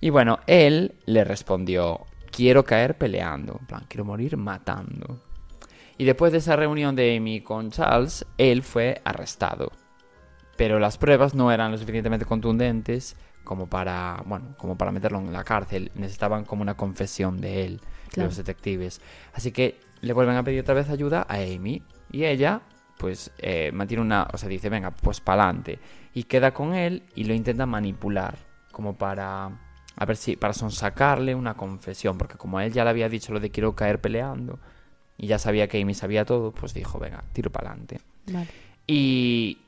Y 0.00 0.10
bueno, 0.10 0.38
él 0.46 0.94
le 1.06 1.24
respondió, 1.24 2.06
quiero 2.30 2.64
caer 2.64 2.96
peleando, 2.96 3.56
en 3.60 3.66
plan, 3.66 3.84
quiero 3.88 4.04
morir 4.04 4.36
matando. 4.36 5.18
Y 5.96 6.04
después 6.04 6.30
de 6.30 6.38
esa 6.38 6.54
reunión 6.54 6.94
de 6.94 7.16
Amy 7.16 7.40
con 7.40 7.72
Charles, 7.72 8.24
él 8.38 8.62
fue 8.62 9.00
arrestado. 9.04 9.72
Pero 10.56 10.78
las 10.78 10.98
pruebas 10.98 11.34
no 11.34 11.50
eran 11.50 11.72
lo 11.72 11.78
suficientemente 11.78 12.24
contundentes 12.26 13.16
como 13.48 13.66
para, 13.66 14.22
bueno, 14.26 14.54
como 14.58 14.76
para 14.76 14.92
meterlo 14.92 15.18
en 15.18 15.32
la 15.32 15.42
cárcel. 15.42 15.90
Necesitaban 15.94 16.44
como 16.44 16.60
una 16.62 16.74
confesión 16.76 17.40
de 17.40 17.64
él, 17.64 17.80
Claro. 18.12 18.28
los 18.28 18.36
detectives. 18.36 19.00
Así 19.32 19.50
que 19.52 19.80
le 20.02 20.12
vuelven 20.12 20.36
a 20.36 20.42
pedir 20.44 20.60
otra 20.60 20.74
vez 20.74 20.90
ayuda 20.90 21.26
a 21.28 21.36
Amy. 21.36 21.82
Y 22.12 22.24
ella, 22.26 22.60
pues, 22.98 23.32
eh, 23.38 23.72
mantiene 23.72 24.02
una, 24.02 24.28
o 24.32 24.36
sea, 24.36 24.48
dice, 24.50 24.68
venga, 24.68 24.90
pues 24.90 25.20
pa'lante. 25.20 25.78
Y 26.12 26.24
queda 26.24 26.52
con 26.52 26.74
él 26.74 27.02
y 27.14 27.24
lo 27.24 27.32
intenta 27.32 27.64
manipular, 27.64 28.36
como 28.70 28.96
para, 28.96 29.50
a 29.96 30.04
ver 30.04 30.16
si, 30.16 30.36
para 30.36 30.52
sonsacarle 30.52 31.34
una 31.34 31.54
confesión. 31.54 32.18
Porque 32.18 32.36
como 32.36 32.60
él 32.60 32.70
ya 32.72 32.84
le 32.84 32.90
había 32.90 33.08
dicho 33.08 33.32
lo 33.32 33.40
de 33.40 33.50
quiero 33.50 33.74
caer 33.74 33.98
peleando, 34.00 34.58
y 35.16 35.26
ya 35.26 35.38
sabía 35.38 35.68
que 35.68 35.80
Amy 35.80 35.94
sabía 35.94 36.24
todo, 36.26 36.52
pues 36.52 36.74
dijo, 36.74 36.98
venga, 36.98 37.24
tiro 37.32 37.50
pa'lante. 37.50 38.00
Vale. 38.30 38.48
Y 38.86 39.58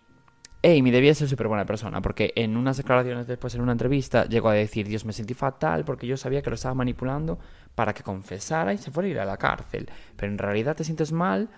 Amy 0.62 0.90
debía 0.90 1.14
ser 1.14 1.28
súper 1.28 1.48
buena 1.48 1.64
persona, 1.64 2.02
porque 2.02 2.32
en 2.36 2.56
unas 2.56 2.76
declaraciones 2.76 3.26
después, 3.26 3.54
en 3.54 3.62
una 3.62 3.72
entrevista, 3.72 4.26
llegó 4.26 4.50
a 4.50 4.54
decir, 4.54 4.86
Dios, 4.86 5.06
me 5.06 5.14
sentí 5.14 5.32
fatal 5.32 5.84
porque 5.84 6.06
yo 6.06 6.18
sabía 6.18 6.42
que 6.42 6.50
lo 6.50 6.54
estaba 6.54 6.74
manipulando 6.74 7.38
para 7.74 7.94
que 7.94 8.02
confesara 8.02 8.74
y 8.74 8.78
se 8.78 8.90
fuera 8.90 9.06
a 9.06 9.10
ir 9.10 9.18
a 9.20 9.24
la 9.24 9.38
cárcel. 9.38 9.88
Pero 10.16 10.30
en 10.30 10.38
realidad 10.38 10.76
te 10.76 10.84
sientes 10.84 11.12
mal, 11.12 11.48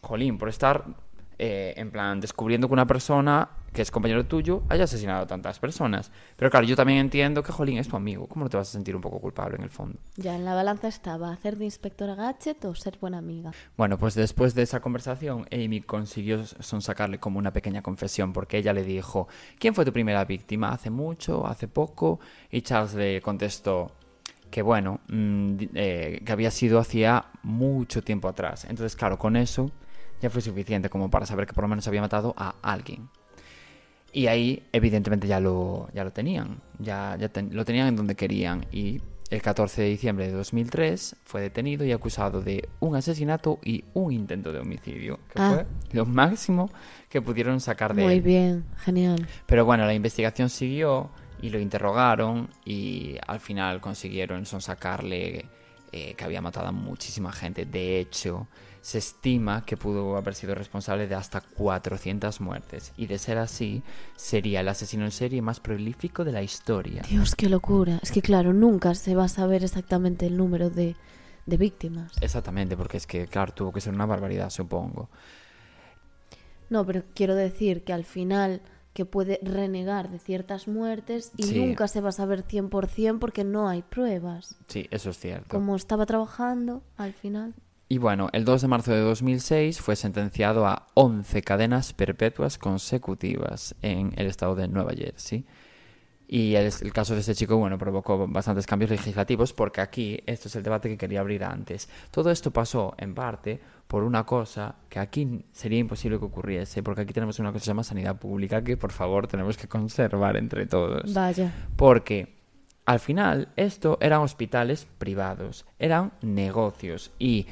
jolín, 0.00 0.38
por 0.38 0.48
estar, 0.48 0.84
eh, 1.38 1.74
en 1.76 1.90
plan, 1.90 2.20
descubriendo 2.20 2.68
que 2.68 2.74
una 2.74 2.86
persona 2.86 3.48
que 3.76 3.82
es 3.82 3.90
compañero 3.90 4.24
tuyo 4.24 4.62
haya 4.70 4.84
asesinado 4.84 5.24
a 5.24 5.26
tantas 5.26 5.58
personas. 5.58 6.10
Pero 6.36 6.50
claro, 6.50 6.66
yo 6.66 6.76
también 6.76 6.98
entiendo 6.98 7.42
que, 7.42 7.52
jolín, 7.52 7.76
es 7.76 7.86
tu 7.86 7.94
amigo. 7.94 8.26
¿Cómo 8.26 8.46
no 8.46 8.48
te 8.48 8.56
vas 8.56 8.70
a 8.70 8.72
sentir 8.72 8.96
un 8.96 9.02
poco 9.02 9.20
culpable 9.20 9.56
en 9.56 9.64
el 9.64 9.68
fondo? 9.68 9.98
Ya 10.16 10.34
en 10.34 10.46
la 10.46 10.54
balanza 10.54 10.88
estaba 10.88 11.30
hacer 11.30 11.58
de 11.58 11.66
inspectora 11.66 12.14
Gadget 12.14 12.64
o 12.64 12.74
ser 12.74 12.96
buena 12.98 13.18
amiga. 13.18 13.52
Bueno, 13.76 13.98
pues 13.98 14.14
después 14.14 14.54
de 14.54 14.62
esa 14.62 14.80
conversación, 14.80 15.46
Amy 15.52 15.82
consiguió 15.82 16.46
sonsacarle 16.46 17.18
como 17.18 17.38
una 17.38 17.52
pequeña 17.52 17.82
confesión, 17.82 18.32
porque 18.32 18.56
ella 18.56 18.72
le 18.72 18.82
dijo, 18.82 19.28
¿quién 19.58 19.74
fue 19.74 19.84
tu 19.84 19.92
primera 19.92 20.24
víctima? 20.24 20.70
¿Hace 20.70 20.88
mucho? 20.88 21.46
¿Hace 21.46 21.68
poco? 21.68 22.18
Y 22.50 22.62
Charles 22.62 22.94
le 22.94 23.20
contestó 23.20 23.92
que 24.50 24.62
bueno, 24.62 25.00
mm, 25.08 25.56
eh, 25.74 26.22
que 26.24 26.32
había 26.32 26.50
sido 26.50 26.78
hacía 26.78 27.26
mucho 27.42 28.02
tiempo 28.02 28.26
atrás. 28.26 28.64
Entonces, 28.64 28.96
claro, 28.96 29.18
con 29.18 29.36
eso 29.36 29.70
ya 30.22 30.30
fue 30.30 30.40
suficiente 30.40 30.88
como 30.88 31.10
para 31.10 31.26
saber 31.26 31.46
que 31.46 31.52
por 31.52 31.64
lo 31.64 31.68
menos 31.68 31.86
había 31.86 32.00
matado 32.00 32.32
a 32.38 32.54
alguien. 32.62 33.10
Y 34.16 34.28
ahí, 34.28 34.62
evidentemente, 34.72 35.26
ya 35.28 35.40
lo, 35.40 35.88
ya 35.92 36.02
lo 36.02 36.10
tenían. 36.10 36.62
Ya, 36.78 37.16
ya 37.20 37.28
ten- 37.28 37.50
lo 37.54 37.66
tenían 37.66 37.88
en 37.88 37.96
donde 37.96 38.14
querían. 38.14 38.64
Y 38.72 39.02
el 39.28 39.42
14 39.42 39.82
de 39.82 39.88
diciembre 39.90 40.26
de 40.26 40.32
2003 40.32 41.16
fue 41.24 41.42
detenido 41.42 41.84
y 41.84 41.92
acusado 41.92 42.40
de 42.40 42.66
un 42.80 42.96
asesinato 42.96 43.58
y 43.62 43.84
un 43.92 44.12
intento 44.12 44.52
de 44.54 44.60
homicidio. 44.60 45.18
Que 45.30 45.38
Ah. 45.42 45.50
fue 45.52 45.66
lo 45.92 46.06
máximo 46.06 46.70
que 47.10 47.20
pudieron 47.20 47.60
sacar 47.60 47.94
de 47.94 48.04
Muy 48.04 48.14
él. 48.14 48.22
bien, 48.22 48.64
genial. 48.78 49.26
Pero 49.44 49.66
bueno, 49.66 49.84
la 49.84 49.92
investigación 49.92 50.48
siguió 50.48 51.10
y 51.42 51.50
lo 51.50 51.58
interrogaron 51.58 52.48
y 52.64 53.16
al 53.26 53.40
final 53.40 53.82
consiguieron 53.82 54.46
sonsacarle 54.46 55.44
eh, 55.92 56.14
que 56.14 56.24
había 56.24 56.40
matado 56.40 56.66
a 56.68 56.72
muchísima 56.72 57.32
gente. 57.32 57.64
De 57.66 58.00
hecho, 58.00 58.48
se 58.86 58.98
estima 58.98 59.64
que 59.64 59.76
pudo 59.76 60.16
haber 60.16 60.36
sido 60.36 60.54
responsable 60.54 61.08
de 61.08 61.16
hasta 61.16 61.40
400 61.40 62.40
muertes. 62.40 62.92
Y 62.96 63.06
de 63.08 63.18
ser 63.18 63.36
así, 63.36 63.82
sería 64.14 64.60
el 64.60 64.68
asesino 64.68 65.04
en 65.04 65.10
serie 65.10 65.42
más 65.42 65.58
prolífico 65.58 66.24
de 66.24 66.30
la 66.30 66.40
historia. 66.44 67.02
Dios, 67.08 67.34
qué 67.34 67.48
locura. 67.48 67.98
Es 68.00 68.12
que 68.12 68.22
claro, 68.22 68.52
nunca 68.52 68.94
se 68.94 69.16
va 69.16 69.24
a 69.24 69.28
saber 69.28 69.64
exactamente 69.64 70.26
el 70.26 70.36
número 70.36 70.70
de, 70.70 70.94
de 71.46 71.56
víctimas. 71.56 72.12
Exactamente, 72.20 72.76
porque 72.76 72.98
es 72.98 73.08
que, 73.08 73.26
claro, 73.26 73.52
tuvo 73.52 73.72
que 73.72 73.80
ser 73.80 73.92
una 73.92 74.06
barbaridad, 74.06 74.50
supongo. 74.50 75.08
No, 76.70 76.86
pero 76.86 77.02
quiero 77.12 77.34
decir 77.34 77.82
que 77.82 77.92
al 77.92 78.04
final 78.04 78.62
que 78.92 79.04
puede 79.04 79.40
renegar 79.42 80.10
de 80.10 80.20
ciertas 80.20 80.68
muertes 80.68 81.32
y 81.36 81.42
Sí. 81.42 81.58
nunca 81.58 81.88
se 81.88 82.00
va 82.00 82.10
a 82.10 82.12
saber 82.12 82.44
100% 82.46 83.18
porque 83.18 83.42
no 83.42 83.68
hay 83.68 83.82
pruebas. 83.82 84.54
Sí, 84.68 84.86
eso 84.92 85.10
es 85.10 85.18
cierto. 85.18 85.48
Como 85.48 85.74
estaba 85.74 86.06
trabajando, 86.06 86.84
al 86.96 87.14
final. 87.14 87.52
Y 87.88 87.98
bueno, 87.98 88.28
el 88.32 88.44
2 88.44 88.62
de 88.62 88.68
marzo 88.68 88.92
de 88.92 89.00
2006 89.00 89.80
fue 89.80 89.94
sentenciado 89.94 90.66
a 90.66 90.88
11 90.94 91.42
cadenas 91.42 91.92
perpetuas 91.92 92.58
consecutivas 92.58 93.76
en 93.80 94.12
el 94.16 94.26
estado 94.26 94.56
de 94.56 94.66
Nueva 94.66 94.92
Jersey. 94.92 95.44
Y 96.28 96.56
el, 96.56 96.72
el 96.80 96.92
caso 96.92 97.14
de 97.14 97.20
este 97.20 97.36
chico, 97.36 97.56
bueno, 97.56 97.78
provocó 97.78 98.26
bastantes 98.26 98.66
cambios 98.66 98.90
legislativos 98.90 99.52
porque 99.52 99.80
aquí, 99.80 100.20
esto 100.26 100.48
es 100.48 100.56
el 100.56 100.64
debate 100.64 100.88
que 100.88 100.98
quería 100.98 101.20
abrir 101.20 101.44
antes. 101.44 101.88
Todo 102.10 102.32
esto 102.32 102.50
pasó 102.50 102.94
en 102.98 103.14
parte 103.14 103.60
por 103.86 104.02
una 104.02 104.24
cosa 104.24 104.74
que 104.88 104.98
aquí 104.98 105.44
sería 105.52 105.78
imposible 105.78 106.18
que 106.18 106.24
ocurriese, 106.24 106.82
porque 106.82 107.02
aquí 107.02 107.12
tenemos 107.12 107.38
una 107.38 107.50
cosa 107.50 107.60
que 107.60 107.64
se 107.64 107.70
llama 107.70 107.84
sanidad 107.84 108.18
pública 108.18 108.64
que 108.64 108.76
por 108.76 108.90
favor 108.90 109.28
tenemos 109.28 109.56
que 109.56 109.68
conservar 109.68 110.36
entre 110.36 110.66
todos. 110.66 111.14
Vaya. 111.14 111.52
Porque 111.76 112.34
al 112.84 112.98
final 112.98 113.48
esto 113.56 113.98
eran 114.00 114.22
hospitales 114.22 114.86
privados, 114.98 115.66
eran 115.78 116.12
negocios 116.22 117.12
y 117.18 117.46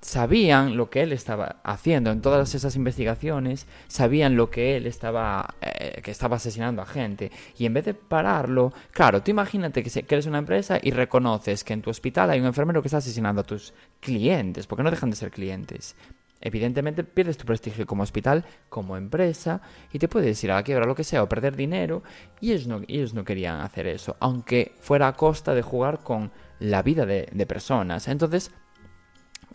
sabían 0.00 0.76
lo 0.76 0.88
que 0.88 1.02
él 1.02 1.12
estaba 1.12 1.56
haciendo 1.62 2.10
en 2.10 2.22
todas 2.22 2.54
esas 2.54 2.74
investigaciones, 2.76 3.66
sabían 3.86 4.36
lo 4.36 4.50
que 4.50 4.76
él 4.76 4.86
estaba 4.86 5.54
eh, 5.60 6.00
que 6.02 6.10
estaba 6.10 6.36
asesinando 6.36 6.82
a 6.82 6.86
gente 6.86 7.30
y 7.58 7.66
en 7.66 7.74
vez 7.74 7.84
de 7.84 7.94
pararlo, 7.94 8.72
claro, 8.92 9.22
tú 9.22 9.30
imagínate 9.30 9.82
que, 9.82 10.04
eres 10.08 10.26
una 10.26 10.38
empresa 10.38 10.78
y 10.82 10.90
reconoces 10.90 11.64
que 11.64 11.74
en 11.74 11.82
tu 11.82 11.90
hospital 11.90 12.30
hay 12.30 12.40
un 12.40 12.46
enfermero 12.46 12.80
que 12.82 12.88
está 12.88 12.98
asesinando 12.98 13.42
a 13.42 13.44
tus 13.44 13.74
clientes, 14.00 14.66
porque 14.66 14.82
no 14.82 14.90
dejan 14.90 15.10
de 15.10 15.16
ser 15.16 15.30
clientes. 15.30 15.96
Evidentemente 16.42 17.04
pierdes 17.04 17.36
tu 17.36 17.44
prestigio 17.44 17.86
como 17.86 18.02
hospital, 18.02 18.46
como 18.70 18.96
empresa, 18.96 19.60
y 19.92 19.98
te 19.98 20.08
puedes 20.08 20.42
ir 20.42 20.50
a 20.50 20.54
la 20.54 20.62
quiebra, 20.62 20.86
lo 20.86 20.94
que 20.94 21.04
sea, 21.04 21.22
o 21.22 21.28
perder 21.28 21.54
dinero, 21.54 22.02
y 22.40 22.52
ellos 22.52 22.66
no, 22.66 22.80
ellos 22.88 23.12
no 23.12 23.24
querían 23.24 23.60
hacer 23.60 23.86
eso, 23.86 24.16
aunque 24.20 24.72
fuera 24.80 25.08
a 25.08 25.12
costa 25.12 25.54
de 25.54 25.60
jugar 25.60 25.98
con 26.02 26.30
la 26.58 26.82
vida 26.82 27.04
de 27.04 27.46
personas. 27.46 28.08
Entonces, 28.08 28.50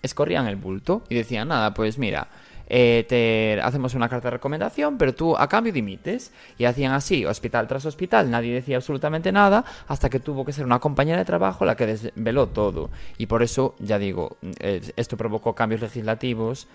escorrían 0.05 0.47
el 0.47 0.55
bulto 0.55 1.03
y 1.09 1.15
decían, 1.15 1.47
nada, 1.49 1.73
pues 1.73 1.97
mira, 1.97 2.27
eh, 2.67 3.05
te 3.07 3.61
hacemos 3.61 3.93
una 3.93 4.09
carta 4.09 4.27
de 4.27 4.37
recomendación, 4.37 4.97
pero 4.97 5.13
tú 5.13 5.37
a 5.37 5.47
cambio 5.47 5.73
dimites. 5.73 6.31
Y 6.57 6.65
hacían 6.65 6.93
así, 6.93 7.25
hospital 7.25 7.67
tras 7.67 7.85
hospital, 7.85 8.29
nadie 8.29 8.53
decía 8.53 8.77
absolutamente 8.77 9.31
nada, 9.31 9.65
hasta 9.87 10.09
que 10.09 10.19
tuvo 10.19 10.45
que 10.45 10.53
ser 10.53 10.65
una 10.65 10.79
compañera 10.79 11.19
de 11.19 11.25
trabajo 11.25 11.65
la 11.65 11.75
que 11.75 11.85
desveló 11.85 12.47
todo. 12.47 12.89
Y 13.17 13.27
por 13.27 13.43
eso, 13.43 13.75
ya 13.79 13.99
digo, 13.99 14.37
esto 14.59 15.17
provocó 15.17 15.53
cambios 15.53 15.81
legislativos. 15.81 16.67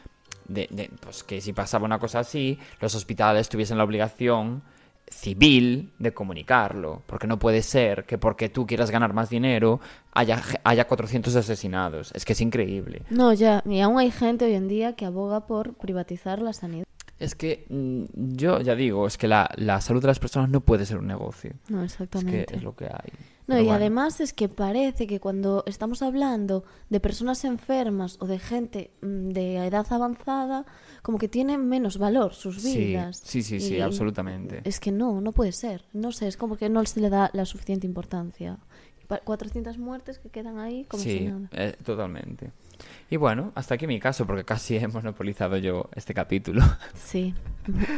De, 0.47 0.67
de, 0.71 0.91
pues 1.01 1.23
que 1.23 1.41
si 1.41 1.53
pasaba 1.53 1.85
una 1.85 2.01
cosa 2.01 2.21
así, 2.21 2.59
los 2.81 2.95
hospitales 2.97 3.49
tuviesen 3.49 3.79
la 3.79 3.85
obligación 3.85 4.63
civil 5.11 5.93
de 5.99 6.13
comunicarlo, 6.15 7.03
porque 7.07 7.27
no 7.27 7.39
puede 7.39 7.63
ser 7.63 8.05
que 8.07 8.17
porque 8.17 8.49
tú 8.49 8.67
quieras 8.67 8.91
ganar 8.91 9.13
más 9.13 9.29
dinero 9.29 9.81
haya, 10.13 10.43
haya 10.65 10.87
400 10.87 11.37
asesinados. 11.37 12.11
Es 12.15 12.25
que 12.25 12.33
es 12.33 12.41
increíble. 12.41 13.03
No, 13.11 13.33
ya, 13.33 13.63
y 13.67 13.81
aún 13.81 13.99
hay 13.99 14.11
gente 14.11 14.45
hoy 14.47 14.55
en 14.55 14.69
día 14.69 14.95
que 14.95 15.05
aboga 15.05 15.47
por 15.47 15.75
privatizar 15.75 16.41
la 16.41 16.53
sanidad. 16.53 16.85
Es 17.19 17.35
que 17.35 17.67
mm, 17.69 18.05
yo 18.37 18.61
ya 18.63 18.75
digo, 18.75 19.07
es 19.07 19.19
que 19.19 19.29
la, 19.29 19.51
la 19.57 19.81
salud 19.83 20.01
de 20.01 20.09
las 20.09 20.19
personas 20.19 20.49
no 20.49 20.61
puede 20.63 20.87
ser 20.87 20.97
un 20.97 21.07
negocio. 21.07 21.53
No, 21.69 21.83
Es 21.85 21.93
exactamente. 21.93 22.47
que 22.47 22.57
es 22.57 22.63
lo 22.63 22.75
que 22.75 22.87
hay. 22.87 23.11
No, 23.47 23.57
Pero 23.57 23.61
y 23.61 23.65
bueno. 23.65 23.77
además 23.77 24.21
es 24.21 24.33
que 24.33 24.49
parece 24.49 25.07
que 25.07 25.21
cuando 25.21 25.65
estamos 25.67 26.01
hablando 26.03 26.65
de 26.89 26.99
personas 27.01 27.45
enfermas 27.45 28.17
o 28.21 28.27
de 28.27 28.39
gente 28.39 28.93
mm, 29.03 29.31
de 29.33 29.57
edad 29.67 29.87
avanzada, 29.91 30.65
como 31.03 31.19
que 31.19 31.29
tienen 31.29 31.69
menos 31.69 31.99
valor 31.99 32.35
sus 32.35 32.63
vidas. 32.63 33.21
sí, 33.25 33.43
sí, 33.43 33.61
sí, 33.61 33.77
Y 33.77 33.81
absolutamente. 33.81 34.61
Es 34.65 34.81
que 34.81 34.93
no, 34.93 35.21
no 35.21 35.33
puede 35.33 35.53
ser. 35.53 35.85
No 35.93 36.13
sé, 36.13 36.27
es 36.29 36.37
como 36.37 36.57
que 36.57 36.69
no 36.69 36.85
se 36.85 37.01
le 37.01 37.11
da 37.11 37.31
la 37.33 37.45
suficiente 37.45 37.87
importancia. 37.87 38.59
Pa- 39.09 39.19
400 39.19 39.77
muertes 39.79 40.19
que 40.19 40.29
quedan 40.29 40.59
ahí 40.59 40.85
como 40.85 41.03
si 41.03 41.11
sí, 41.11 41.21
nada. 41.23 41.49
eh, 41.53 41.75
totalmente. 41.85 42.53
Y 43.11 43.17
bueno, 43.17 43.53
hasta 43.57 43.75
aquí 43.75 43.87
mi 43.87 43.99
caso, 44.01 44.25
porque 44.27 44.45
casi 44.45 44.77
he 44.79 44.87
monopolizado 44.89 45.57
yo 45.57 45.89
este 45.95 46.15
capítulo. 46.15 46.63
Sí, 46.95 47.35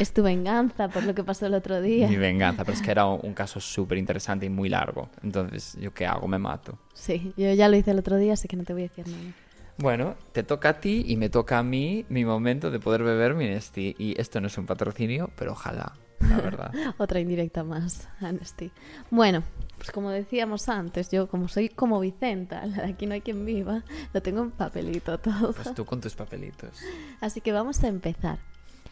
es 0.00 0.12
tu 0.12 0.22
venganza 0.22 0.88
por 0.88 1.04
lo 1.04 1.14
que 1.14 1.22
pasó 1.22 1.46
el 1.46 1.54
otro 1.54 1.80
día. 1.82 2.08
Mi 2.08 2.16
venganza, 2.16 2.64
pero 2.64 2.74
es 2.76 2.82
que 2.82 2.90
era 2.90 3.06
un, 3.06 3.20
un 3.24 3.34
caso 3.34 3.60
súper 3.60 3.98
interesante 3.98 4.46
y 4.46 4.48
muy 4.50 4.68
largo. 4.68 5.08
Entonces, 5.22 5.76
¿yo 5.80 5.92
qué 5.92 6.06
hago? 6.06 6.26
Me 6.28 6.38
mato. 6.38 6.78
Sí, 6.94 7.32
yo 7.36 7.52
ya 7.52 7.68
lo 7.68 7.76
hice 7.76 7.90
el 7.92 7.98
otro 7.98 8.16
día, 8.16 8.32
así 8.34 8.48
que 8.48 8.56
no 8.56 8.64
te 8.64 8.72
voy 8.72 8.82
a 8.82 8.88
decir 8.88 9.06
nada. 9.06 9.32
Bueno, 9.78 10.16
te 10.32 10.42
toca 10.42 10.70
a 10.70 10.80
ti 10.80 11.04
y 11.06 11.16
me 11.16 11.28
toca 11.28 11.58
a 11.58 11.62
mí 11.62 12.04
mi 12.08 12.24
momento 12.24 12.70
de 12.70 12.78
poder 12.78 13.02
beber 13.02 13.34
mi 13.34 13.46
Nesti. 13.46 13.94
Y 13.98 14.20
esto 14.20 14.40
no 14.40 14.46
es 14.46 14.58
un 14.58 14.66
patrocinio, 14.66 15.30
pero 15.36 15.52
ojalá, 15.52 15.94
la 16.20 16.36
verdad. 16.36 16.72
Otra 16.98 17.20
indirecta 17.20 17.64
más, 17.64 18.08
Amnesty. 18.20 18.70
Bueno, 19.10 19.42
pues 19.76 19.90
como 19.90 20.10
decíamos 20.10 20.68
antes, 20.68 21.10
yo 21.10 21.28
como 21.28 21.48
soy 21.48 21.68
como 21.68 21.98
Vicenta, 22.00 22.64
la 22.66 22.82
de 22.82 22.92
aquí 22.92 23.06
no 23.06 23.14
hay 23.14 23.20
quien 23.20 23.44
viva, 23.44 23.82
lo 24.12 24.22
tengo 24.22 24.42
en 24.42 24.50
papelito 24.50 25.18
todo. 25.18 25.52
Pues 25.52 25.74
tú 25.74 25.84
con 25.84 26.00
tus 26.00 26.14
papelitos. 26.14 26.78
Así 27.20 27.40
que 27.40 27.52
vamos 27.52 27.82
a 27.82 27.88
empezar. 27.88 28.38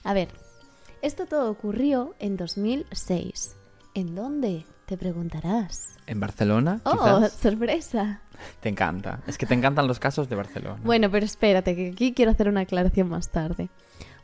A 0.02 0.14
ver, 0.14 0.28
esto 1.02 1.26
todo 1.26 1.50
ocurrió 1.50 2.14
en 2.18 2.36
2006. 2.36 3.56
¿En 3.94 4.14
dónde? 4.14 4.64
Te 4.90 4.96
preguntarás. 4.96 5.90
¿En 6.08 6.18
Barcelona? 6.18 6.80
¡Oh, 6.82 6.90
Quizás. 6.90 7.32
sorpresa! 7.34 8.22
Te 8.58 8.68
encanta. 8.70 9.20
Es 9.28 9.38
que 9.38 9.46
te 9.46 9.54
encantan 9.54 9.86
los 9.86 10.00
casos 10.00 10.28
de 10.28 10.34
Barcelona. 10.34 10.80
Bueno, 10.82 11.08
pero 11.12 11.24
espérate, 11.24 11.76
que 11.76 11.90
aquí 11.92 12.12
quiero 12.12 12.32
hacer 12.32 12.48
una 12.48 12.62
aclaración 12.62 13.08
más 13.08 13.28
tarde. 13.30 13.68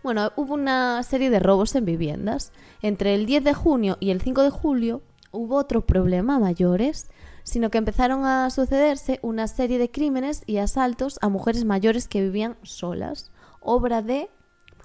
Bueno, 0.03 0.33
hubo 0.35 0.55
una 0.55 1.01
serie 1.05 1.31
de 1.31 1.39
robos 1.39 1.77
en 1.77 1.85
viviendas. 1.85 2.51
Entre 2.83 3.15
el 3.15 3.27
10 3.27 3.45
de 3.45 3.55
junio 3.55 3.97
y 4.01 4.11
el 4.11 4.21
5 4.21 4.43
de 4.43 4.51
julio 4.51 5.03
hubo 5.31 5.55
otro 5.55 5.87
problema 5.87 6.41
mayores, 6.41 7.07
sino 7.45 7.71
que 7.71 7.79
empezaron 7.79 8.25
a 8.25 8.51
sucederse 8.51 9.21
una 9.23 9.47
serie 9.47 9.79
de 9.79 9.93
crímenes 9.93 10.43
y 10.47 10.57
asaltos 10.57 11.21
a 11.23 11.29
mujeres 11.29 11.65
mayores 11.65 12.09
que 12.09 12.23
vivían 12.23 12.57
solas, 12.65 13.31
obra 13.61 14.03
de 14.03 14.29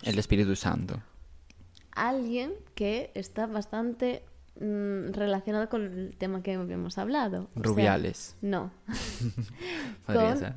El 0.03 0.19
Espíritu 0.19 0.55
Santo. 0.55 1.01
alguien 1.95 2.53
que 2.75 3.09
está 3.15 3.47
bastante 3.47 4.23
mm, 4.60 5.12
relacionado 5.14 5.70
con 5.70 5.82
el 5.86 6.16
tema 6.18 6.41
que 6.43 6.54
hemos 6.54 6.97
hablado. 6.97 7.43
O 7.43 7.47
sea, 7.54 7.64
Rubiales. 7.64 8.36
no, 8.41 8.72
con- 10.06 10.38
ser. 10.38 10.54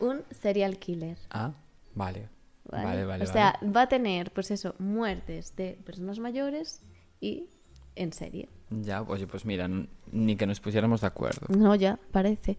un 0.00 0.22
serial 0.30 0.78
killer. 0.78 1.18
Ah, 1.30 1.52
vale. 1.94 2.28
¿vale? 2.64 2.84
Vale, 2.84 3.04
vale, 3.04 3.24
o 3.24 3.26
sea, 3.26 3.58
va 3.64 3.82
a 3.82 3.88
tener, 3.88 4.30
pues 4.32 4.50
eso, 4.50 4.74
muertes 4.78 5.54
de 5.56 5.78
personas 5.84 6.18
mayores 6.18 6.82
y 7.20 7.48
en 7.96 8.12
serie. 8.12 8.48
Ya, 8.70 9.02
oye, 9.02 9.26
pues 9.26 9.44
mira, 9.44 9.68
ni 10.10 10.36
que 10.36 10.46
nos 10.46 10.60
pusiéramos 10.60 11.02
de 11.02 11.06
acuerdo. 11.08 11.46
No, 11.54 11.74
ya, 11.74 11.98
parece. 12.10 12.58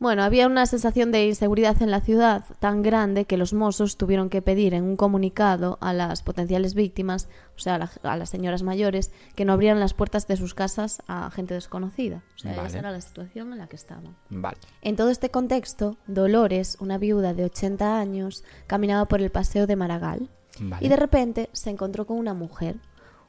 Bueno, 0.00 0.22
había 0.22 0.46
una 0.46 0.66
sensación 0.66 1.12
de 1.12 1.26
inseguridad 1.26 1.80
en 1.82 1.90
la 1.90 2.00
ciudad 2.00 2.44
tan 2.60 2.82
grande 2.82 3.24
que 3.24 3.36
los 3.36 3.52
mozos 3.54 3.96
tuvieron 3.96 4.28
que 4.28 4.42
pedir 4.42 4.74
en 4.74 4.84
un 4.84 4.96
comunicado 4.96 5.78
a 5.80 5.92
las 5.92 6.22
potenciales 6.22 6.74
víctimas, 6.74 7.28
o 7.56 7.60
sea, 7.60 7.76
a, 7.76 7.78
la- 7.78 7.90
a 8.02 8.16
las 8.16 8.28
señoras 8.30 8.62
mayores, 8.62 9.12
que 9.34 9.44
no 9.44 9.52
abrieran 9.52 9.80
las 9.80 9.94
puertas 9.94 10.26
de 10.26 10.36
sus 10.36 10.54
casas 10.54 11.02
a 11.06 11.30
gente 11.30 11.54
desconocida. 11.54 12.22
O 12.36 12.38
sea, 12.38 12.54
Vale. 12.56 12.68
esa 12.68 12.78
era 12.80 12.90
la 12.90 13.00
situación 13.00 13.52
en 13.52 13.58
la 13.58 13.66
que 13.68 13.76
estaban. 13.76 14.16
Vale. 14.30 14.58
En 14.82 14.96
todo 14.96 15.10
este 15.10 15.30
contexto, 15.30 15.96
Dolores, 16.06 16.76
una 16.80 16.98
viuda 16.98 17.32
de 17.34 17.44
80 17.44 17.98
años, 17.98 18.44
caminaba 18.66 19.06
por 19.06 19.20
el 19.22 19.30
paseo 19.30 19.66
de 19.66 19.76
Maragall 19.76 20.28
Vale. 20.60 20.84
y 20.84 20.88
de 20.88 20.96
repente 20.96 21.48
se 21.52 21.70
encontró 21.70 22.06
con 22.06 22.18
una 22.18 22.34
mujer, 22.34 22.76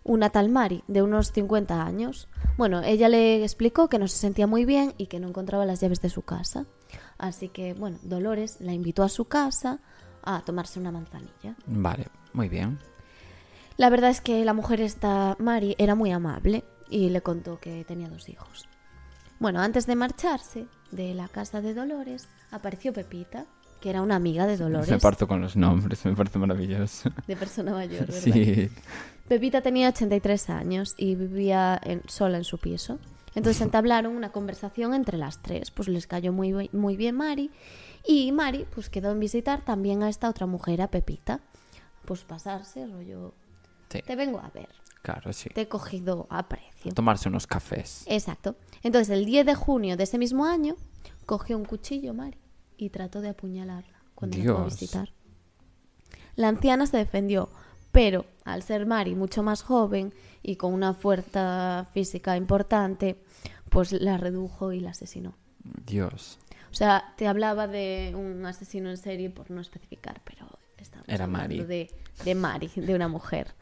una 0.05 0.29
tal 0.29 0.49
Mari, 0.49 0.83
de 0.87 1.01
unos 1.01 1.31
50 1.31 1.83
años. 1.83 2.29
Bueno, 2.57 2.81
ella 2.83 3.09
le 3.09 3.43
explicó 3.43 3.89
que 3.89 3.99
no 3.99 4.07
se 4.07 4.17
sentía 4.17 4.47
muy 4.47 4.63
bien 4.63 4.93
y 4.97 5.07
que 5.07 5.19
no 5.19 5.27
encontraba 5.27 5.65
las 5.65 5.81
llaves 5.81 5.99
de 5.99 6.09
su 6.09 6.21
casa. 6.21 6.65
Así 7.17 7.49
que, 7.49 7.73
bueno, 7.73 7.97
Dolores 8.03 8.61
la 8.61 8.71
invitó 8.71 9.03
a 9.03 9.09
su 9.09 9.25
casa 9.25 9.79
a 10.23 10.41
tomarse 10.45 10.79
una 10.79 10.91
manzanilla. 10.91 11.55
Vale, 11.65 12.07
muy 12.33 12.49
bien. 12.49 12.79
La 13.77 13.89
verdad 13.89 14.11
es 14.11 14.21
que 14.21 14.45
la 14.45 14.53
mujer 14.53 14.79
esta, 14.79 15.35
Mari, 15.39 15.75
era 15.79 15.95
muy 15.95 16.11
amable 16.11 16.63
y 16.89 17.09
le 17.09 17.21
contó 17.21 17.59
que 17.59 17.83
tenía 17.83 18.07
dos 18.07 18.29
hijos. 18.29 18.69
Bueno, 19.39 19.59
antes 19.59 19.87
de 19.87 19.95
marcharse 19.95 20.67
de 20.91 21.13
la 21.15 21.27
casa 21.27 21.61
de 21.61 21.73
Dolores, 21.73 22.29
apareció 22.51 22.93
Pepita, 22.93 23.47
que 23.79 23.89
era 23.89 24.01
una 24.01 24.15
amiga 24.15 24.47
de 24.47 24.57
Dolores, 24.57 24.89
Me 24.89 24.99
parto 24.99 25.27
con 25.27 25.41
los 25.41 25.55
nombres, 25.55 26.03
me 26.05 26.15
parece 26.15 26.39
maravilloso. 26.39 27.09
de 27.27 27.35
persona 27.35 27.71
mayor, 27.73 28.07
¿verdad? 28.07 28.19
Sí. 28.21 28.69
Pepita 29.27 29.61
tenía 29.61 29.89
83 29.89 30.49
años 30.49 30.93
y 30.97 31.15
vivía 31.15 31.79
en- 31.83 32.01
sola 32.07 32.37
en 32.37 32.43
su 32.43 32.57
piso. 32.57 32.99
Entonces 33.35 33.61
entablaron 33.61 34.15
una 34.15 34.31
conversación 34.31 34.93
entre 34.93 35.17
las 35.17 35.41
tres. 35.41 35.71
Pues 35.71 35.87
les 35.87 36.07
cayó 36.07 36.31
muy, 36.31 36.69
muy 36.71 36.95
bien 36.97 37.15
Mari. 37.15 37.51
Y 38.07 38.31
Mari 38.31 38.65
pues 38.73 38.89
quedó 38.89 39.11
en 39.11 39.19
visitar 39.19 39.63
también 39.65 40.03
a 40.03 40.09
esta 40.09 40.29
otra 40.29 40.45
mujer, 40.45 40.81
a 40.81 40.87
Pepita. 40.89 41.39
Pues 42.05 42.23
pasarse, 42.23 42.85
rollo... 42.87 43.33
Sí, 43.89 44.01
Te 44.05 44.15
vengo 44.15 44.39
a 44.39 44.49
ver. 44.49 44.67
claro, 45.01 45.31
sí. 45.33 45.49
Te 45.49 45.61
he 45.61 45.67
cogido 45.67 46.27
a 46.29 46.47
precio. 46.47 46.91
Tomarse 46.93 47.29
unos 47.29 47.47
cafés. 47.47 48.03
Exacto. 48.07 48.55
Entonces 48.83 49.09
el 49.09 49.25
10 49.25 49.45
de 49.45 49.55
junio 49.55 49.95
de 49.97 50.03
ese 50.03 50.17
mismo 50.17 50.45
año 50.45 50.75
cogió 51.25 51.57
un 51.57 51.65
cuchillo 51.65 52.13
Mari 52.13 52.37
y 52.77 52.89
trató 52.89 53.21
de 53.21 53.29
apuñalarla 53.29 54.01
cuando 54.15 54.37
la 54.37 54.43
fue 54.43 54.53
a 54.53 54.57
Dios. 54.57 54.73
visitar. 54.79 55.09
La 56.35 56.47
anciana 56.49 56.85
se 56.85 56.97
defendió, 56.97 57.49
Pero 57.91 58.25
al 58.43 58.61
ser 58.61 58.85
Mari 58.85 59.15
mucho 59.15 59.41
más 59.41 59.61
joven 59.63 60.13
y 60.43 60.57
con 60.57 60.73
una 60.73 60.93
fuerza 60.93 61.87
física 61.93 62.35
importante, 62.35 63.15
pues 63.69 63.93
la 63.93 64.17
redujo 64.17 64.73
y 64.73 64.81
la 64.81 64.89
asesinó. 64.89 65.33
Dios. 65.85 66.37
O 66.71 66.75
sea, 66.75 67.13
te 67.15 67.25
hablaba 67.25 67.67
de 67.67 68.13
un 68.13 68.45
asesino 68.45 68.89
en 68.89 68.97
serie 68.97 69.29
por 69.29 69.49
no 69.49 69.61
especificar, 69.61 70.21
pero 70.25 70.45
estamos 70.77 71.07
Era 71.07 71.23
hablando 71.23 71.43
Mari. 71.55 71.63
De, 71.63 71.89
de 72.25 72.35
Mari, 72.35 72.69
de 72.75 72.93
una 72.95 73.07
mujer. 73.07 73.55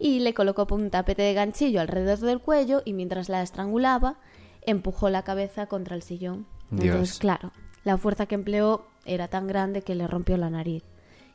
Y 0.00 0.18
le 0.20 0.34
colocó 0.34 0.66
un 0.74 0.90
tapete 0.90 1.22
de 1.22 1.34
ganchillo 1.34 1.80
alrededor 1.80 2.18
del 2.18 2.40
cuello 2.40 2.82
y 2.84 2.94
mientras 2.94 3.28
la 3.28 3.42
estrangulaba, 3.42 4.18
empujó 4.62 5.08
la 5.08 5.22
cabeza 5.22 5.66
contra 5.66 5.94
el 5.94 6.02
sillón. 6.02 6.46
Dios. 6.70 6.86
Entonces, 6.86 7.18
claro, 7.20 7.52
la 7.88 7.96
fuerza 7.96 8.26
que 8.26 8.34
empleó 8.34 8.84
era 9.06 9.28
tan 9.28 9.46
grande 9.46 9.80
que 9.80 9.94
le 9.94 10.06
rompió 10.06 10.36
la 10.36 10.50
nariz. 10.50 10.84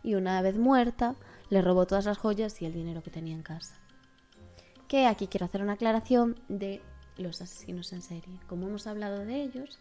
Y 0.04 0.14
una 0.14 0.40
vez 0.44 0.56
muerta, 0.56 1.16
le 1.50 1.64
robó 1.64 1.88
todas 1.88 2.06
las 2.06 2.20
joyas 2.20 2.62
y 2.62 2.66
el 2.66 2.74
dinero 2.74 3.02
que 3.02 3.10
tenía 3.10 3.34
en 3.34 3.42
casa. 3.42 3.74
Que 4.88 5.08
aquí 5.08 5.26
quiero 5.26 5.48
hacer 5.48 5.64
una 5.64 5.74
aclaración 5.74 6.40
de 6.50 6.80
los 7.18 7.42
asesinos 7.42 7.92
en 7.92 8.04
serie. 8.04 8.40
Como 8.48 8.68
hemos 8.68 8.86
hablado 8.86 9.26
de 9.26 9.42
ellos, 9.42 9.80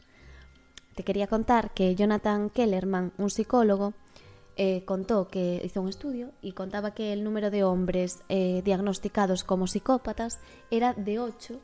te 0.94 1.02
quería 1.02 1.26
contar 1.26 1.74
que 1.74 1.94
Jonathan 1.94 2.48
Kellerman, 2.48 3.12
un 3.18 3.28
psicólogo, 3.28 3.92
eh, 4.56 4.86
contó 4.86 5.28
que 5.28 5.60
hizo 5.62 5.82
un 5.82 5.90
estudio 5.90 6.32
y 6.40 6.52
contaba 6.52 6.94
que 6.94 7.12
el 7.12 7.22
número 7.22 7.50
de 7.50 7.64
hombres 7.64 8.22
eh, 8.30 8.62
diagnosticados 8.64 9.44
como 9.44 9.66
psicópatas 9.66 10.38
era 10.70 10.94
de 10.94 11.18
8 11.18 11.60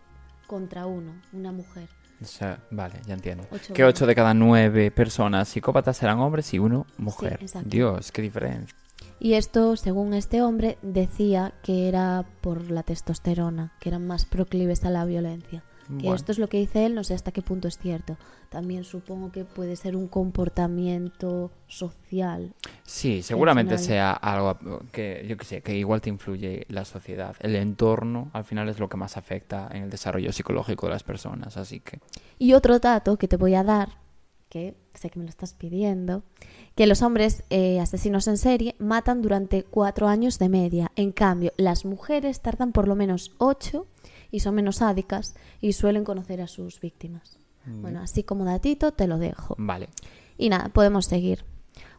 contra 0.47 0.85
1, 0.85 1.23
una 1.33 1.53
mujer. 1.53 1.98
O 2.21 2.25
sea, 2.25 2.59
vale, 2.71 3.01
ya 3.07 3.15
entiendo. 3.15 3.45
Ocho 3.51 3.73
que 3.73 3.83
menos. 3.83 3.95
8 3.95 4.07
de 4.07 4.15
cada 4.15 4.35
9 4.35 4.91
personas 4.91 5.49
psicópatas 5.49 6.03
eran 6.03 6.19
hombres 6.19 6.53
y 6.53 6.59
uno 6.59 6.87
mujer. 6.97 7.39
exacto. 7.41 7.69
Dios, 7.69 8.13
qué 8.13 8.23
diferencia. 8.23 8.77
Y 9.21 9.35
esto, 9.35 9.77
según 9.77 10.15
este 10.15 10.43
hombre, 10.43 10.79
decía 10.83 11.53
que 11.63 11.89
era 11.89 12.25
por 12.41 12.71
la 12.71 12.83
testosterona, 12.83 13.73
que 13.81 13.89
eran 13.89 14.07
más 14.07 14.25
proclives 14.25 14.85
a 14.85 14.91
la 14.91 15.05
violencia. 15.05 15.65
Que 15.89 15.95
Bueno. 15.95 16.15
esto 16.17 16.33
es 16.33 16.39
lo 16.39 16.49
que 16.49 16.59
dice 16.59 16.85
él, 16.85 16.95
no 16.95 17.03
sé 17.03 17.15
hasta 17.15 17.33
qué 17.33 17.41
punto 17.41 17.67
es 17.67 17.79
cierto. 17.79 18.17
También 18.51 18.85
supongo 18.85 19.33
que 19.33 19.45
puede 19.45 19.75
ser 19.77 19.97
un 19.97 20.07
comportamiento 20.09 21.51
social. 21.67 22.55
Sí, 22.85 23.23
seguramente 23.23 23.79
sea 23.79 24.13
algo 24.13 24.59
que, 24.93 25.25
yo 25.29 25.37
qué 25.37 25.45
sé, 25.45 25.63
que 25.63 25.77
igual 25.77 26.01
te 26.01 26.09
influye 26.11 26.67
la 26.69 26.85
sociedad. 26.85 27.37
El 27.41 27.57
entorno, 27.57 28.31
al 28.33 28.45
final, 28.45 28.69
es 28.69 28.79
lo 28.79 28.89
que 28.89 28.97
más 28.97 29.17
afecta 29.17 29.69
en 29.73 29.85
el 29.85 29.91
desarrollo 29.91 30.33
psicológico 30.33 30.87
de 30.87 30.93
las 30.93 31.03
personas. 31.03 31.57
Así 31.57 31.81
que, 31.81 32.01
Y 32.39 32.53
otro 32.53 32.79
dato 32.79 33.17
que 33.17 33.29
te 33.29 33.37
voy 33.37 33.55
a 33.55 33.65
dar, 33.65 33.97
que 34.49 34.75
sé 34.95 35.11
que 35.11 35.19
me 35.19 35.25
lo 35.25 35.31
estás 35.31 35.55
pidiendo, 35.55 36.23
que 36.75 36.87
los 36.87 37.03
hombres 37.03 37.45
eh, 37.51 37.81
asesinos 37.81 38.27
en 38.29 38.39
serie 38.39 38.75
matan 38.79 39.23
durante 39.23 39.63
cuatro 39.63 40.09
años 40.09 40.39
de 40.39 40.49
media. 40.49 40.91
En 40.97 41.13
cambio, 41.13 41.53
las 41.57 41.85
mujeres 41.85 42.41
tardan 42.41 42.73
por 42.73 42.89
lo 42.89 42.97
menos 42.97 43.33
ocho 43.39 43.87
y 44.31 44.41
son 44.41 44.55
menos 44.55 44.77
sádicas 44.77 45.35
y 45.61 45.73
suelen 45.73 46.05
conocer 46.05 46.41
a 46.41 46.47
sus 46.47 46.81
víctimas. 46.81 47.39
Bueno, 47.67 48.01
así 48.01 48.23
como 48.23 48.47
datito 48.47 48.93
te 48.93 49.07
lo 49.07 49.19
dejo. 49.19 49.55
vale. 49.59 49.91
Y 50.39 50.49
nada, 50.49 50.71
podemos 50.71 51.05
seguir. 51.05 51.45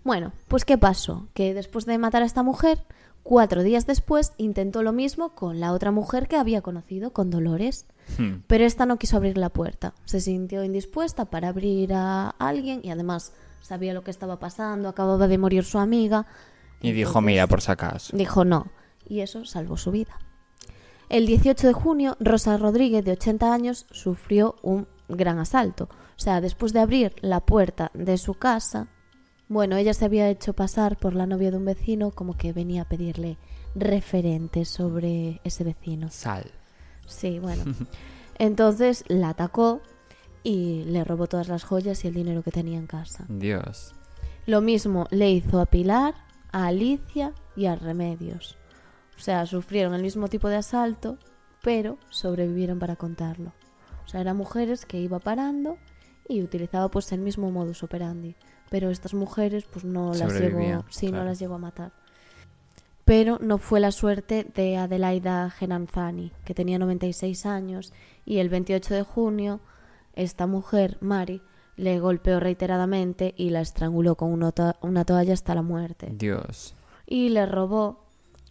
Bueno, 0.03 0.31
pues 0.47 0.65
¿qué 0.65 0.77
pasó? 0.77 1.27
Que 1.33 1.53
después 1.53 1.85
de 1.85 1.97
matar 1.97 2.23
a 2.23 2.25
esta 2.25 2.41
mujer, 2.41 2.83
cuatro 3.21 3.63
días 3.63 3.85
después 3.85 4.33
intentó 4.37 4.81
lo 4.81 4.93
mismo 4.93 5.35
con 5.35 5.59
la 5.59 5.73
otra 5.73 5.91
mujer 5.91 6.27
que 6.27 6.37
había 6.37 6.61
conocido, 6.61 7.11
con 7.11 7.29
Dolores. 7.29 7.85
Hmm. 8.17 8.43
Pero 8.47 8.65
esta 8.65 8.85
no 8.85 8.97
quiso 8.97 9.17
abrir 9.17 9.37
la 9.37 9.49
puerta. 9.49 9.93
Se 10.05 10.19
sintió 10.19 10.63
indispuesta 10.63 11.25
para 11.25 11.49
abrir 11.49 11.93
a 11.93 12.29
alguien 12.29 12.81
y 12.83 12.91
además 12.91 13.33
sabía 13.61 13.93
lo 13.93 14.03
que 14.03 14.11
estaba 14.11 14.39
pasando, 14.39 14.89
acababa 14.89 15.27
de 15.27 15.37
morir 15.37 15.63
su 15.63 15.79
amiga. 15.79 16.25
Y 16.81 16.91
dijo, 16.91 17.09
Entonces, 17.09 17.27
mira, 17.27 17.47
por 17.47 17.61
si 17.61 17.71
acaso. 17.71 18.15
Dijo 18.15 18.45
no. 18.45 18.67
Y 19.07 19.21
eso 19.21 19.45
salvó 19.45 19.77
su 19.77 19.91
vida. 19.91 20.19
El 21.09 21.25
18 21.25 21.67
de 21.67 21.73
junio, 21.73 22.17
Rosa 22.19 22.57
Rodríguez, 22.57 23.03
de 23.03 23.13
80 23.13 23.51
años, 23.51 23.87
sufrió 23.91 24.55
un 24.61 24.87
gran 25.07 25.39
asalto. 25.39 25.85
O 25.85 26.21
sea, 26.21 26.39
después 26.39 26.71
de 26.71 26.79
abrir 26.79 27.15
la 27.21 27.39
puerta 27.39 27.89
de 27.95 28.17
su 28.17 28.35
casa, 28.35 28.87
bueno, 29.47 29.77
ella 29.77 29.95
se 29.95 30.05
había 30.05 30.29
hecho 30.29 30.53
pasar 30.53 30.97
por 30.97 31.15
la 31.15 31.25
novia 31.25 31.49
de 31.49 31.57
un 31.57 31.65
vecino 31.65 32.11
como 32.11 32.37
que 32.37 32.53
venía 32.53 32.83
a 32.83 32.87
pedirle 32.87 33.37
referentes 33.73 34.69
sobre 34.69 35.41
ese 35.43 35.63
vecino. 35.63 36.11
Sal. 36.11 36.51
Sí, 37.09 37.39
bueno. 37.39 37.63
Entonces 38.37 39.03
la 39.07 39.29
atacó 39.29 39.81
y 40.43 40.83
le 40.85 41.03
robó 41.03 41.27
todas 41.27 41.49
las 41.49 41.63
joyas 41.63 42.03
y 42.05 42.07
el 42.07 42.13
dinero 42.13 42.43
que 42.43 42.51
tenía 42.51 42.77
en 42.77 42.87
casa. 42.87 43.25
Dios. 43.27 43.93
Lo 44.45 44.61
mismo 44.61 45.07
le 45.11 45.29
hizo 45.31 45.59
a 45.59 45.65
Pilar, 45.65 46.15
a 46.51 46.67
Alicia 46.67 47.33
y 47.55 47.65
a 47.65 47.75
Remedios. 47.75 48.57
O 49.17 49.19
sea, 49.21 49.45
sufrieron 49.45 49.93
el 49.93 50.01
mismo 50.01 50.29
tipo 50.29 50.47
de 50.47 50.55
asalto, 50.55 51.17
pero 51.61 51.97
sobrevivieron 52.09 52.79
para 52.79 52.95
contarlo. 52.95 53.51
O 54.05 54.07
sea, 54.07 54.21
eran 54.21 54.37
mujeres 54.37 54.85
que 54.85 54.97
iba 54.97 55.19
parando 55.19 55.77
y 56.27 56.41
utilizaba 56.41 56.89
pues 56.89 57.11
el 57.11 57.19
mismo 57.19 57.51
modus 57.51 57.83
operandi. 57.83 58.35
Pero 58.69 58.89
estas 58.89 59.13
mujeres 59.13 59.65
pues 59.65 59.83
no 59.83 60.13
las 60.13 60.39
llegó, 60.39 60.85
sí, 60.89 61.11
no 61.11 61.23
las 61.23 61.39
llegó 61.39 61.55
a 61.55 61.59
matar. 61.59 61.91
Pero 63.09 63.39
no 63.41 63.57
fue 63.57 63.79
la 63.79 63.91
suerte 63.91 64.45
de 64.53 64.77
Adelaida 64.77 65.49
Genanzani, 65.49 66.31
que 66.45 66.53
tenía 66.53 66.77
96 66.77 67.47
años, 67.47 67.91
y 68.23 68.37
el 68.37 68.49
28 68.49 68.93
de 68.93 69.01
junio 69.01 69.61
esta 70.13 70.45
mujer, 70.45 70.97
Mari, 71.01 71.41
le 71.75 71.99
golpeó 71.99 72.39
reiteradamente 72.39 73.33
y 73.35 73.49
la 73.49 73.61
estranguló 73.61 74.13
con 74.15 74.31
una, 74.31 74.51
to- 74.51 74.75
una 74.81 75.05
toalla 75.05 75.33
hasta 75.33 75.55
la 75.55 75.63
muerte. 75.63 76.09
Dios. 76.11 76.75
Y 77.07 77.29
le 77.29 77.47
robó 77.47 78.05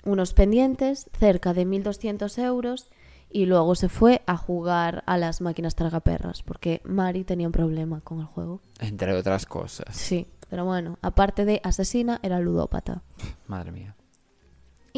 unos 0.04 0.34
pendientes, 0.34 1.09
cerca 1.16 1.54
de 1.54 1.64
1.200 1.64 2.36
euros, 2.42 2.88
y 3.30 3.46
luego 3.46 3.76
se 3.76 3.88
fue 3.88 4.22
a 4.26 4.36
jugar 4.36 5.04
a 5.06 5.18
las 5.18 5.40
máquinas 5.40 5.76
tragaperras, 5.76 6.42
porque 6.42 6.80
Mari 6.84 7.22
tenía 7.22 7.46
un 7.46 7.52
problema 7.52 8.00
con 8.00 8.18
el 8.18 8.26
juego. 8.26 8.61
Entre 8.80 9.12
otras 9.12 9.46
cosas. 9.46 9.94
Sí, 9.94 10.26
pero 10.50 10.64
bueno, 10.64 10.98
aparte 11.00 11.44
de 11.44 11.61
asesina, 11.62 12.18
era 12.24 12.40
ludópata. 12.40 13.02
Madre 13.46 13.70
mía. 13.70 13.94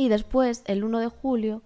Y 0.01 0.09
después, 0.09 0.63
el 0.65 0.83
1 0.83 0.99
de 0.99 1.09
julio, 1.09 1.61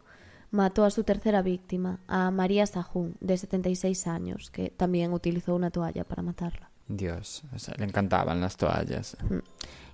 mató 0.50 0.84
a 0.84 0.90
su 0.90 1.04
tercera 1.04 1.40
víctima, 1.40 2.00
a 2.08 2.32
María 2.32 2.66
Sahún, 2.66 3.14
de 3.20 3.36
76 3.38 4.08
años, 4.08 4.50
que 4.50 4.70
también 4.70 5.12
utilizó 5.12 5.54
una 5.54 5.70
toalla 5.70 6.02
para 6.02 6.20
matarla. 6.22 6.68
Dios. 6.88 7.44
O 7.54 7.60
sea, 7.60 7.74
le 7.78 7.84
encantaban 7.84 8.40
las 8.40 8.56
toallas. 8.56 9.16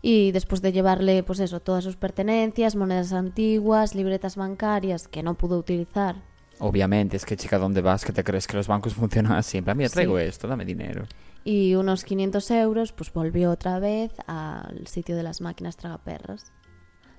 Y 0.00 0.32
después 0.32 0.62
de 0.62 0.72
llevarle, 0.72 1.22
pues 1.22 1.38
eso, 1.40 1.60
todas 1.60 1.84
sus 1.84 1.96
pertenencias, 1.96 2.76
monedas 2.76 3.12
antiguas, 3.12 3.94
libretas 3.94 4.36
bancarias 4.36 5.06
que 5.06 5.22
no 5.22 5.34
pudo 5.34 5.58
utilizar. 5.58 6.16
Obviamente, 6.60 7.18
es 7.18 7.26
que 7.26 7.36
chica, 7.36 7.58
¿dónde 7.58 7.82
vas? 7.82 8.06
¿Que 8.06 8.12
te 8.14 8.24
crees 8.24 8.46
que 8.46 8.56
los 8.56 8.68
bancos 8.68 8.94
funcionan 9.02 9.32
así? 9.32 9.58
En 9.58 9.64
plan, 9.64 9.76
mira, 9.76 9.90
traigo 9.90 10.16
Sí. 10.18 10.24
esto, 10.24 10.48
dame 10.48 10.64
dinero. 10.64 11.04
Y 11.44 11.74
unos 11.74 12.04
500 12.04 12.50
euros, 12.52 12.92
pues 12.92 13.12
volvió 13.12 13.50
otra 13.50 13.78
vez 13.80 14.12
al 14.26 14.86
sitio 14.86 15.14
de 15.14 15.24
las 15.24 15.42
máquinas 15.42 15.76
tragaperras. 15.76 16.52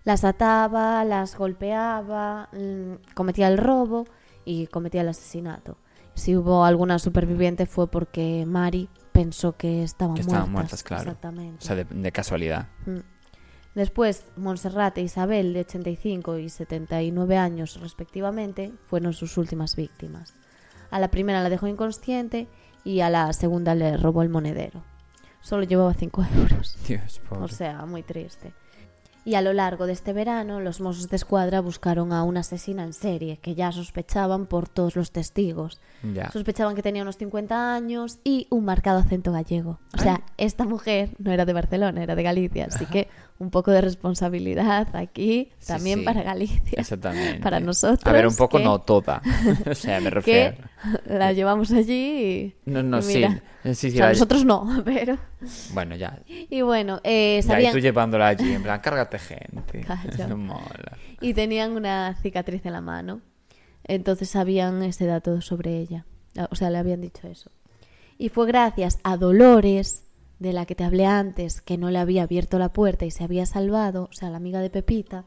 Las 0.03 0.23
ataba, 0.23 1.03
las 1.05 1.35
golpeaba, 1.35 2.49
mm, 2.53 3.13
cometía 3.13 3.47
el 3.47 3.57
robo 3.57 4.05
y 4.45 4.67
cometía 4.67 5.01
el 5.01 5.09
asesinato. 5.09 5.77
Si 6.15 6.35
hubo 6.35 6.65
alguna 6.65 6.99
superviviente 6.99 7.65
fue 7.65 7.89
porque 7.89 8.45
Mari 8.45 8.89
pensó 9.11 9.55
que 9.55 9.83
estaban 9.83 10.15
Que 10.15 10.21
muertas. 10.23 10.33
estaban 10.33 10.51
muertas, 10.51 10.83
claro. 10.83 11.03
Exactamente. 11.03 11.57
O 11.63 11.65
sea, 11.65 11.75
de, 11.75 11.85
de 11.85 12.11
casualidad. 12.11 12.67
Mm. 12.85 12.99
Después, 13.75 14.25
Montserrat 14.35 14.97
e 14.97 15.01
Isabel, 15.01 15.53
de 15.53 15.61
85 15.61 16.37
y 16.39 16.49
79 16.49 17.37
años 17.37 17.79
respectivamente, 17.79 18.73
fueron 18.87 19.13
sus 19.13 19.37
últimas 19.37 19.75
víctimas. 19.77 20.33
A 20.89 20.99
la 20.99 21.09
primera 21.09 21.41
la 21.41 21.49
dejó 21.49 21.67
inconsciente 21.67 22.49
y 22.83 22.99
a 22.99 23.09
la 23.09 23.31
segunda 23.31 23.73
le 23.75 23.95
robó 23.95 24.23
el 24.23 24.29
monedero. 24.29 24.83
Solo 25.39 25.63
llevaba 25.63 25.93
5 25.93 26.25
euros. 26.35 26.77
Dios, 26.87 27.21
pobre. 27.29 27.43
O 27.45 27.47
sea, 27.47 27.85
muy 27.85 28.03
triste. 28.03 28.53
Y 29.23 29.35
a 29.35 29.41
lo 29.41 29.53
largo 29.53 29.85
de 29.85 29.93
este 29.93 30.13
verano, 30.13 30.59
los 30.59 30.81
Mossos 30.81 31.09
de 31.09 31.15
Escuadra 31.15 31.61
buscaron 31.61 32.11
a 32.11 32.23
una 32.23 32.39
asesina 32.39 32.83
en 32.83 32.93
serie, 32.93 33.37
que 33.37 33.53
ya 33.53 33.71
sospechaban 33.71 34.47
por 34.47 34.67
todos 34.67 34.95
los 34.95 35.11
testigos. 35.11 35.79
ya. 36.13 36.31
Sospechaban 36.31 36.75
que 36.75 36.81
tenía 36.81 37.03
unos 37.03 37.17
50 37.17 37.75
años 37.75 38.17
y 38.23 38.47
un 38.49 38.65
marcado 38.65 38.99
acento 38.99 39.31
gallego. 39.31 39.79
O 39.93 39.99
sea, 39.99 40.23
esta 40.37 40.65
mujer 40.65 41.11
no 41.19 41.31
era 41.31 41.45
de 41.45 41.53
Barcelona, 41.53 42.01
era 42.01 42.15
de 42.15 42.23
Galicia. 42.23 42.65
Así 42.65 42.87
que 42.87 43.09
un 43.41 43.49
poco 43.49 43.71
de 43.71 43.81
responsabilidad 43.81 44.95
aquí 44.95 45.51
Sí, 45.59 45.67
también 45.67 45.99
sí. 45.99 46.05
para 46.05 46.21
Galicia. 46.23 46.79
Exactamente. 46.79 47.39
Para 47.41 47.59
nosotros. 47.59 48.05
A 48.05 48.11
ver, 48.11 48.27
un 48.27 48.35
poco 48.35 48.57
que- 48.59 48.63
no 48.63 48.79
toda. 48.81 49.21
o 49.69 49.73
sea, 49.75 49.99
me 49.99 50.05
Que 50.09 50.15
refiero. 50.15 50.55
la 51.05 51.33
llevamos 51.33 51.71
allí 51.71 52.53
y... 52.65 52.69
No, 52.69 52.83
no, 52.83 52.99
y 52.99 53.01
sí. 53.01 53.15
mira. 53.15 53.41
Eh, 53.63 53.75
Sí, 53.75 53.89
sí, 53.91 53.95
o 53.95 53.97
sea, 53.97 54.05
la- 54.07 54.11
nosotros 54.13 54.45
no, 54.45 54.81
pero... 54.85 55.17
Bueno, 55.73 55.95
ya. 55.95 56.19
Y 56.27 56.61
bueno, 56.61 56.99
eh, 57.03 57.33
Ya, 57.35 57.39
y 57.39 57.43
sabían... 57.43 57.73
tú 57.73 57.79
llevándola 57.79 58.27
allí, 58.27 58.53
en 58.53 58.63
plan, 58.63 58.79
cárgate 58.83 59.17
gente. 59.19 59.85
Mola. 60.35 60.97
y 61.19 61.33
tenían 61.33 61.71
una 61.71 62.15
cicatriz 62.21 62.65
en 62.65 62.73
la 62.73 62.81
mano. 62.81 63.21
Entonces 63.83 64.29
sabían 64.29 64.81
ese 64.83 65.05
dato 65.07 65.41
sobre 65.41 65.77
ella. 65.79 66.05
O 66.51 66.55
sea, 66.55 66.69
le 66.69 66.77
habían 66.77 67.01
dicho 67.01 67.27
eso. 67.27 67.49
Y 68.17 68.29
fue 68.29 68.45
gracias 68.45 68.99
a 69.03 69.17
Dolores, 69.17 70.03
de 70.41 70.53
la 70.53 70.65
que 70.65 70.73
te 70.73 70.83
hablé 70.83 71.05
antes, 71.05 71.61
que 71.61 71.77
no 71.77 71.91
le 71.91 71.99
había 71.99 72.23
abierto 72.23 72.57
la 72.57 72.73
puerta 72.73 73.05
y 73.05 73.11
se 73.11 73.23
había 73.23 73.45
salvado, 73.45 74.09
o 74.09 74.13
sea, 74.13 74.31
la 74.31 74.37
amiga 74.37 74.59
de 74.59 74.71
Pepita, 74.71 75.23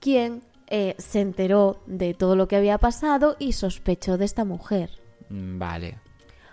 quien 0.00 0.42
eh, 0.66 0.94
se 0.98 1.22
enteró 1.22 1.78
de 1.86 2.12
todo 2.12 2.36
lo 2.36 2.46
que 2.46 2.56
había 2.56 2.76
pasado 2.76 3.36
y 3.38 3.52
sospechó 3.52 4.18
de 4.18 4.26
esta 4.26 4.44
mujer. 4.44 4.90
Mm, 5.30 5.58
Vale. 5.58 5.98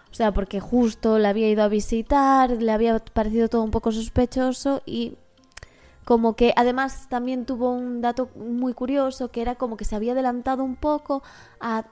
O 0.10 0.16
sea, 0.16 0.34
porque 0.34 0.62
justo 0.62 1.20
la 1.20 1.30
había 1.30 1.50
ido 1.50 1.64
a 1.64 1.68
visitar, 1.68 2.50
le 2.50 2.72
había 2.72 2.98
parecido 3.00 3.50
todo 3.50 3.64
un 3.64 3.72
poco 3.72 3.92
sospechoso 3.92 4.82
y 4.86 5.18
como 6.06 6.38
que 6.38 6.54
además 6.56 7.10
también 7.10 7.46
tuvo 7.46 7.72
un 7.72 8.00
dato 8.00 8.30
muy 8.38 8.74
curioso 8.74 9.32
que 9.32 9.42
era 9.42 9.56
como 9.56 9.76
que 9.76 9.84
se 9.84 9.98
había 9.98 10.14
adelantado 10.14 10.64
un 10.64 10.78
poco 10.78 11.24
a 11.60 11.84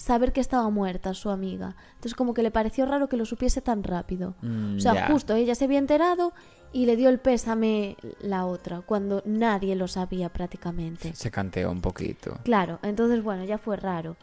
saber 0.00 0.32
que 0.32 0.40
estaba 0.40 0.70
muerta 0.70 1.12
su 1.12 1.28
amiga. 1.28 1.76
Entonces 1.90 2.14
como 2.14 2.32
que 2.32 2.42
le 2.42 2.50
pareció 2.50 2.86
raro 2.86 3.08
que 3.08 3.18
lo 3.18 3.26
supiese 3.26 3.60
tan 3.60 3.82
rápido. 3.82 4.34
Mm, 4.40 4.76
o 4.76 4.80
sea, 4.80 5.08
justo 5.08 5.34
ella 5.34 5.54
se 5.54 5.64
había 5.66 5.78
enterado 5.78 6.32
y 6.72 6.86
le 6.86 6.96
dio 6.96 7.10
el 7.10 7.18
pésame 7.18 7.96
la 8.22 8.46
otra, 8.46 8.80
cuando 8.80 9.22
nadie 9.26 9.76
lo 9.76 9.88
sabía 9.88 10.30
prácticamente. 10.30 11.12
Se 11.14 11.30
canteó 11.30 11.70
un 11.70 11.82
poquito. 11.82 12.38
Claro, 12.44 12.78
entonces 12.82 13.22
bueno, 13.22 13.44
ya 13.44 13.58
fue 13.58 13.76
raro. 13.76 14.16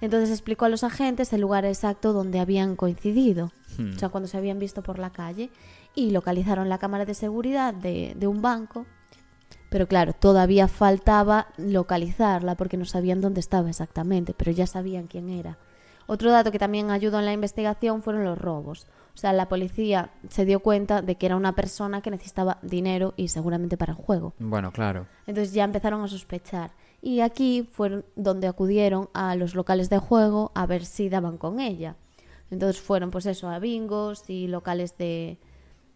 Entonces 0.00 0.30
explicó 0.30 0.64
a 0.64 0.68
los 0.68 0.82
agentes 0.82 1.32
el 1.32 1.40
lugar 1.40 1.64
exacto 1.64 2.12
donde 2.12 2.40
habían 2.40 2.74
coincidido, 2.74 3.52
Hmm. 3.78 3.94
o 3.94 3.98
sea, 3.98 4.08
cuando 4.08 4.26
se 4.28 4.36
habían 4.36 4.58
visto 4.58 4.82
por 4.82 4.98
la 4.98 5.10
calle, 5.10 5.50
y 5.94 6.10
localizaron 6.10 6.68
la 6.68 6.78
cámara 6.78 7.04
de 7.04 7.14
seguridad 7.14 7.72
de, 7.72 8.14
de 8.16 8.26
un 8.26 8.42
banco. 8.42 8.86
Pero 9.72 9.88
claro, 9.88 10.12
todavía 10.12 10.68
faltaba 10.68 11.46
localizarla 11.56 12.56
porque 12.56 12.76
no 12.76 12.84
sabían 12.84 13.22
dónde 13.22 13.40
estaba 13.40 13.70
exactamente, 13.70 14.34
pero 14.34 14.52
ya 14.52 14.66
sabían 14.66 15.06
quién 15.06 15.30
era. 15.30 15.56
Otro 16.06 16.30
dato 16.30 16.52
que 16.52 16.58
también 16.58 16.90
ayudó 16.90 17.18
en 17.18 17.24
la 17.24 17.32
investigación 17.32 18.02
fueron 18.02 18.24
los 18.24 18.36
robos. 18.36 18.86
O 19.14 19.16
sea, 19.16 19.32
la 19.32 19.48
policía 19.48 20.10
se 20.28 20.44
dio 20.44 20.60
cuenta 20.60 21.00
de 21.00 21.14
que 21.16 21.24
era 21.24 21.36
una 21.36 21.54
persona 21.54 22.02
que 22.02 22.10
necesitaba 22.10 22.58
dinero 22.60 23.14
y 23.16 23.28
seguramente 23.28 23.78
para 23.78 23.92
el 23.92 23.98
juego. 23.98 24.34
Bueno, 24.38 24.72
claro. 24.72 25.06
Entonces 25.26 25.54
ya 25.54 25.64
empezaron 25.64 26.02
a 26.02 26.08
sospechar. 26.08 26.72
Y 27.00 27.20
aquí 27.20 27.66
fueron 27.72 28.04
donde 28.14 28.48
acudieron 28.48 29.08
a 29.14 29.36
los 29.36 29.54
locales 29.54 29.88
de 29.88 29.98
juego 29.98 30.52
a 30.54 30.66
ver 30.66 30.84
si 30.84 31.08
daban 31.08 31.38
con 31.38 31.60
ella. 31.60 31.96
Entonces 32.50 32.78
fueron, 32.78 33.10
pues 33.10 33.24
eso, 33.24 33.48
a 33.48 33.58
bingos 33.58 34.28
y 34.28 34.48
locales 34.48 34.98
de, 34.98 35.38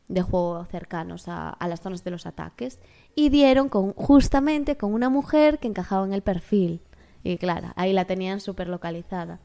de 0.09 0.23
juego 0.23 0.65
cercanos 0.65 1.29
a, 1.29 1.51
a 1.51 1.69
las 1.69 1.81
zonas 1.81 2.05
de 2.05 2.11
los 2.11 2.25
ataques. 2.25 2.81
Y 3.17 3.31
dieron 3.31 3.69
con, 3.69 3.93
justamente 3.95 4.77
con 4.77 4.93
una 4.95 5.09
mujer 5.09 5.59
que 5.59 5.67
encajaba 5.67 6.07
en 6.07 6.13
el 6.13 6.23
perfil. 6.23 6.83
Y 7.25 7.39
claro, 7.39 7.73
ahí 7.75 7.93
la 7.93 8.05
tenían 8.05 8.41
súper 8.41 8.69
localizada. 8.69 9.41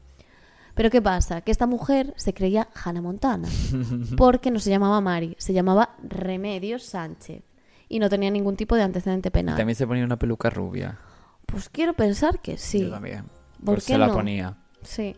Pero 0.74 0.88
¿qué 0.90 1.02
pasa? 1.02 1.40
Que 1.40 1.50
esta 1.50 1.66
mujer 1.66 2.14
se 2.16 2.32
creía 2.32 2.68
Hannah 2.74 3.02
Montana. 3.02 3.48
Porque 4.16 4.50
no 4.50 4.60
se 4.60 4.70
llamaba 4.70 5.00
Mari, 5.00 5.34
se 5.38 5.52
llamaba 5.52 5.96
Remedios 6.02 6.84
Sánchez. 6.84 7.42
Y 7.88 7.98
no 7.98 8.08
tenía 8.08 8.30
ningún 8.30 8.56
tipo 8.56 8.76
de 8.76 8.82
antecedente 8.82 9.30
penal. 9.30 9.56
También 9.56 9.74
se 9.76 9.86
ponía 9.86 10.04
una 10.04 10.18
peluca 10.18 10.48
rubia. 10.48 10.98
Pues 11.46 11.68
quiero 11.68 11.94
pensar 11.94 12.40
que 12.40 12.56
sí. 12.58 12.82
Yo 12.82 12.90
también. 12.90 13.24
¿Por 13.64 13.74
Pues 13.74 13.86
qué 13.86 13.94
se 13.94 13.98
la 13.98 14.06
no? 14.06 14.14
ponía. 14.14 14.56
Sí. 14.82 15.16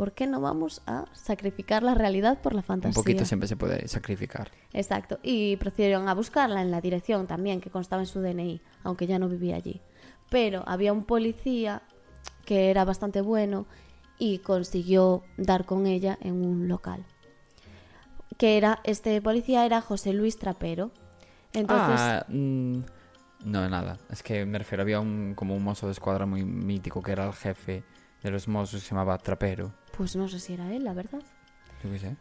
¿Por 0.00 0.12
qué 0.12 0.26
no 0.26 0.40
vamos 0.40 0.80
a 0.86 1.04
sacrificar 1.12 1.82
la 1.82 1.92
realidad 1.92 2.40
por 2.40 2.54
la 2.54 2.60
Un 2.60 2.64
fantasía? 2.64 2.94
poquito 2.94 3.26
siempre 3.26 3.46
se 3.46 3.56
puede 3.56 3.86
sacrificar. 3.86 4.50
Exacto. 4.72 5.18
Y 5.22 5.56
procedieron 5.58 6.08
a 6.08 6.14
buscarla 6.14 6.62
en 6.62 6.70
la 6.70 6.80
dirección 6.80 7.26
también 7.26 7.60
que 7.60 7.68
constaba 7.68 8.00
en 8.00 8.06
su 8.06 8.22
DNI, 8.22 8.62
aunque 8.82 9.06
ya 9.06 9.18
no 9.18 9.28
vivía 9.28 9.56
allí. 9.56 9.82
Pero 10.30 10.64
había 10.66 10.94
un 10.94 11.04
policía 11.04 11.82
que 12.46 12.70
era 12.70 12.86
bastante 12.86 13.20
bueno 13.20 13.66
y 14.18 14.38
consiguió 14.38 15.22
dar 15.36 15.66
con 15.66 15.86
ella 15.86 16.16
en 16.22 16.42
un 16.46 16.66
local. 16.66 17.04
Que 18.38 18.56
era, 18.56 18.80
este 18.84 19.20
policía 19.20 19.66
era 19.66 19.82
José 19.82 20.14
Luis 20.14 20.38
Trapero. 20.38 20.92
Entonces, 21.52 22.00
Ah, 22.00 22.24
mm, 22.26 22.78
no, 23.44 23.68
nada. 23.68 23.98
Es 24.08 24.22
que 24.22 24.46
me 24.46 24.56
refiero, 24.56 24.80
había 24.80 24.98
un, 24.98 25.34
como 25.34 25.54
un 25.54 25.62
mozo 25.62 25.84
de 25.84 25.92
escuadra 25.92 26.24
muy 26.24 26.42
mítico 26.42 27.02
que 27.02 27.12
era 27.12 27.26
el 27.26 27.34
jefe 27.34 27.84
de 28.22 28.30
los 28.30 28.48
mozos, 28.48 28.82
se 28.82 28.88
llamaba 28.90 29.18
Trapero. 29.18 29.72
Pues 29.96 30.16
no 30.16 30.28
sé 30.28 30.38
si 30.40 30.54
era 30.54 30.72
él, 30.72 30.84
la 30.84 30.92
verdad. 30.94 31.20
Yo 31.82 31.90
qué 31.90 31.98
sé. 31.98 32.16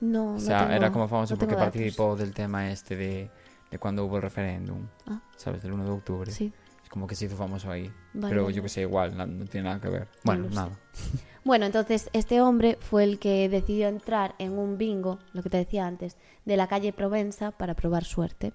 No, 0.00 0.30
O 0.30 0.32
no 0.34 0.40
sea, 0.40 0.60
tengo- 0.60 0.72
era 0.72 0.92
como 0.92 1.08
famoso 1.08 1.34
no 1.34 1.38
porque 1.38 1.54
datos. 1.54 1.72
participó 1.72 2.16
del 2.16 2.32
tema 2.32 2.70
este 2.70 2.96
de, 2.96 3.30
de 3.70 3.78
cuando 3.78 4.04
hubo 4.04 4.16
el 4.16 4.22
referéndum. 4.22 4.86
Ah. 5.06 5.20
¿Sabes? 5.36 5.62
Del 5.62 5.72
1 5.72 5.84
de 5.84 5.90
octubre. 5.90 6.30
Sí. 6.32 6.52
Es 6.82 6.88
como 6.88 7.06
que 7.06 7.14
se 7.14 7.26
hizo 7.26 7.36
famoso 7.36 7.70
ahí. 7.70 7.90
Vale, 8.12 8.28
Pero 8.32 8.42
vale. 8.44 8.54
yo 8.56 8.62
que 8.62 8.68
sé, 8.68 8.82
igual, 8.82 9.16
no, 9.16 9.26
tiene 9.46 9.68
nada 9.68 9.80
que 9.80 9.88
ver. 9.88 10.02
No 10.02 10.08
Bueno, 10.24 10.48
sé. 10.48 10.54
nada. 10.54 10.70
Bueno, 11.44 11.66
entonces 11.66 12.08
este 12.14 12.40
hombre 12.40 12.78
fue 12.80 13.04
el 13.04 13.18
que 13.18 13.50
decidió 13.50 13.88
entrar 13.88 14.34
en 14.38 14.52
un 14.58 14.78
bingo, 14.78 15.18
lo 15.34 15.42
que 15.42 15.50
te 15.50 15.58
decía 15.58 15.86
antes, 15.86 16.16
de 16.46 16.56
la 16.56 16.68
calle 16.68 16.94
Provenza 16.94 17.50
para 17.50 17.74
probar 17.74 18.04
suerte. 18.04 18.54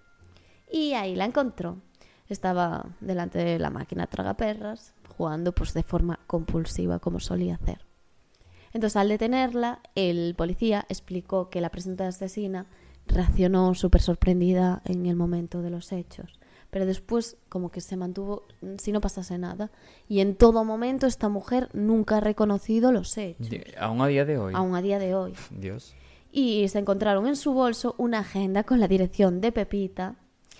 Y 0.71 0.93
ahí 0.93 1.15
la 1.15 1.25
encontró. 1.25 1.77
Estaba 2.29 2.87
delante 2.99 3.37
de 3.37 3.59
la 3.59 3.69
máquina 3.69 4.07
tragaperras, 4.07 4.95
jugando 5.15 5.51
pues 5.53 5.75
de 5.75 5.83
forma 5.83 6.19
compulsiva 6.25 6.97
como 6.97 7.19
solía 7.19 7.55
hacer. 7.61 7.85
Entonces 8.73 8.95
al 8.97 9.09
detenerla, 9.09 9.79
el 9.95 10.35
policía 10.35 10.85
explicó 10.89 11.49
que 11.49 11.61
la 11.61 11.69
presunta 11.69 12.07
asesina 12.07 12.65
reaccionó 13.07 13.73
súper 13.73 14.01
sorprendida 14.01 14.81
en 14.85 15.05
el 15.05 15.15
momento 15.15 15.61
de 15.61 15.69
los 15.71 15.91
hechos. 15.91 16.39
Pero 16.69 16.85
después 16.85 17.37
como 17.49 17.71
que 17.71 17.81
se 17.81 17.97
mantuvo 17.97 18.43
si 18.77 18.91
no 18.91 19.01
pasase 19.01 19.39
nada. 19.39 19.71
Y 20.07 20.19
en 20.19 20.35
todo 20.35 20.63
momento 20.63 21.07
esta 21.07 21.27
mujer 21.27 21.69
nunca 21.73 22.17
ha 22.17 22.19
reconocido 22.19 22.91
los 22.91 23.17
hechos. 23.17 23.49
Aún 23.79 24.01
a 24.01 24.07
día 24.07 24.23
de 24.25 24.37
hoy. 24.37 24.53
Aún 24.55 24.75
a 24.75 24.81
día 24.83 24.99
de 24.99 25.15
hoy. 25.15 25.33
Dios. 25.49 25.95
Y 26.31 26.67
se 26.67 26.77
encontraron 26.77 27.25
en 27.25 27.35
su 27.35 27.53
bolso 27.53 27.95
una 27.97 28.19
agenda 28.19 28.63
con 28.63 28.79
la 28.79 28.87
dirección 28.87 29.41
de 29.41 29.51
Pepita. 29.51 30.13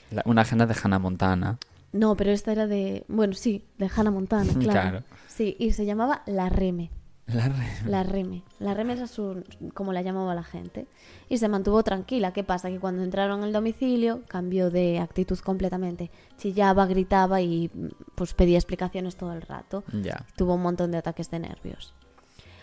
La- 0.10 0.24
una 0.26 0.42
agenda 0.42 0.66
de 0.66 0.76
Hannah 0.82 0.98
Montana. 0.98 1.60
No, 1.92 2.16
pero 2.16 2.32
esta 2.32 2.52
era 2.52 2.66
de... 2.66 3.04
Bueno, 3.08 3.34
sí, 3.34 3.64
de 3.78 3.88
Hannah 3.96 4.10
Montana, 4.10 4.52
claro. 4.60 4.90
Claro. 4.90 5.04
Sí, 5.28 5.56
y 5.60 5.74
se 5.74 5.86
llamaba 5.86 6.24
La 6.26 6.50
Reme. 6.50 6.90
La 7.34 7.48
re- 7.48 7.68
La 7.86 8.04
Reme. 8.04 8.44
La 8.60 8.74
Reme 8.74 8.94
era 8.94 9.08
su, 9.08 9.44
como 9.74 9.94
la 9.94 10.02
llamaba 10.02 10.34
la 10.36 10.44
gente. 10.44 10.88
Y 11.30 11.38
se 11.38 11.48
mantuvo 11.48 11.84
tranquila. 11.84 12.34
¿Qué 12.34 12.44
pasa? 12.44 12.70
Que 12.70 12.80
cuando 12.80 13.04
entraron 13.04 13.44
al 13.44 13.54
domicilio 13.54 14.22
cambió 14.28 14.70
de 14.72 15.00
actitud 15.00 15.38
completamente. 15.40 16.10
Chillaba, 16.38 16.86
gritaba 16.88 17.42
y 17.42 17.70
pues 18.16 18.34
pedía 18.34 18.58
explicaciones 18.58 19.16
todo 19.16 19.34
el 19.34 19.42
rato. 19.44 19.84
Ya. 19.94 20.26
Tuvo 20.36 20.56
un 20.56 20.62
montón 20.64 20.92
de 20.92 20.98
ataques 20.98 21.30
de 21.30 21.40
nervios. 21.40 21.94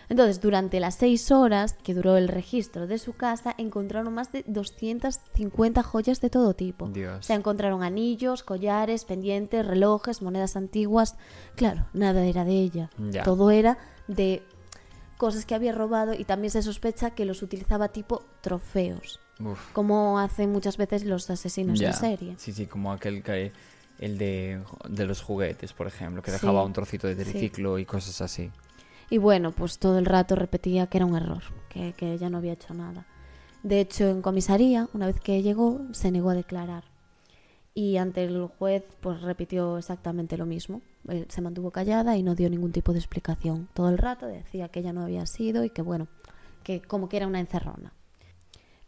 Entonces, 0.09 0.41
durante 0.41 0.79
las 0.79 0.95
seis 0.95 1.33
horas 1.33 1.75
que 1.83 1.93
duró 1.93 2.17
el 2.17 2.29
registro 2.29 2.87
de 2.87 2.99
su 2.99 3.15
casa, 3.15 3.55
encontraron 3.59 4.15
más 4.15 4.31
de 4.31 4.45
250 4.47 5.83
joyas 5.83 6.21
de 6.21 6.31
todo 6.31 6.55
tipo. 6.55 6.89
Dios. 6.89 7.19
O 7.19 7.23
sea, 7.23 7.35
encontraron 7.37 7.83
anillos, 7.83 8.43
collares, 8.45 9.05
pendientes, 9.05 9.67
relojes, 9.67 10.23
monedas 10.23 10.57
antiguas. 10.57 11.17
Claro, 11.57 11.87
nada 11.93 12.25
era 12.25 12.45
de 12.45 12.53
ella. 12.53 12.91
Ya. 13.11 13.25
Todo 13.25 13.51
era 13.51 13.79
de 14.07 14.43
cosas 15.17 15.45
que 15.47 15.55
había 15.55 15.73
robado 15.73 16.15
y 16.15 16.25
también 16.25 16.51
se 16.51 16.63
sospecha 16.63 17.11
que 17.11 17.25
los 17.25 17.43
utilizaba 17.43 17.89
tipo 17.89 18.25
trofeos, 18.43 19.21
Uf. 19.41 19.73
como 19.73 20.19
hacen 20.19 20.53
muchas 20.53 20.77
veces 20.77 21.05
los 21.05 21.29
asesinos 21.31 21.79
Ya. 21.79 21.89
en 21.89 21.95
serie. 21.95 22.35
Sí, 22.39 22.53
sí, 22.53 22.67
como 22.67 22.93
aquel 22.93 23.23
que... 23.23 23.53
El 23.99 24.19
de, 24.19 24.63
de 24.91 25.07
los 25.07 25.23
juguetes, 25.23 25.73
por 25.73 25.87
ejemplo, 25.87 26.21
que 26.23 26.31
Sí. 26.31 26.35
dejaba 26.35 26.63
un 26.67 26.75
trocito 26.75 27.07
de 27.07 27.15
Sí. 27.25 27.31
triciclo 27.31 27.79
y 27.79 27.87
cosas 27.87 28.21
así. 28.21 28.51
Y 29.09 29.17
bueno, 29.17 29.53
pues 29.53 29.79
todo 29.79 29.99
el 29.99 30.05
rato 30.05 30.35
repetía 30.37 30.87
que 30.89 30.99
era 30.99 31.07
un 31.07 31.17
error, 31.17 31.43
que, 31.71 31.95
que 31.95 32.13
ella 32.13 32.29
no 32.29 32.37
había 32.37 32.53
hecho 32.53 32.75
nada. 32.75 33.07
De 33.63 33.81
hecho, 33.81 34.07
en 34.09 34.21
comisaría, 34.21 34.87
una 34.93 35.07
vez 35.07 35.19
que 35.19 35.41
llegó, 35.43 35.81
se 35.93 36.11
negó 36.11 36.29
a 36.29 36.35
declarar. 36.35 36.85
Y 37.73 37.97
ante 37.97 38.25
el 38.25 38.49
juez, 38.59 38.85
pues 39.01 39.23
repitió 39.23 39.79
exactamente 39.79 40.37
lo 40.37 40.45
mismo. 40.45 40.83
Eh, 41.09 41.27
Se 41.29 41.41
mantuvo 41.41 41.71
callada 41.71 42.17
y 42.17 42.23
no 42.23 42.35
dio 42.35 42.51
ningún 42.51 42.73
tipo 42.73 42.93
de 42.93 42.99
explicación. 42.99 43.69
Todo 43.75 43.89
el 43.89 43.99
rato 43.99 44.27
decía 44.27 44.69
que 44.69 44.81
ella 44.81 44.93
no 44.93 45.03
había 45.03 45.27
sido 45.27 45.65
y 45.65 45.71
que 45.71 45.83
bueno, 45.83 46.09
que 46.63 46.81
como 46.81 47.09
que 47.09 47.17
era 47.17 47.27
una 47.27 47.41
encerrona. 47.41 47.93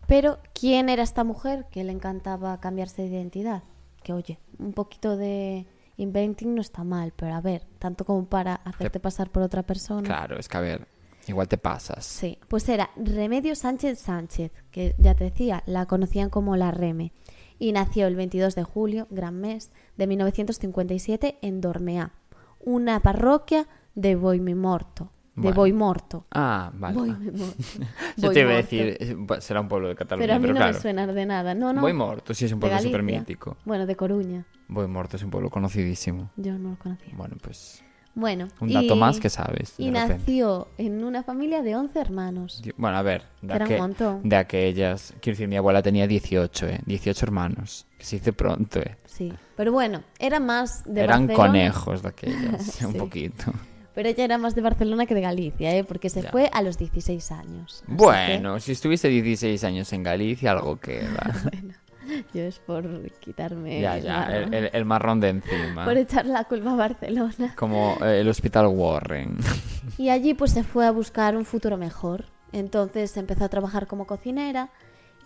Pero, 0.06 0.38
¿quién 0.54 0.88
era 0.88 1.02
esta 1.02 1.22
mujer 1.22 1.66
que 1.70 1.84
le 1.84 1.92
encantaba 1.92 2.58
cambiarse 2.60 3.02
de 3.02 3.08
identidad? 3.08 3.62
Que 4.02 4.14
oye, 4.14 4.38
un 4.58 4.72
poquito 4.72 5.16
de 5.18 5.66
inventing 5.98 6.54
no 6.54 6.62
está 6.62 6.82
mal, 6.82 7.12
pero 7.14 7.34
a 7.34 7.40
ver, 7.42 7.66
tanto 7.78 8.04
como 8.06 8.24
para 8.24 8.54
hacerte 8.54 9.00
pasar 9.00 9.28
por 9.28 9.42
otra 9.42 9.62
persona. 9.62 10.02
Claro, 10.02 10.38
es 10.38 10.48
que 10.48 10.56
a 10.56 10.60
ver, 10.60 10.86
igual 11.26 11.46
te 11.46 11.58
pasas. 11.58 12.06
Sí, 12.06 12.38
pues 12.48 12.68
era 12.70 12.88
Remedio 12.96 13.54
Sánchez 13.54 13.98
Sánchez, 13.98 14.50
que 14.70 14.94
ya 14.98 15.14
te 15.14 15.24
decía, 15.24 15.62
la 15.66 15.84
conocían 15.84 16.30
como 16.30 16.56
la 16.56 16.70
Reme. 16.70 17.12
Y 17.58 17.72
nació 17.72 18.06
el 18.06 18.14
22 18.16 18.54
de 18.54 18.62
julio, 18.62 19.06
gran 19.10 19.40
mes, 19.40 19.70
de 19.96 20.06
1957 20.06 21.38
en 21.42 21.60
Dormeá, 21.60 22.12
una 22.60 23.00
parroquia 23.00 23.66
de 23.94 24.14
Boimimorto. 24.16 25.10
De 25.34 25.42
Bueno. 25.42 25.56
Boimorto. 25.56 26.26
Ah, 26.32 26.72
vale. 26.74 26.96
Boimimorto. 26.96 27.54
Yo 28.16 28.32
te 28.32 28.40
iba 28.40 28.50
a 28.50 28.54
Boimorto. 28.54 28.76
decir, 28.76 28.96
eh, 29.00 29.40
será 29.40 29.60
un 29.60 29.68
pueblo 29.68 29.88
de 29.88 29.94
Cataluña, 29.94 30.24
Pero 30.26 30.34
a 30.34 30.38
mí 30.38 30.42
pero 30.42 30.54
no 30.54 30.58
claro. 30.58 30.74
me 30.74 30.80
suena 30.80 31.06
de 31.06 31.26
nada. 31.26 31.54
No, 31.54 31.72
no. 31.72 31.80
Voy 31.80 31.92
Morto, 31.92 32.34
sí 32.34 32.44
es 32.46 32.52
un 32.52 32.58
pueblo 32.60 32.78
súper 32.80 33.02
mítico. 33.04 33.56
Bueno, 33.64 33.86
de 33.86 33.94
Coruña. 33.94 34.44
Voy 34.66 34.88
Morto 34.88 35.16
es 35.16 35.22
un 35.22 35.30
pueblo 35.30 35.48
conocidísimo. 35.50 36.30
Yo 36.36 36.58
no 36.58 36.70
lo 36.70 36.76
conocía. 36.78 37.14
Bueno, 37.16 37.36
pues 37.40 37.84
Bueno, 38.18 38.48
Un 38.60 38.72
dato 38.72 38.96
y- 38.96 38.98
más 38.98 39.20
que 39.20 39.30
sabes. 39.30 39.74
Y 39.78 39.90
repente. 39.92 40.14
nació 40.18 40.68
en 40.76 41.04
una 41.04 41.22
familia 41.22 41.62
de 41.62 41.76
11 41.76 42.00
hermanos. 42.00 42.60
Bueno, 42.76 42.96
a 42.96 43.02
ver, 43.02 43.22
de, 43.42 43.54
Era 43.54 43.64
un 43.66 43.70
aqu- 43.72 43.78
montón. 43.78 44.28
de 44.28 44.34
aquellas. 44.36 45.14
Quiero 45.20 45.34
decir, 45.36 45.46
mi 45.48 45.56
abuela 45.56 45.82
tenía 45.82 46.06
18, 46.08 46.66
¿eh? 46.66 46.80
18 46.84 47.24
hermanos. 47.26 47.86
Que 47.96 48.04
se 48.04 48.16
dice 48.16 48.32
pronto, 48.32 48.80
¿eh? 48.80 48.96
Sí, 49.06 49.32
pero 49.56 49.70
bueno, 49.72 50.02
era 50.18 50.40
más 50.40 50.82
de 50.84 51.02
Eran 51.02 51.26
Barcelona. 51.28 51.48
conejos 51.52 52.02
de 52.02 52.08
aquellas, 52.08 52.82
un 52.82 52.92
Sí. 52.92 52.98
poquito. 52.98 53.52
Pero 53.94 54.08
ella 54.08 54.24
era 54.24 54.38
más 54.38 54.54
de 54.54 54.62
Barcelona 54.62 55.06
que 55.06 55.14
de 55.14 55.20
Galicia, 55.20 55.74
¿eh? 55.76 55.82
Porque 55.84 56.08
se 56.08 56.22
Ya. 56.22 56.30
fue 56.30 56.48
a 56.52 56.62
los 56.62 56.78
16 56.78 57.30
años. 57.32 57.82
Bueno, 57.88 58.58
si 58.60 58.72
estuviese 58.72 59.08
16 59.08 59.62
años 59.64 59.92
en 59.92 60.02
Galicia, 60.04 60.52
algo 60.52 60.78
queda. 60.78 61.34
que 61.50 61.87
yo 62.34 62.42
es 62.42 62.58
por 62.58 62.84
quitarme 63.20 63.80
ya, 63.80 63.96
el 63.98 64.04
ya, 64.04 64.12
marrón. 64.20 64.54
el, 64.54 64.64
el- 64.64 64.70
el 64.72 64.84
marrón 64.84 65.20
de 65.20 65.28
encima. 65.28 65.84
por 65.84 65.96
echar 65.96 66.26
la 66.26 66.44
culpa 66.44 66.72
a 66.72 66.76
Barcelona. 66.76 67.54
Como 67.56 67.96
eh, 68.04 68.20
el 68.20 68.28
hospital 68.28 68.66
Warren. 68.68 69.36
Y 69.98 70.10
allí 70.10 70.34
pues 70.34 70.52
se 70.52 70.64
fue 70.64 70.86
a 70.86 70.90
buscar 70.90 71.36
un 71.36 71.44
futuro 71.46 71.76
mejor. 71.78 72.26
Entonces 72.52 73.16
empezó 73.16 73.44
a 73.44 73.48
trabajar 73.48 73.86
como 73.86 74.06
cocinera 74.06 74.70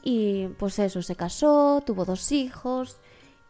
y 0.04 0.48
pues 0.58 0.78
eso, 0.78 1.02
se 1.02 1.14
casó, 1.16 1.82
tuvo 1.86 2.04
dos 2.04 2.30
hijos 2.32 2.98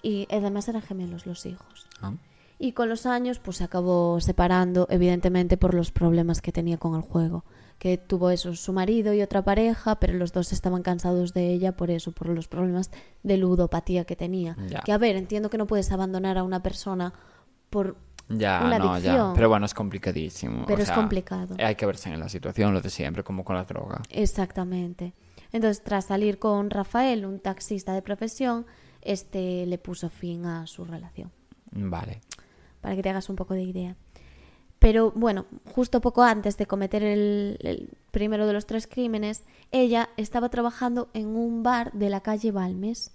y 0.03 0.26
además 0.30 0.68
eran 0.68 0.83
gemelos 0.83 1.26
los 1.26 1.45
hijos. 1.47 1.87
Ah, 2.01 2.12
Y 2.59 2.72
con 2.72 2.89
los 2.89 3.07
años 3.07 3.39
pues 3.39 3.59
se 3.59 3.64
acabó 3.64 4.20
separando, 4.20 4.87
evidentemente 4.91 5.57
por 5.57 5.74
los 5.74 5.91
problemas 5.91 6.41
que 6.41 6.53
tenía 6.53 6.76
con 6.78 6.95
el 6.97 7.03
juego. 7.03 7.45
Que 7.83 7.99
tuvo 7.99 8.30
eso, 8.30 8.55
su 8.55 8.72
marido 8.72 9.12
y 9.12 9.22
otra 9.22 9.43
pareja, 9.43 9.97
pero 9.99 10.12
los 10.12 10.33
dos 10.33 10.53
estaban 10.53 10.83
cansados 10.83 11.35
de 11.35 11.53
ella 11.53 11.72
por 11.72 11.91
eso, 11.91 12.12
por 12.12 12.28
los 12.28 12.47
problemas 12.47 12.93
de 13.24 13.37
ludopatía 13.39 14.05
que 14.05 14.14
tenía. 14.14 14.57
Ya. 14.68 14.83
Que 14.83 14.93
a 14.93 14.99
ver, 14.99 15.16
entiendo 15.16 15.51
que 15.51 15.59
no 15.59 15.66
puedes 15.66 15.91
abandonar 15.91 16.39
a 16.39 16.45
una 16.45 16.62
persona 16.62 17.12
por... 17.70 17.97
Ya, 18.28 18.62
Una 18.64 18.78
no, 18.78 18.85
ya. 18.85 18.93
adicción. 18.93 19.33
Pero 19.35 19.49
bueno, 19.49 19.66
es 19.66 19.74
complicadísimo. 19.74 20.64
Pero 20.66 20.78
o 20.78 20.83
es 20.83 20.87
sea, 20.87 20.95
complicado. 20.95 21.57
Hay 21.59 21.74
que 21.74 21.85
verse 21.85 22.09
en 22.09 22.20
la 22.20 22.28
situación, 22.28 22.72
lo 22.72 22.80
de 22.80 22.89
siempre, 22.89 23.24
como 23.24 23.43
con 23.45 23.57
la 23.57 23.64
droga. 23.64 24.01
Exactamente. 24.11 25.12
Entonces, 25.51 25.83
tras 25.83 26.05
salir 26.07 26.39
con 26.39 26.70
Rafael, 26.70 27.26
un 27.26 27.41
taxista 27.41 27.95
de 27.95 28.01
profesión, 28.03 28.64
este 29.01 29.66
le 29.66 29.78
puso 29.78 30.09
fin 30.09 30.47
a 30.47 30.68
su 30.68 30.85
relación. 30.85 31.33
Vale. 31.72 32.20
para 32.80 32.95
que 32.95 33.03
te 33.03 33.11
hagas 33.11 33.28
un 33.28 33.35
poco 33.37 33.55
de 33.55 33.62
idea. 33.62 33.97
Pero 34.83 35.12
bueno, 35.12 35.47
justo 35.74 36.01
poco 36.01 36.22
antes 36.22 36.57
de 36.59 36.66
cometer 36.66 37.03
el, 37.05 37.57
el 37.62 37.89
primero 38.11 38.47
de 38.47 38.53
los 38.53 38.66
tres 38.66 38.87
crímenes, 38.87 39.45
ella 39.70 40.11
estaba 40.16 40.49
trabajando 40.51 41.09
en 41.14 41.28
un 41.28 41.62
bar 41.62 41.93
de 41.93 42.11
la 42.11 42.20
calle 42.20 42.51
Balmes, 42.53 43.12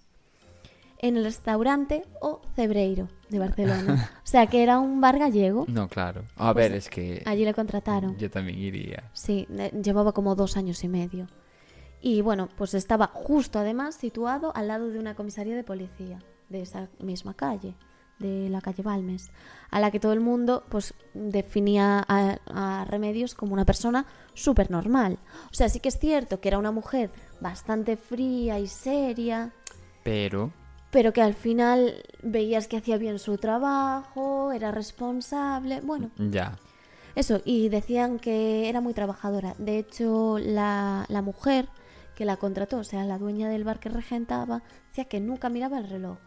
en 1.00 1.16
el 1.18 1.26
restaurante 1.26 2.04
O 2.22 2.42
Cebreiro 2.56 3.08
de 3.30 3.38
Barcelona. 3.40 4.10
O 4.24 4.28
sea 4.30 4.48
que 4.48 4.64
era 4.64 4.80
un 4.80 5.00
bar 5.02 5.20
gallego. 5.20 5.66
No, 5.68 5.88
claro. 5.88 6.24
A 6.38 6.54
Pues 6.54 6.70
ver, 6.70 6.78
es 6.78 6.90
que 6.90 7.22
Allí 7.26 7.46
le 7.46 7.54
contrataron. 7.54 8.18
yo 8.18 8.32
también 8.32 8.58
iría. 8.58 9.04
Sí, 9.14 9.48
llevaba 9.84 10.12
como 10.14 10.36
dos 10.36 10.58
años 10.58 10.84
y 10.84 10.88
medio. 10.88 11.28
Y 12.02 12.22
bueno, 12.22 12.48
pues 12.58 12.74
estaba 12.74 13.08
justo 13.14 13.60
además 13.60 13.96
situado 13.96 14.56
al 14.56 14.68
lado 14.70 14.90
de 14.90 15.00
una 15.00 15.16
comisaría 15.16 15.56
de 15.56 15.64
policía 15.64 16.20
de 16.50 16.62
esa 16.62 16.88
misma 17.00 17.34
calle, 17.34 17.76
de 18.20 18.50
la 18.50 18.62
calle 18.62 18.84
Balmes, 18.84 19.32
a 19.70 19.80
la 19.80 19.92
que 19.92 20.00
todo 20.00 20.14
el 20.14 20.20
mundo 20.22 20.64
pues 20.70 20.94
definía 21.14 22.04
a, 22.08 22.38
a 22.48 22.86
Remedios 22.86 23.36
como 23.36 23.54
una 23.54 23.66
persona 23.66 24.06
súper 24.34 24.72
normal. 24.72 25.20
O 25.52 25.54
sea, 25.54 25.70
sí 25.70 25.80
que 25.80 25.90
es 25.90 26.00
cierto 26.00 26.40
que 26.40 26.48
era 26.50 26.58
una 26.58 26.72
mujer 26.72 27.12
bastante 27.42 27.98
fría 27.98 28.60
y 28.60 28.68
seria, 28.68 29.52
Pero, 30.04 30.52
pero 30.92 31.14
que 31.14 31.22
al 31.22 31.34
final 31.34 32.04
veías 32.24 32.68
que 32.68 32.78
hacía 32.78 32.98
bien 32.98 33.20
su 33.20 33.38
trabajo, 33.38 34.52
era 34.52 34.72
responsable, 34.72 35.82
bueno, 35.82 36.12
ya. 36.18 36.58
eso, 37.16 37.42
y 37.46 37.70
decían 37.70 38.20
que 38.20 38.70
era 38.70 38.82
muy 38.82 38.94
trabajadora. 38.94 39.54
De 39.58 39.78
hecho, 39.80 40.38
la, 40.40 41.06
la 41.10 41.22
mujer 41.22 41.68
que 42.16 42.26
la 42.26 42.38
contrató, 42.38 42.78
o 42.80 42.84
sea, 42.84 43.04
la 43.06 43.18
dueña 43.20 43.50
del 43.50 43.64
bar 43.64 43.80
que 43.80 43.90
regentaba, 43.90 44.64
decía 44.90 45.06
que 45.06 45.20
nunca 45.20 45.50
miraba 45.50 45.78
el 45.78 45.88
reloj 45.90 46.18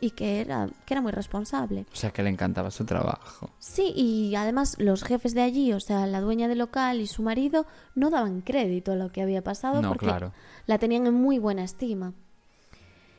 y 0.00 0.10
que 0.10 0.40
era, 0.40 0.68
que 0.84 0.94
era 0.94 1.00
muy 1.00 1.12
responsable. 1.12 1.86
O 1.92 1.96
sea, 1.96 2.10
que 2.10 2.22
le 2.22 2.30
encantaba 2.30 2.70
su 2.70 2.84
trabajo. 2.84 3.50
Sí, 3.58 3.92
y 3.94 4.34
además 4.34 4.76
los 4.78 5.02
jefes 5.02 5.34
de 5.34 5.42
allí, 5.42 5.72
o 5.72 5.80
sea, 5.80 6.06
la 6.06 6.20
dueña 6.20 6.48
del 6.48 6.58
local 6.58 7.00
y 7.00 7.06
su 7.06 7.22
marido, 7.22 7.66
no 7.94 8.10
daban 8.10 8.40
crédito 8.40 8.92
a 8.92 8.96
lo 8.96 9.10
que 9.10 9.22
había 9.22 9.42
pasado 9.42 9.82
No, 9.82 9.88
porque 9.88 10.06
claro. 10.06 10.32
la 10.66 10.78
tenían 10.78 11.06
en 11.06 11.14
muy 11.14 11.38
buena 11.38 11.64
estima. 11.64 12.12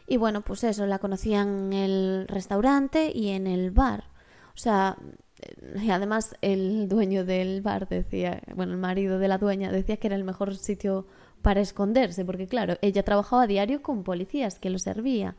Y 0.07 0.17
bueno, 0.17 0.41
pues 0.41 0.63
eso, 0.63 0.86
la 0.86 0.99
conocían 0.99 1.71
en 1.71 1.73
el 1.73 2.28
restaurante 2.28 3.11
y 3.13 3.30
en 3.30 3.45
el 3.45 3.71
bar. 3.71 4.05
O 4.55 4.57
sea, 4.57 4.97
eh, 5.41 5.82
y 5.84 5.89
además 5.89 6.36
el 6.41 6.88
dueño 6.88 7.25
del 7.25 7.61
bar 7.61 7.88
decía, 7.89 8.41
bueno, 8.55 8.71
el 8.73 8.80
marido 8.80 9.19
de 9.19 9.28
la 9.28 9.38
dueña 9.38 9.71
decía 9.71 9.97
que 9.97 10.07
era 10.07 10.15
el 10.15 10.23
mejor 10.23 10.55
sitio 10.55 11.05
para 11.41 11.61
esconderse, 11.61 12.25
porque 12.25 12.47
claro, 12.47 12.78
ella 12.82 13.03
trabajaba 13.03 13.43
a 13.43 13.47
diario 13.47 13.82
con 13.82 14.03
policías 14.03 14.59
que 14.59 14.69
lo 14.69 14.80
servía 14.80 15.36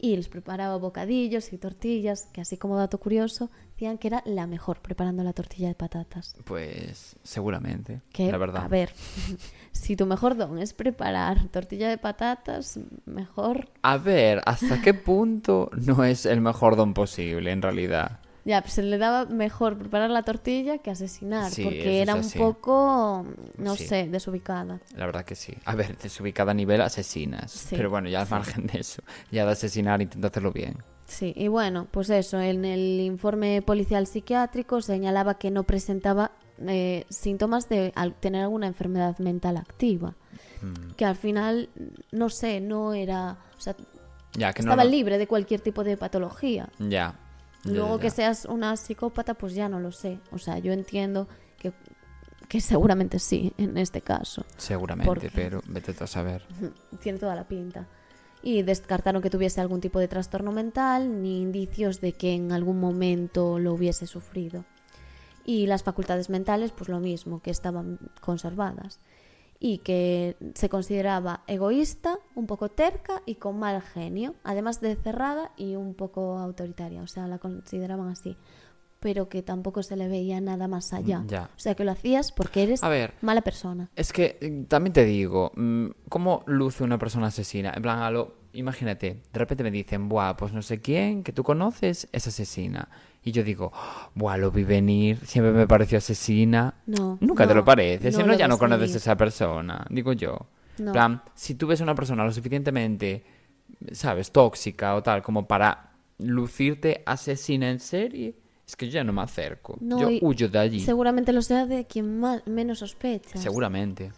y 0.00 0.16
les 0.16 0.28
preparaba 0.28 0.76
bocadillos 0.76 1.52
y 1.52 1.58
tortillas, 1.58 2.28
que 2.32 2.40
así 2.40 2.56
como 2.56 2.76
dato 2.76 2.98
curioso, 2.98 3.50
decían 3.72 3.98
que 3.98 4.08
era 4.08 4.22
la 4.24 4.46
mejor 4.46 4.80
preparando 4.80 5.22
la 5.24 5.32
tortilla 5.32 5.68
de 5.68 5.74
patatas. 5.74 6.34
Pues 6.44 7.16
seguramente. 7.22 8.02
Que, 8.12 8.30
la 8.30 8.38
verdad. 8.38 8.64
a 8.64 8.68
ver, 8.68 8.92
si 9.72 9.96
tu 9.96 10.06
mejor 10.06 10.36
don 10.36 10.58
es 10.58 10.72
preparar 10.72 11.48
tortilla 11.48 11.88
de 11.88 11.98
patatas, 11.98 12.78
mejor... 13.06 13.68
A 13.82 13.98
ver, 13.98 14.40
¿hasta 14.46 14.80
qué 14.82 14.94
punto 14.94 15.70
no 15.72 16.04
es 16.04 16.26
el 16.26 16.40
mejor 16.40 16.76
don 16.76 16.94
posible 16.94 17.50
en 17.50 17.62
realidad? 17.62 18.20
Ya, 18.48 18.62
pues 18.62 18.72
se 18.72 18.82
le 18.82 18.96
daba 18.96 19.26
mejor 19.26 19.76
preparar 19.76 20.08
la 20.08 20.22
tortilla 20.22 20.78
que 20.78 20.90
asesinar, 20.90 21.50
Sí, 21.50 21.62
porque 21.64 22.00
era 22.00 22.14
un 22.14 22.30
poco, 22.30 23.26
no 23.58 23.76
Sí. 23.76 23.86
sé, 23.86 24.08
desubicada. 24.08 24.80
La 24.96 25.04
verdad 25.04 25.24
que 25.26 25.34
sí. 25.34 25.52
A 25.66 25.74
ver, 25.74 25.98
desubicada 25.98 26.52
a 26.52 26.54
nivel 26.54 26.80
asesinas. 26.80 27.52
Sí, 27.52 27.76
Pero 27.76 27.90
bueno, 27.90 28.08
ya 28.08 28.22
al 28.22 28.28
margen 28.30 28.66
de 28.66 28.80
eso. 28.80 29.02
Ya 29.30 29.44
de 29.44 29.52
asesinar 29.52 30.00
intenta 30.00 30.28
hacerlo 30.28 30.50
bien. 30.50 30.78
Sí, 31.06 31.34
y 31.36 31.48
bueno, 31.48 31.86
pues 31.90 32.08
eso, 32.08 32.40
en 32.40 32.64
el 32.64 33.00
informe 33.00 33.60
policial 33.60 34.06
psiquiátrico 34.06 34.80
señalaba 34.80 35.34
que 35.38 35.50
no 35.50 35.64
presentaba 35.64 36.30
eh, 36.66 37.04
síntomas 37.10 37.68
de 37.68 37.92
al- 37.96 38.14
tener 38.14 38.42
alguna 38.42 38.66
enfermedad 38.66 39.18
mental 39.18 39.58
activa. 39.58 40.14
Mm. 40.62 40.92
Que 40.96 41.04
al 41.04 41.16
final, 41.16 41.68
no 42.12 42.30
sé, 42.30 42.60
no 42.60 42.94
era... 42.94 43.36
O 43.58 43.60
sea, 43.60 43.76
Ya, 44.36 44.52
que 44.54 44.62
no 44.62 44.70
estaba 44.70 44.84
lo- 44.84 44.90
libre 44.90 45.18
de 45.18 45.26
cualquier 45.26 45.60
tipo 45.60 45.84
de 45.84 45.96
patología. 45.98 46.68
Ya. 46.78 47.14
Luego 47.68 47.96
ya, 47.96 48.02
que 48.02 48.10
seas 48.10 48.44
una 48.44 48.76
psicópata, 48.76 49.34
pues 49.34 49.54
ya 49.54 49.68
no 49.68 49.80
lo 49.80 49.92
sé. 49.92 50.20
O 50.32 50.38
sea, 50.38 50.58
yo 50.58 50.72
entiendo 50.72 51.28
que, 51.58 51.72
que 52.48 52.60
seguramente 52.60 53.18
sí, 53.18 53.52
en 53.58 53.76
este 53.78 54.00
caso. 54.00 54.44
Seguramente, 54.56 55.30
pero 55.34 55.62
vete 55.66 55.94
a 56.02 56.06
saber. 56.06 56.46
Tiene 57.00 57.18
toda 57.18 57.34
la 57.34 57.46
pinta. 57.46 57.88
Y 58.42 58.62
descartaron 58.62 59.20
que 59.20 59.30
tuviese 59.30 59.60
algún 59.60 59.80
tipo 59.80 59.98
de 59.98 60.08
trastorno 60.08 60.52
mental, 60.52 61.22
ni 61.22 61.42
indicios 61.42 62.00
de 62.00 62.12
que 62.12 62.34
en 62.34 62.52
algún 62.52 62.78
momento 62.78 63.58
lo 63.58 63.74
hubiese 63.74 64.06
sufrido. 64.06 64.64
Y 65.44 65.66
las 65.66 65.82
facultades 65.82 66.30
mentales, 66.30 66.72
pues 66.72 66.88
lo 66.88 67.00
mismo, 67.00 67.40
que 67.40 67.50
estaban 67.50 67.98
conservadas. 68.20 69.00
Y 69.60 69.78
que 69.78 70.36
se 70.54 70.68
consideraba 70.68 71.42
egoísta, 71.48 72.18
un 72.36 72.46
poco 72.46 72.68
terca 72.68 73.22
y 73.26 73.36
con 73.36 73.58
mal 73.58 73.82
genio, 73.82 74.34
además 74.44 74.80
de 74.80 74.94
cerrada 74.96 75.50
y 75.56 75.74
un 75.74 75.94
poco 75.94 76.38
autoritaria. 76.38 77.02
O 77.02 77.08
sea, 77.08 77.26
la 77.26 77.38
consideraban 77.38 78.08
así. 78.08 78.36
Pero 79.00 79.28
que 79.28 79.42
tampoco 79.42 79.82
se 79.82 79.96
le 79.96 80.08
veía 80.08 80.40
nada 80.40 80.68
más 80.68 80.92
allá. 80.92 81.24
Ya. 81.26 81.50
O 81.56 81.60
sea, 81.60 81.74
que 81.74 81.84
lo 81.84 81.92
hacías 81.92 82.32
porque 82.32 82.64
eres 82.64 82.82
A 82.82 82.88
ver, 82.88 83.14
mala 83.20 83.42
persona. 83.42 83.90
Es 83.94 84.12
que 84.12 84.38
eh, 84.40 84.64
también 84.68 84.92
te 84.92 85.04
digo, 85.04 85.52
mm, 85.54 85.86
¿cómo 86.08 86.42
luce 86.46 86.82
una 86.82 86.98
persona 86.98 87.28
asesina? 87.28 87.72
En 87.74 87.82
plan, 87.82 88.00
a 88.00 88.10
lo, 88.10 88.34
imagínate, 88.52 89.22
de 89.32 89.38
repente 89.38 89.62
me 89.62 89.70
dicen, 89.70 90.08
buah, 90.08 90.36
pues 90.36 90.52
no 90.52 90.62
sé 90.62 90.80
quién 90.80 91.22
que 91.22 91.32
tú 91.32 91.44
conoces 91.44 92.08
es 92.12 92.26
asesina. 92.26 92.88
Y 93.28 93.32
yo 93.32 93.44
digo, 93.44 93.70
buah, 94.14 94.38
lo 94.38 94.50
vi 94.50 94.64
venir, 94.64 95.18
siempre 95.26 95.52
me 95.52 95.66
pareció 95.66 95.98
asesina. 95.98 96.72
No. 96.86 97.18
Nunca 97.20 97.46
te 97.46 97.54
lo 97.54 97.62
parece, 97.62 98.10
si 98.10 98.22
no 98.22 98.32
ya 98.32 98.48
no 98.48 98.56
conoces 98.56 98.94
a 98.94 98.96
esa 98.96 99.16
persona, 99.18 99.86
digo 99.90 100.14
yo. 100.14 100.46
No. 100.78 100.92
plan, 100.92 101.22
si 101.34 101.54
tú 101.54 101.66
ves 101.66 101.82
una 101.82 101.94
persona 101.94 102.24
lo 102.24 102.32
suficientemente, 102.32 103.24
¿sabes?, 103.92 104.32
tóxica 104.32 104.94
o 104.94 105.02
tal, 105.02 105.22
como 105.22 105.46
para 105.46 105.90
lucirte 106.16 107.02
asesina 107.04 107.68
en 107.68 107.80
serie, 107.80 108.34
es 108.66 108.76
que 108.76 108.86
yo 108.86 108.92
ya 108.92 109.04
no 109.04 109.12
me 109.12 109.20
acerco. 109.20 109.76
No, 109.82 110.00
yo 110.00 110.08
huyo 110.22 110.48
de 110.48 110.58
allí. 110.58 110.80
Seguramente 110.80 111.34
lo 111.34 111.42
sea 111.42 111.66
de 111.66 111.86
quien 111.86 112.20
más, 112.20 112.46
menos 112.46 112.78
sospechas. 112.78 113.42
Seguramente. 113.42 114.10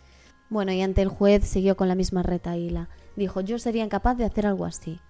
Bueno, 0.51 0.71
y 0.71 0.83
ante 0.83 1.03
el 1.03 1.09
juez 1.09 1.45
siguió 1.45 1.77
con 1.77 1.89
la 1.89 1.97
misma 1.97 2.23
retaíla. 2.23 2.89
Dijo, 3.17 3.41
yo 3.41 3.59
sería 3.59 3.83
incapaz 3.83 4.17
de 4.19 4.25
hacer 4.25 4.47
algo 4.47 4.67
así. 4.67 5.01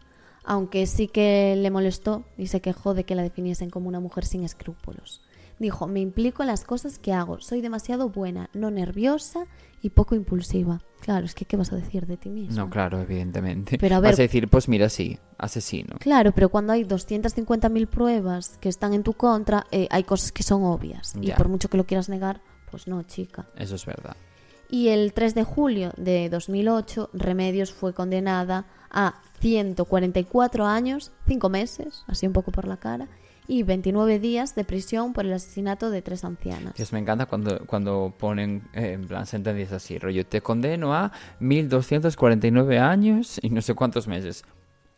Aunque 0.45 0.87
sí 0.87 1.09
que 1.09 1.55
le 1.57 1.71
molestó 1.71 2.25
y 2.37 2.47
se 2.49 2.61
quejó 2.61 2.95
de 2.95 3.05
que 3.05 3.15
la 3.15 3.23
definiesen 3.23 3.71
como 3.71 3.89
una 3.89 4.01
mujer 4.01 4.25
sin 4.25 4.45
escrúpulos. 4.45 5.23
Dijo, 5.59 5.87
me 5.87 6.01
implico 6.01 6.43
en 6.43 6.47
las 6.47 6.65
cosas 6.65 6.99
que 6.99 7.13
hago, 7.13 7.41
soy 7.41 7.61
demasiado 7.61 8.09
buena, 8.09 8.49
no 8.55 8.71
nerviosa 8.71 9.45
y 9.83 9.91
poco 9.91 10.15
impulsiva. 10.15 10.81
Claro, 11.01 11.27
es 11.27 11.35
que 11.35 11.45
¿qué 11.45 11.57
vas 11.59 11.71
a 11.73 11.77
decir 11.77 12.07
de 12.07 12.17
ti 12.17 12.31
misma? 12.31 12.65
No, 12.65 12.71
claro, 12.71 12.99
evidentemente. 13.01 13.77
Pero 13.79 13.97
a 13.97 14.01
ver- 14.01 14.13
Vas 14.13 14.19
a 14.19 14.23
decir, 14.23 14.49
pues 14.49 14.69
mira, 14.69 14.89
sí, 14.89 15.19
asesino. 15.37 15.97
Claro, 15.99 16.33
pero 16.33 16.49
cuando 16.49 16.73
hay 16.73 16.85
250.000 16.85 17.87
pruebas 17.89 18.57
que 18.59 18.71
están 18.71 18.95
en 18.95 19.03
tu 19.03 19.13
contra, 19.13 19.67
eh, 19.71 19.87
hay 19.91 20.05
cosas 20.05 20.33
que 20.33 20.43
son 20.43 20.65
obvias. 20.65 21.15
Y 21.21 21.31
por 21.33 21.49
mucho 21.49 21.69
que 21.69 21.77
lo 21.77 21.85
quieras 21.85 22.09
negar, 22.09 22.41
pues 22.71 22.87
no, 22.87 23.03
chica. 23.03 23.47
Eso 23.57 23.75
es 23.75 23.85
verdad. 23.85 24.17
Y 24.71 24.89
el 24.89 25.13
3 25.13 25.35
de 25.35 25.45
julio 25.45 25.93
de 25.97 26.29
2008, 26.29 27.11
Remedios 27.13 27.73
fue 27.73 27.93
condenada 27.93 28.67
a 28.91 29.15
144 29.41 30.67
años, 30.67 31.11
5 31.27 31.49
meses, 31.49 32.05
así 32.07 32.27
un 32.27 32.33
poco 32.33 32.53
por 32.53 32.69
la 32.69 32.77
cara, 32.77 33.09
y 33.49 33.65
29 33.65 34.21
días 34.21 34.55
de 34.55 34.63
prisión 34.63 35.13
por 35.13 35.27
el 35.27 35.33
asesinato 35.33 35.91
de 35.91 36.03
tres 36.03 36.25
ancianas. 36.25 36.75
Dios, 36.75 36.93
me 36.93 37.01
encanta 37.01 37.27
cuando, 37.27 37.67
cuando 37.67 38.15
ponen, 38.17 38.63
eh, 38.73 38.93
en 38.93 39.09
plan, 39.09 39.27
sentencias 39.27 39.73
así, 39.73 39.99
rollo, 39.99 40.25
te 40.25 40.41
condeno 40.41 40.95
a 40.95 41.11
1249 41.41 42.79
años 42.79 43.41
y 43.43 43.51
no 43.51 43.61
sé 43.63 43.75
cuántos 43.75 44.07
meses. 44.07 44.45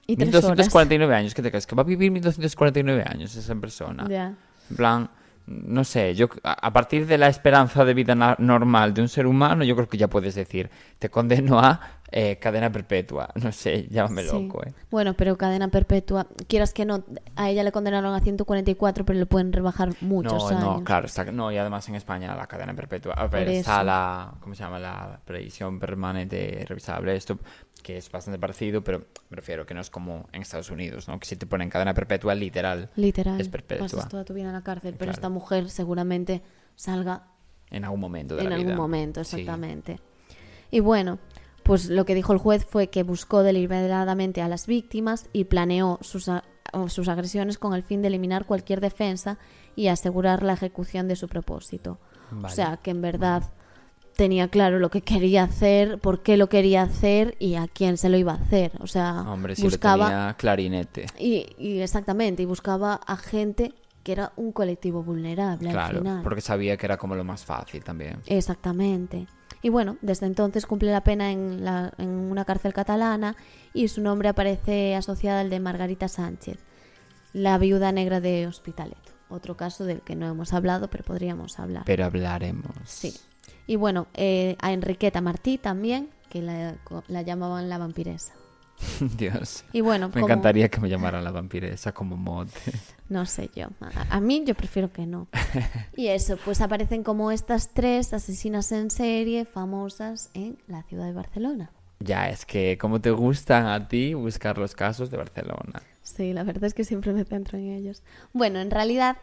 Y 0.07 0.17
tres 0.17 0.29
horas. 0.35 0.51
1249 0.51 1.15
años, 1.15 1.35
¿qué 1.35 1.41
te 1.41 1.51
crees? 1.51 1.67
Que 1.67 1.75
va 1.75 1.83
a 1.83 1.87
vivir 1.87 2.11
1249 2.11 3.05
años 3.07 3.35
esa 3.35 3.55
persona. 3.55 4.07
Ya. 4.07 4.37
En 4.69 4.77
plan, 4.77 5.11
no 5.47 5.85
sé, 5.85 6.15
yo 6.15 6.29
a 6.45 6.73
partir 6.73 7.07
de 7.07 7.19
la 7.19 7.29
esperanza 7.29 7.85
de 7.85 7.95
vida 7.95 8.15
normal 8.39 8.95
de 8.95 9.03
un 9.03 9.09
ser 9.09 9.27
humano, 9.27 9.65
yo 9.65 9.75
creo 9.75 9.89
que 9.89 9.99
ya 9.99 10.09
puedes 10.09 10.35
decir, 10.35 10.71
te 10.99 11.11
condeno 11.11 11.59
a 11.59 11.81
eh, 12.13 12.39
cadena 12.39 12.71
perpetua. 12.71 13.29
No 13.43 13.51
sé, 13.53 13.87
llámame 13.89 14.23
Sí. 14.23 14.29
loco, 14.33 14.63
¿eh? 14.65 14.73
Bueno, 14.91 15.15
pero 15.15 15.37
cadena 15.37 15.69
perpetua, 15.69 16.27
quieras 16.47 16.73
que 16.73 16.85
no, 16.85 17.03
a 17.37 17.51
ella 17.51 17.65
le 17.65 17.73
condenaron 17.73 18.15
a 18.15 18.21
144, 18.21 19.05
pero 19.05 19.19
le 19.19 19.27
pueden 19.27 19.53
rebajar 19.53 19.91
muchos 20.01 20.35
no, 20.43 20.49
años. 20.49 20.61
no, 20.79 20.85
claro, 20.85 21.07
está, 21.07 21.25
no, 21.25 21.51
y 21.51 21.57
además 21.57 21.89
en 21.89 21.95
España 21.97 22.35
la 22.37 22.47
cadena 22.47 22.75
perpetua. 22.75 23.15
A 23.15 23.27
ver, 23.27 23.49
está 23.49 23.83
la, 23.83 24.35
¿cómo 24.41 24.55
se 24.55 24.63
llama? 24.63 24.79
La 24.79 25.19
previsión 25.25 25.79
permanente 25.81 26.65
revisable, 26.69 27.17
esto, 27.17 27.39
que 27.83 27.97
es 27.97 28.11
bastante 28.11 28.39
parecido, 28.39 28.83
pero 28.83 29.01
me 29.31 29.37
refiero 29.37 29.67
que 29.67 29.75
no 29.75 29.81
es 29.81 29.91
como 29.91 30.29
en 30.33 30.43
Estados 30.43 30.71
Unidos, 30.71 31.09
¿no? 31.09 31.19
Que 31.21 31.27
si 31.27 31.37
te 31.37 31.47
ponen 31.47 31.69
cadena 31.69 31.93
perpetua, 31.95 32.35
literal, 32.35 32.91
Literal. 32.97 33.41
es 33.41 33.49
perpetua. 33.49 33.87
Pasas 33.89 34.09
toda 34.09 34.25
tu 34.25 34.35
vida 34.35 34.47
en 34.47 34.53
la 34.53 34.63
cárcel, 34.63 34.93
pero 34.95 35.07
Claro. 35.11 35.13
esta 35.13 35.29
mujer 35.29 35.69
seguramente 35.71 36.43
salga 36.77 37.25
en 37.71 37.85
algún 37.85 38.01
momento 38.01 38.37
de 38.37 38.43
en 38.45 38.51
la 38.51 38.57
algún 38.57 38.75
momento, 38.77 39.25
Sí. 39.25 39.37
exactamente. 39.41 39.99
Y 40.71 40.81
bueno, 40.81 41.19
pues 41.65 41.89
lo 41.91 42.05
que 42.05 42.15
dijo 42.15 42.33
el 42.33 42.39
juez 42.39 42.65
fue 42.65 42.89
que 42.89 43.03
buscó 43.03 43.43
deliberadamente 43.43 44.43
a 44.43 44.49
las 44.49 44.67
víctimas 44.67 45.29
y 45.33 45.45
planeó 45.45 45.99
sus, 46.03 46.31
sus 46.89 47.09
agresiones 47.09 47.59
con 47.59 47.75
el 47.75 47.83
fin 47.83 48.03
de 48.03 48.09
eliminar 48.09 48.47
cualquier 48.47 48.81
defensa 48.81 49.39
y 49.77 49.89
asegurar 49.89 50.43
la 50.43 50.55
ejecución 50.55 51.09
de 51.09 51.17
su 51.17 51.29
propósito. 51.29 51.99
Vale. 52.31 52.53
O 52.53 52.55
sea, 52.55 52.77
que 52.79 52.91
en 52.91 53.01
verdad 53.03 53.43
tenía 54.17 54.49
claro 54.49 54.79
lo 54.79 54.91
que 54.91 55.01
quería 55.03 55.45
hacer, 55.45 55.99
por 55.99 56.23
qué 56.23 56.37
lo 56.37 56.49
quería 56.49 56.83
hacer 56.83 57.37
y 57.39 57.55
a 57.55 57.67
quién 57.69 57.97
se 57.97 58.09
lo 58.09 58.17
iba 58.17 58.33
a 58.33 58.37
hacer. 58.37 58.73
O 58.81 58.87
sea, 58.87 59.23
Hombre, 59.23 59.57
si 59.57 59.63
buscaba 59.63 60.05
lo 60.05 60.11
tenía 60.11 60.35
clarinete. 60.39 61.07
y, 61.19 61.47
y 61.59 61.81
exactamente, 61.81 62.43
y 62.43 62.47
buscaba 62.47 62.95
a 63.07 63.17
gente 63.17 63.73
que 64.03 64.13
era 64.13 64.33
un 64.37 64.51
colectivo 64.53 65.03
vulnerable 65.03 65.69
al 65.69 65.75
Claro, 65.75 65.99
final. 65.99 66.23
porque 66.23 66.41
sabía 66.41 66.77
que 66.77 66.87
era 66.87 66.97
como 66.97 67.15
lo 67.15 67.23
más 67.25 67.45
fácil 67.45 67.85
también. 67.85 68.19
Exactamente. 68.27 69.27
Y 69.63 69.69
bueno, 69.69 69.97
desde 70.03 70.27
entonces 70.27 70.67
cumple 70.67 70.91
la 70.91 71.05
pena 71.05 71.31
en, 71.31 71.65
la- 71.65 71.93
en 71.99 72.09
una 72.09 72.45
cárcel 72.45 72.73
catalana 72.73 73.37
y 73.73 73.87
su 73.89 74.01
nombre 74.03 74.29
aparece 74.29 74.97
asociado 74.97 75.39
al 75.41 75.51
de 75.51 75.61
Margarita 75.61 76.09
Sánchez, 76.09 76.59
la 77.33 77.59
viuda 77.59 77.93
negra 77.93 78.21
de 78.21 78.47
Hospitalet. 78.49 78.99
Otro 79.29 79.57
caso 79.57 79.85
del 79.85 80.01
que 80.03 80.17
no 80.17 80.27
hemos 80.27 80.53
hablado, 80.53 80.89
pero 80.89 81.05
podríamos 81.05 81.59
hablar. 81.61 81.85
Pero 81.87 82.05
hablaremos. 82.05 82.73
Sí. 82.85 83.15
Y 83.67 83.77
bueno, 83.77 84.07
eh, 84.15 84.57
a 84.61 84.73
Enriqueta 84.73 85.21
Martí 85.21 85.59
también, 85.59 86.09
que 86.31 86.43
la, 86.43 86.77
la 87.09 87.23
llamaban 87.23 87.69
la 87.69 87.79
vampiresa. 87.79 88.35
Dios. 89.19 89.65
Y 89.73 89.81
bueno, 89.81 90.09
Me 90.09 90.15
como- 90.15 90.27
encantaría 90.27 90.69
que 90.69 90.81
me 90.81 90.89
llamaran 90.89 91.23
la 91.23 91.31
vampiresa 91.31 91.93
como 91.93 92.17
mote. 92.17 92.53
No 93.09 93.27
sé 93.27 93.51
yo. 93.55 93.67
A, 93.83 94.17
a 94.17 94.21
mí 94.21 94.43
yo 94.47 94.55
prefiero 94.55 94.91
que 94.91 95.05
no. 95.05 95.29
Y 95.97 96.07
eso, 96.07 96.39
pues 96.43 96.63
aparecen 96.63 97.03
como 97.03 97.31
estas 97.31 97.69
tres 97.75 98.15
asesinas 98.15 98.73
en 98.73 98.91
serie 98.91 99.45
famosas 99.45 100.31
en 100.33 100.57
la 100.67 100.83
ciudad 100.85 101.05
de 101.05 101.13
Barcelona. 101.13 101.71
Ya, 102.01 102.31
es 102.31 102.47
que 102.47 102.79
como 102.79 103.03
te 103.03 103.11
gustan 103.11 103.67
a 103.67 103.87
ti 103.87 104.15
buscar 104.15 104.57
los 104.57 104.75
casos 104.75 105.11
de 105.11 105.19
Barcelona. 105.19 105.83
Sí, 106.03 106.33
la 106.33 106.43
verdad 106.43 106.65
es 106.65 106.73
que 106.73 106.85
siempre 106.85 107.13
me 107.13 107.25
centro 107.25 107.59
en 107.59 107.69
ellos. 107.69 108.03
Bueno, 108.33 108.61
en 108.61 108.71
realidad 108.71 109.19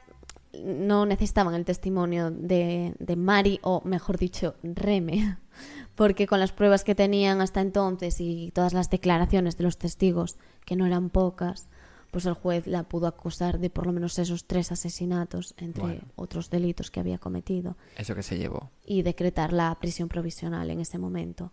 no 0.54 1.06
necesitaban 1.06 1.54
el 1.56 1.66
testimonio 1.66 2.32
de, 2.32 2.96
de 3.00 3.16
Mari, 3.16 3.60
o 3.62 3.82
mejor 3.86 4.18
dicho, 4.18 4.56
Reme, 4.64 5.38
porque 5.96 6.28
con 6.28 6.40
las 6.40 6.52
pruebas 6.52 6.84
que 6.84 6.96
tenían 6.96 7.42
hasta 7.42 7.62
entonces 7.62 8.20
y 8.20 8.52
todas 8.54 8.74
las 8.74 8.90
declaraciones 8.90 9.58
de 9.58 9.64
los 9.64 9.78
testigos, 9.78 10.38
que 10.66 10.76
no 10.76 10.86
eran 10.86 11.10
pocas, 11.10 11.68
pues 12.12 12.26
el 12.26 12.34
juez 12.34 12.66
la 12.66 12.84
pudo 12.84 13.06
acusar 13.06 13.60
de 13.60 13.70
por 13.70 13.86
lo 13.86 13.94
menos 13.94 14.18
esos 14.18 14.46
tres 14.46 14.72
asesinatos, 14.72 15.54
entre 15.58 15.82
Bueno. 15.84 16.02
otros 16.16 16.50
delitos 16.50 16.90
que 16.90 17.00
había 17.00 17.20
cometido. 17.20 17.78
Eso 17.98 18.16
que 18.16 18.24
se 18.24 18.38
llevó. 18.38 18.72
y 18.86 19.04
decretar 19.04 19.54
la 19.54 19.76
prisión 19.80 20.10
provisional 20.10 20.72
en 20.72 20.80
ese 20.80 20.98
momento. 20.98 21.52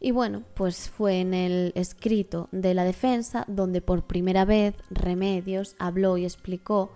Y 0.00 0.10
bueno, 0.10 0.42
pues 0.54 0.88
fue 0.88 1.20
en 1.20 1.34
el 1.34 1.72
escrito 1.76 2.48
de 2.50 2.72
la 2.74 2.84
defensa 2.84 3.44
donde 3.46 3.82
por 3.82 4.06
primera 4.06 4.44
vez 4.46 4.74
Remedios 4.90 5.76
habló 5.78 6.16
y 6.16 6.24
explicó 6.24 6.90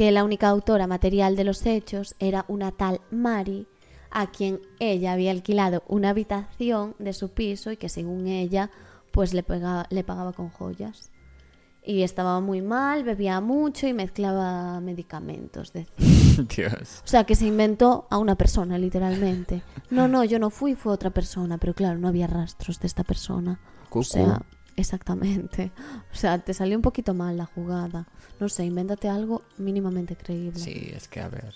que 0.00 0.10
la 0.12 0.24
única 0.24 0.48
autora 0.48 0.86
material 0.86 1.36
de 1.36 1.44
los 1.44 1.66
hechos 1.66 2.14
era 2.20 2.46
una 2.48 2.72
tal 2.72 3.02
Mari, 3.10 3.66
a 4.10 4.30
quien 4.30 4.58
ella 4.78 5.12
había 5.12 5.30
alquilado 5.30 5.82
una 5.88 6.08
habitación 6.08 6.94
de 6.98 7.12
su 7.12 7.28
piso 7.32 7.70
y 7.70 7.76
que 7.76 7.90
según 7.90 8.26
ella 8.26 8.70
pues 9.10 9.34
le, 9.34 9.42
pegaba- 9.42 9.86
le 9.90 10.02
pagaba 10.02 10.32
con 10.32 10.48
joyas. 10.48 11.10
Y 11.84 12.00
estaba 12.00 12.40
muy 12.40 12.62
mal, 12.62 13.04
bebía 13.04 13.42
mucho 13.42 13.86
y 13.88 13.92
mezclaba 13.92 14.80
medicamentos. 14.80 15.70
Dios. 16.56 17.02
O 17.04 17.06
sea, 17.06 17.24
que 17.24 17.34
se 17.36 17.44
inventó 17.44 18.06
a 18.08 18.16
una 18.16 18.36
persona, 18.36 18.78
literalmente. 18.78 19.62
No, 19.90 20.08
no, 20.08 20.24
yo 20.24 20.38
no 20.38 20.48
fui, 20.48 20.76
fue 20.76 20.94
otra 20.94 21.10
persona, 21.10 21.58
pero 21.58 21.74
claro, 21.74 21.98
no 21.98 22.08
había 22.08 22.26
rastros 22.26 22.80
de 22.80 22.86
esta 22.86 23.04
persona. 23.04 23.60
O 23.90 24.02
sea, 24.24 24.42
exactamente. 24.80 25.70
O 26.12 26.16
sea, 26.16 26.38
te 26.38 26.54
salió 26.54 26.76
un 26.76 26.82
poquito 26.82 27.14
mal 27.14 27.36
la 27.36 27.46
jugada. 27.46 28.06
No 28.38 28.48
sé, 28.48 28.64
invéntate 28.64 29.08
algo 29.08 29.42
mínimamente 29.58 30.16
creíble. 30.16 30.58
Sí, 30.58 30.92
es 30.94 31.08
que 31.08 31.20
a 31.20 31.28
ver. 31.28 31.54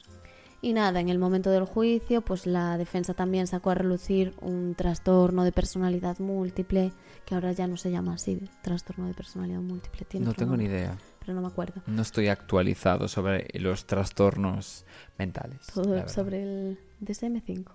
Y 0.65 0.73
nada, 0.73 0.99
en 1.01 1.11
el 1.11 1.19
momento 1.19 1.51
del 1.51 1.67
juicio, 1.67 2.23
pues 2.23 2.47
la 2.47 2.79
defensa 2.79 3.13
también 3.13 3.47
sacó 3.47 3.69
a 3.69 3.75
relucir 3.75 4.33
un 4.41 4.75
trastorno 4.75 5.45
de 5.45 5.53
personalidad 5.53 6.19
múltiple, 6.21 6.91
que 7.27 7.35
ahora 7.35 7.53
ya 7.53 7.67
no 7.67 7.77
se 7.77 7.91
llama 7.91 8.15
así, 8.15 8.49
trastorno 8.63 9.07
de 9.07 9.13
personalidad 9.13 9.61
múltiple. 9.61 10.07
Tiene 10.07 10.25
No 10.25 10.33
tengo 10.33 10.57
ni 10.57 10.65
idea. 10.65 10.97
Pero 11.21 11.35
no 11.35 11.43
me 11.43 11.49
acuerdo. 11.49 11.83
No 11.87 12.01
estoy 12.01 12.29
actualizado 12.29 13.09
sobre 13.09 13.47
los 13.61 13.85
trastornos 13.85 14.87
mentales. 15.19 15.67
Todo 15.67 16.09
sobre 16.09 16.43
el 16.43 16.79
DSM-5. 17.03 17.67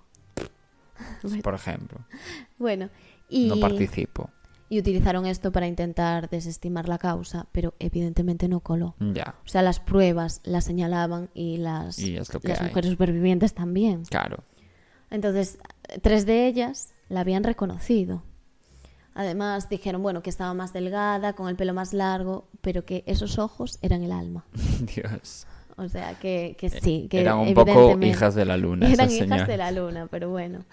Bueno. 1.22 1.44
Por 1.44 1.54
ejemplo. 1.54 2.00
Bueno, 2.58 2.90
y... 3.30 3.48
No 3.48 3.60
participo. 3.60 4.32
Y 4.70 4.80
utilizaron 4.80 5.26
esto 5.26 5.52
para 5.52 5.68
intentar 5.68 6.30
desestimar 6.30 6.88
la 6.88 7.00
causa, 7.00 7.48
pero 7.52 7.74
evidentemente 7.80 8.48
no 8.48 8.60
coló. 8.60 8.96
Ya. 9.00 9.36
O 9.44 9.50
sea, 9.50 9.64
las 9.64 9.80
pruebas 9.80 10.42
las 10.44 10.64
señalaban 10.64 11.30
y 11.34 11.58
las, 11.58 11.98
Y 11.98 12.14
las 12.14 12.30
hay. 12.62 12.68
mujeres 12.68 12.92
supervivientes 12.92 13.54
también. 13.56 14.04
Claro. 14.06 14.44
Entonces, 15.10 15.58
tres 16.04 16.28
de 16.28 16.46
ellas 16.48 16.94
la 17.10 17.22
habían 17.22 17.44
reconocido. 17.44 18.24
Además, 19.16 19.70
dijeron, 19.70 20.04
bueno, 20.04 20.22
que 20.22 20.30
estaba 20.30 20.54
más 20.54 20.72
delgada, 20.72 21.34
con 21.34 21.50
el 21.50 21.56
pelo 21.56 21.74
más 21.74 21.94
largo, 21.94 22.48
pero 22.62 22.86
que 22.86 23.04
esos 23.08 23.40
ojos 23.40 23.80
eran 23.82 24.04
el 24.04 24.12
alma. 24.12 24.46
Dios. 24.96 25.48
O 25.78 25.90
sea, 25.90 26.14
que, 26.20 26.56
que 26.60 26.70
sí, 26.70 27.08
que 27.10 27.22
Eran 27.22 27.40
un 27.40 27.54
poco 27.54 27.98
hijas 28.02 28.36
de 28.36 28.46
la 28.46 28.56
luna. 28.56 28.88
Eran 28.92 29.10
esas 29.10 29.26
hijas 29.26 29.48
de 29.48 29.58
la 29.58 29.72
luna, 29.72 30.08
pero 30.12 30.30
bueno. 30.30 30.64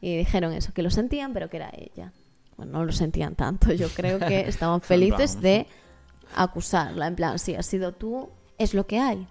Y 0.00 0.16
dijeron 0.16 0.52
eso, 0.52 0.72
que 0.72 0.82
lo 0.82 0.90
sentían, 0.90 1.32
pero 1.32 1.48
que 1.48 1.58
era 1.58 1.70
ella. 1.76 2.12
Bueno, 2.56 2.72
no 2.72 2.84
lo 2.84 2.92
sentían 2.92 3.34
tanto. 3.34 3.72
Yo 3.72 3.88
creo 3.88 4.18
que 4.18 4.40
estaban 4.48 4.80
felices 4.80 5.40
de 5.40 5.66
acusarla. 6.34 7.06
En 7.06 7.16
plan, 7.16 7.38
si 7.38 7.54
has 7.54 7.66
sido 7.66 7.92
tú, 7.92 8.30
es 8.58 8.74
lo 8.74 8.86
que 8.86 8.98
hay. 8.98 9.26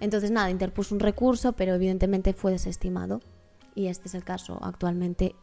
Entonces, 0.00 0.30
nada, 0.30 0.50
interpuso 0.50 0.94
un 0.94 1.00
recurso, 1.00 1.52
pero 1.52 1.74
evidentemente 1.74 2.32
fue 2.32 2.52
desestimado. 2.52 3.20
Y 3.74 3.86
este 3.86 4.08
es 4.08 4.14
el 4.14 4.24
caso 4.24 4.58
actualmente 4.62 5.34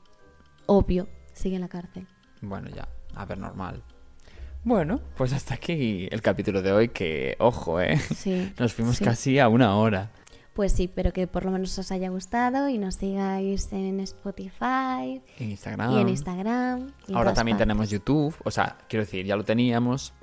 obvio. 0.65 1.07
Sigue 1.33 1.55
en 1.55 1.61
la 1.61 1.67
cárcel. 1.67 2.07
Bueno, 2.41 2.69
ya. 2.69 2.87
A 3.15 3.25
ver, 3.25 3.37
normal. 3.37 3.83
Bueno, 4.63 4.99
pues 5.15 5.31
hasta 5.33 5.53
aquí 5.53 6.07
el 6.11 6.21
capítulo 6.21 6.61
de 6.61 6.71
hoy, 6.71 6.89
que, 6.89 7.35
ojo, 7.39 7.79
¿eh? 7.79 7.97
Sí. 8.15 8.53
Nos 8.59 8.73
fuimos 8.73 8.97
sí. 8.97 9.05
casi 9.05 9.39
a 9.39 9.47
una 9.47 9.75
hora. 9.75 10.11
Pues 10.57 10.73
sí, 10.73 10.89
pero 10.93 11.13
que 11.13 11.27
por 11.27 11.45
lo 11.45 11.51
menos 11.51 11.77
os 11.77 11.91
haya 11.91 12.09
gustado 12.09 12.67
y 12.67 12.77
nos 12.79 12.95
sigáis 12.95 13.71
en 13.71 13.99
Spotify 13.99 15.21
En 15.37 15.51
Instagram. 15.51 15.91
y 15.91 16.01
en 16.01 16.09
Instagram. 16.09 16.91
y 17.07 17.13
Ahora 17.13 17.33
también 17.33 17.57
partes. 17.57 17.67
tenemos 17.67 17.89
YouTube. 17.91 18.35
O 18.43 18.49
sea, 18.51 18.75
quiero 18.89 19.05
decir, 19.05 19.25
ya 19.25 19.35
lo 19.35 19.43
teníamos, 19.43 20.13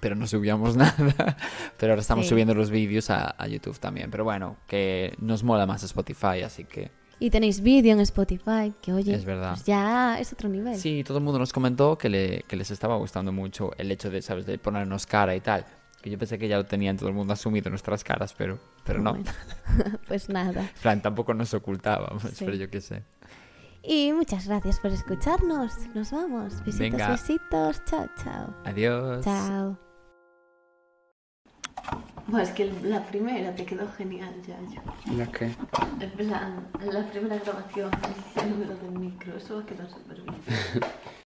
pero 0.00 0.16
no 0.16 0.26
subíamos 0.26 0.76
nada. 0.76 1.36
Pero 1.78 1.92
ahora 1.92 2.00
estamos 2.02 2.24
Sí. 2.26 2.30
subiendo 2.30 2.54
los 2.54 2.70
vídeos 2.70 3.08
a, 3.10 3.34
a 3.38 3.46
YouTube 3.46 3.78
también. 3.78 4.10
Pero 4.10 4.24
bueno, 4.24 4.56
que 4.66 5.14
nos 5.20 5.44
mola 5.44 5.64
más 5.64 5.82
Spotify, 5.84 6.42
así 6.44 6.64
que 6.64 6.90
Y 7.20 7.30
tenéis 7.30 7.60
vídeo 7.60 7.92
en 7.92 8.00
Spotify, 8.00 8.72
que 8.82 8.92
oye, 8.92 9.14
Es 9.14 9.24
verdad. 9.24 9.52
pues 9.54 9.64
ya 9.64 10.18
es 10.18 10.32
otro 10.32 10.48
nivel. 10.48 10.76
sí, 10.76 11.04
todo 11.06 11.18
el 11.18 11.24
mundo 11.24 11.38
nos 11.38 11.52
comentó 11.52 11.96
que, 11.96 12.08
le, 12.08 12.42
que 12.48 12.56
les 12.56 12.70
estaba 12.72 12.96
gustando 12.96 13.30
mucho 13.32 13.70
el 13.78 13.92
hecho 13.92 14.10
de, 14.10 14.22
¿sabes?, 14.22 14.44
de 14.44 14.58
ponernos 14.58 15.06
cara 15.06 15.36
y 15.36 15.40
tal. 15.40 15.64
Que 16.02 16.10
yo 16.10 16.18
pensé 16.18 16.38
que 16.38 16.46
ya 16.48 16.56
lo 16.58 16.64
tenían 16.66 16.96
todo 16.96 17.08
el 17.08 17.14
mundo 17.14 17.32
asumido 17.32 17.70
nuestras 17.70 18.04
caras, 18.04 18.32
pero, 18.36 18.58
pero 18.84 19.00
no. 19.00 19.12
Bueno, 19.14 19.30
pues 20.08 20.28
nada. 20.28 20.60
En 20.76 20.80
plan, 20.82 21.02
tampoco 21.02 21.34
nos 21.34 21.52
ocultábamos, 21.54 22.22
Sí. 22.22 22.44
pero 22.44 22.56
yo 22.56 22.70
qué 22.70 22.80
sé. 22.80 23.02
Y 23.82 24.12
muchas 24.12 24.46
gracias 24.46 24.78
por 24.80 24.90
escucharnos. 24.92 25.72
Nos 25.94 26.10
vamos. 26.10 26.58
Besitos, 26.64 26.78
Venga. 26.78 27.08
besitos. 27.10 27.82
Chao, 27.86 28.06
chao. 28.22 28.54
Adiós. 28.64 29.24
Chao. 29.24 29.78
Bueno, 32.26 32.44
es 32.44 32.50
que 32.50 32.70
la 32.82 33.02
primera 33.06 33.54
te 33.54 33.64
quedó 33.64 33.90
genial, 33.92 34.34
ya. 34.46 34.58
¿La 35.14 35.26
qué? 35.28 35.46
En 36.00 36.10
plan, 36.10 36.68
la 36.92 37.06
primera 37.10 37.38
grabación, 37.38 37.90
el 38.36 38.50
número 38.50 38.76
del 38.76 38.90
micro, 38.90 39.36
eso 39.38 39.56
va 39.56 39.62
a 39.62 39.66
quedar 39.66 39.88
súper 39.88 40.20
bien. 40.22 40.36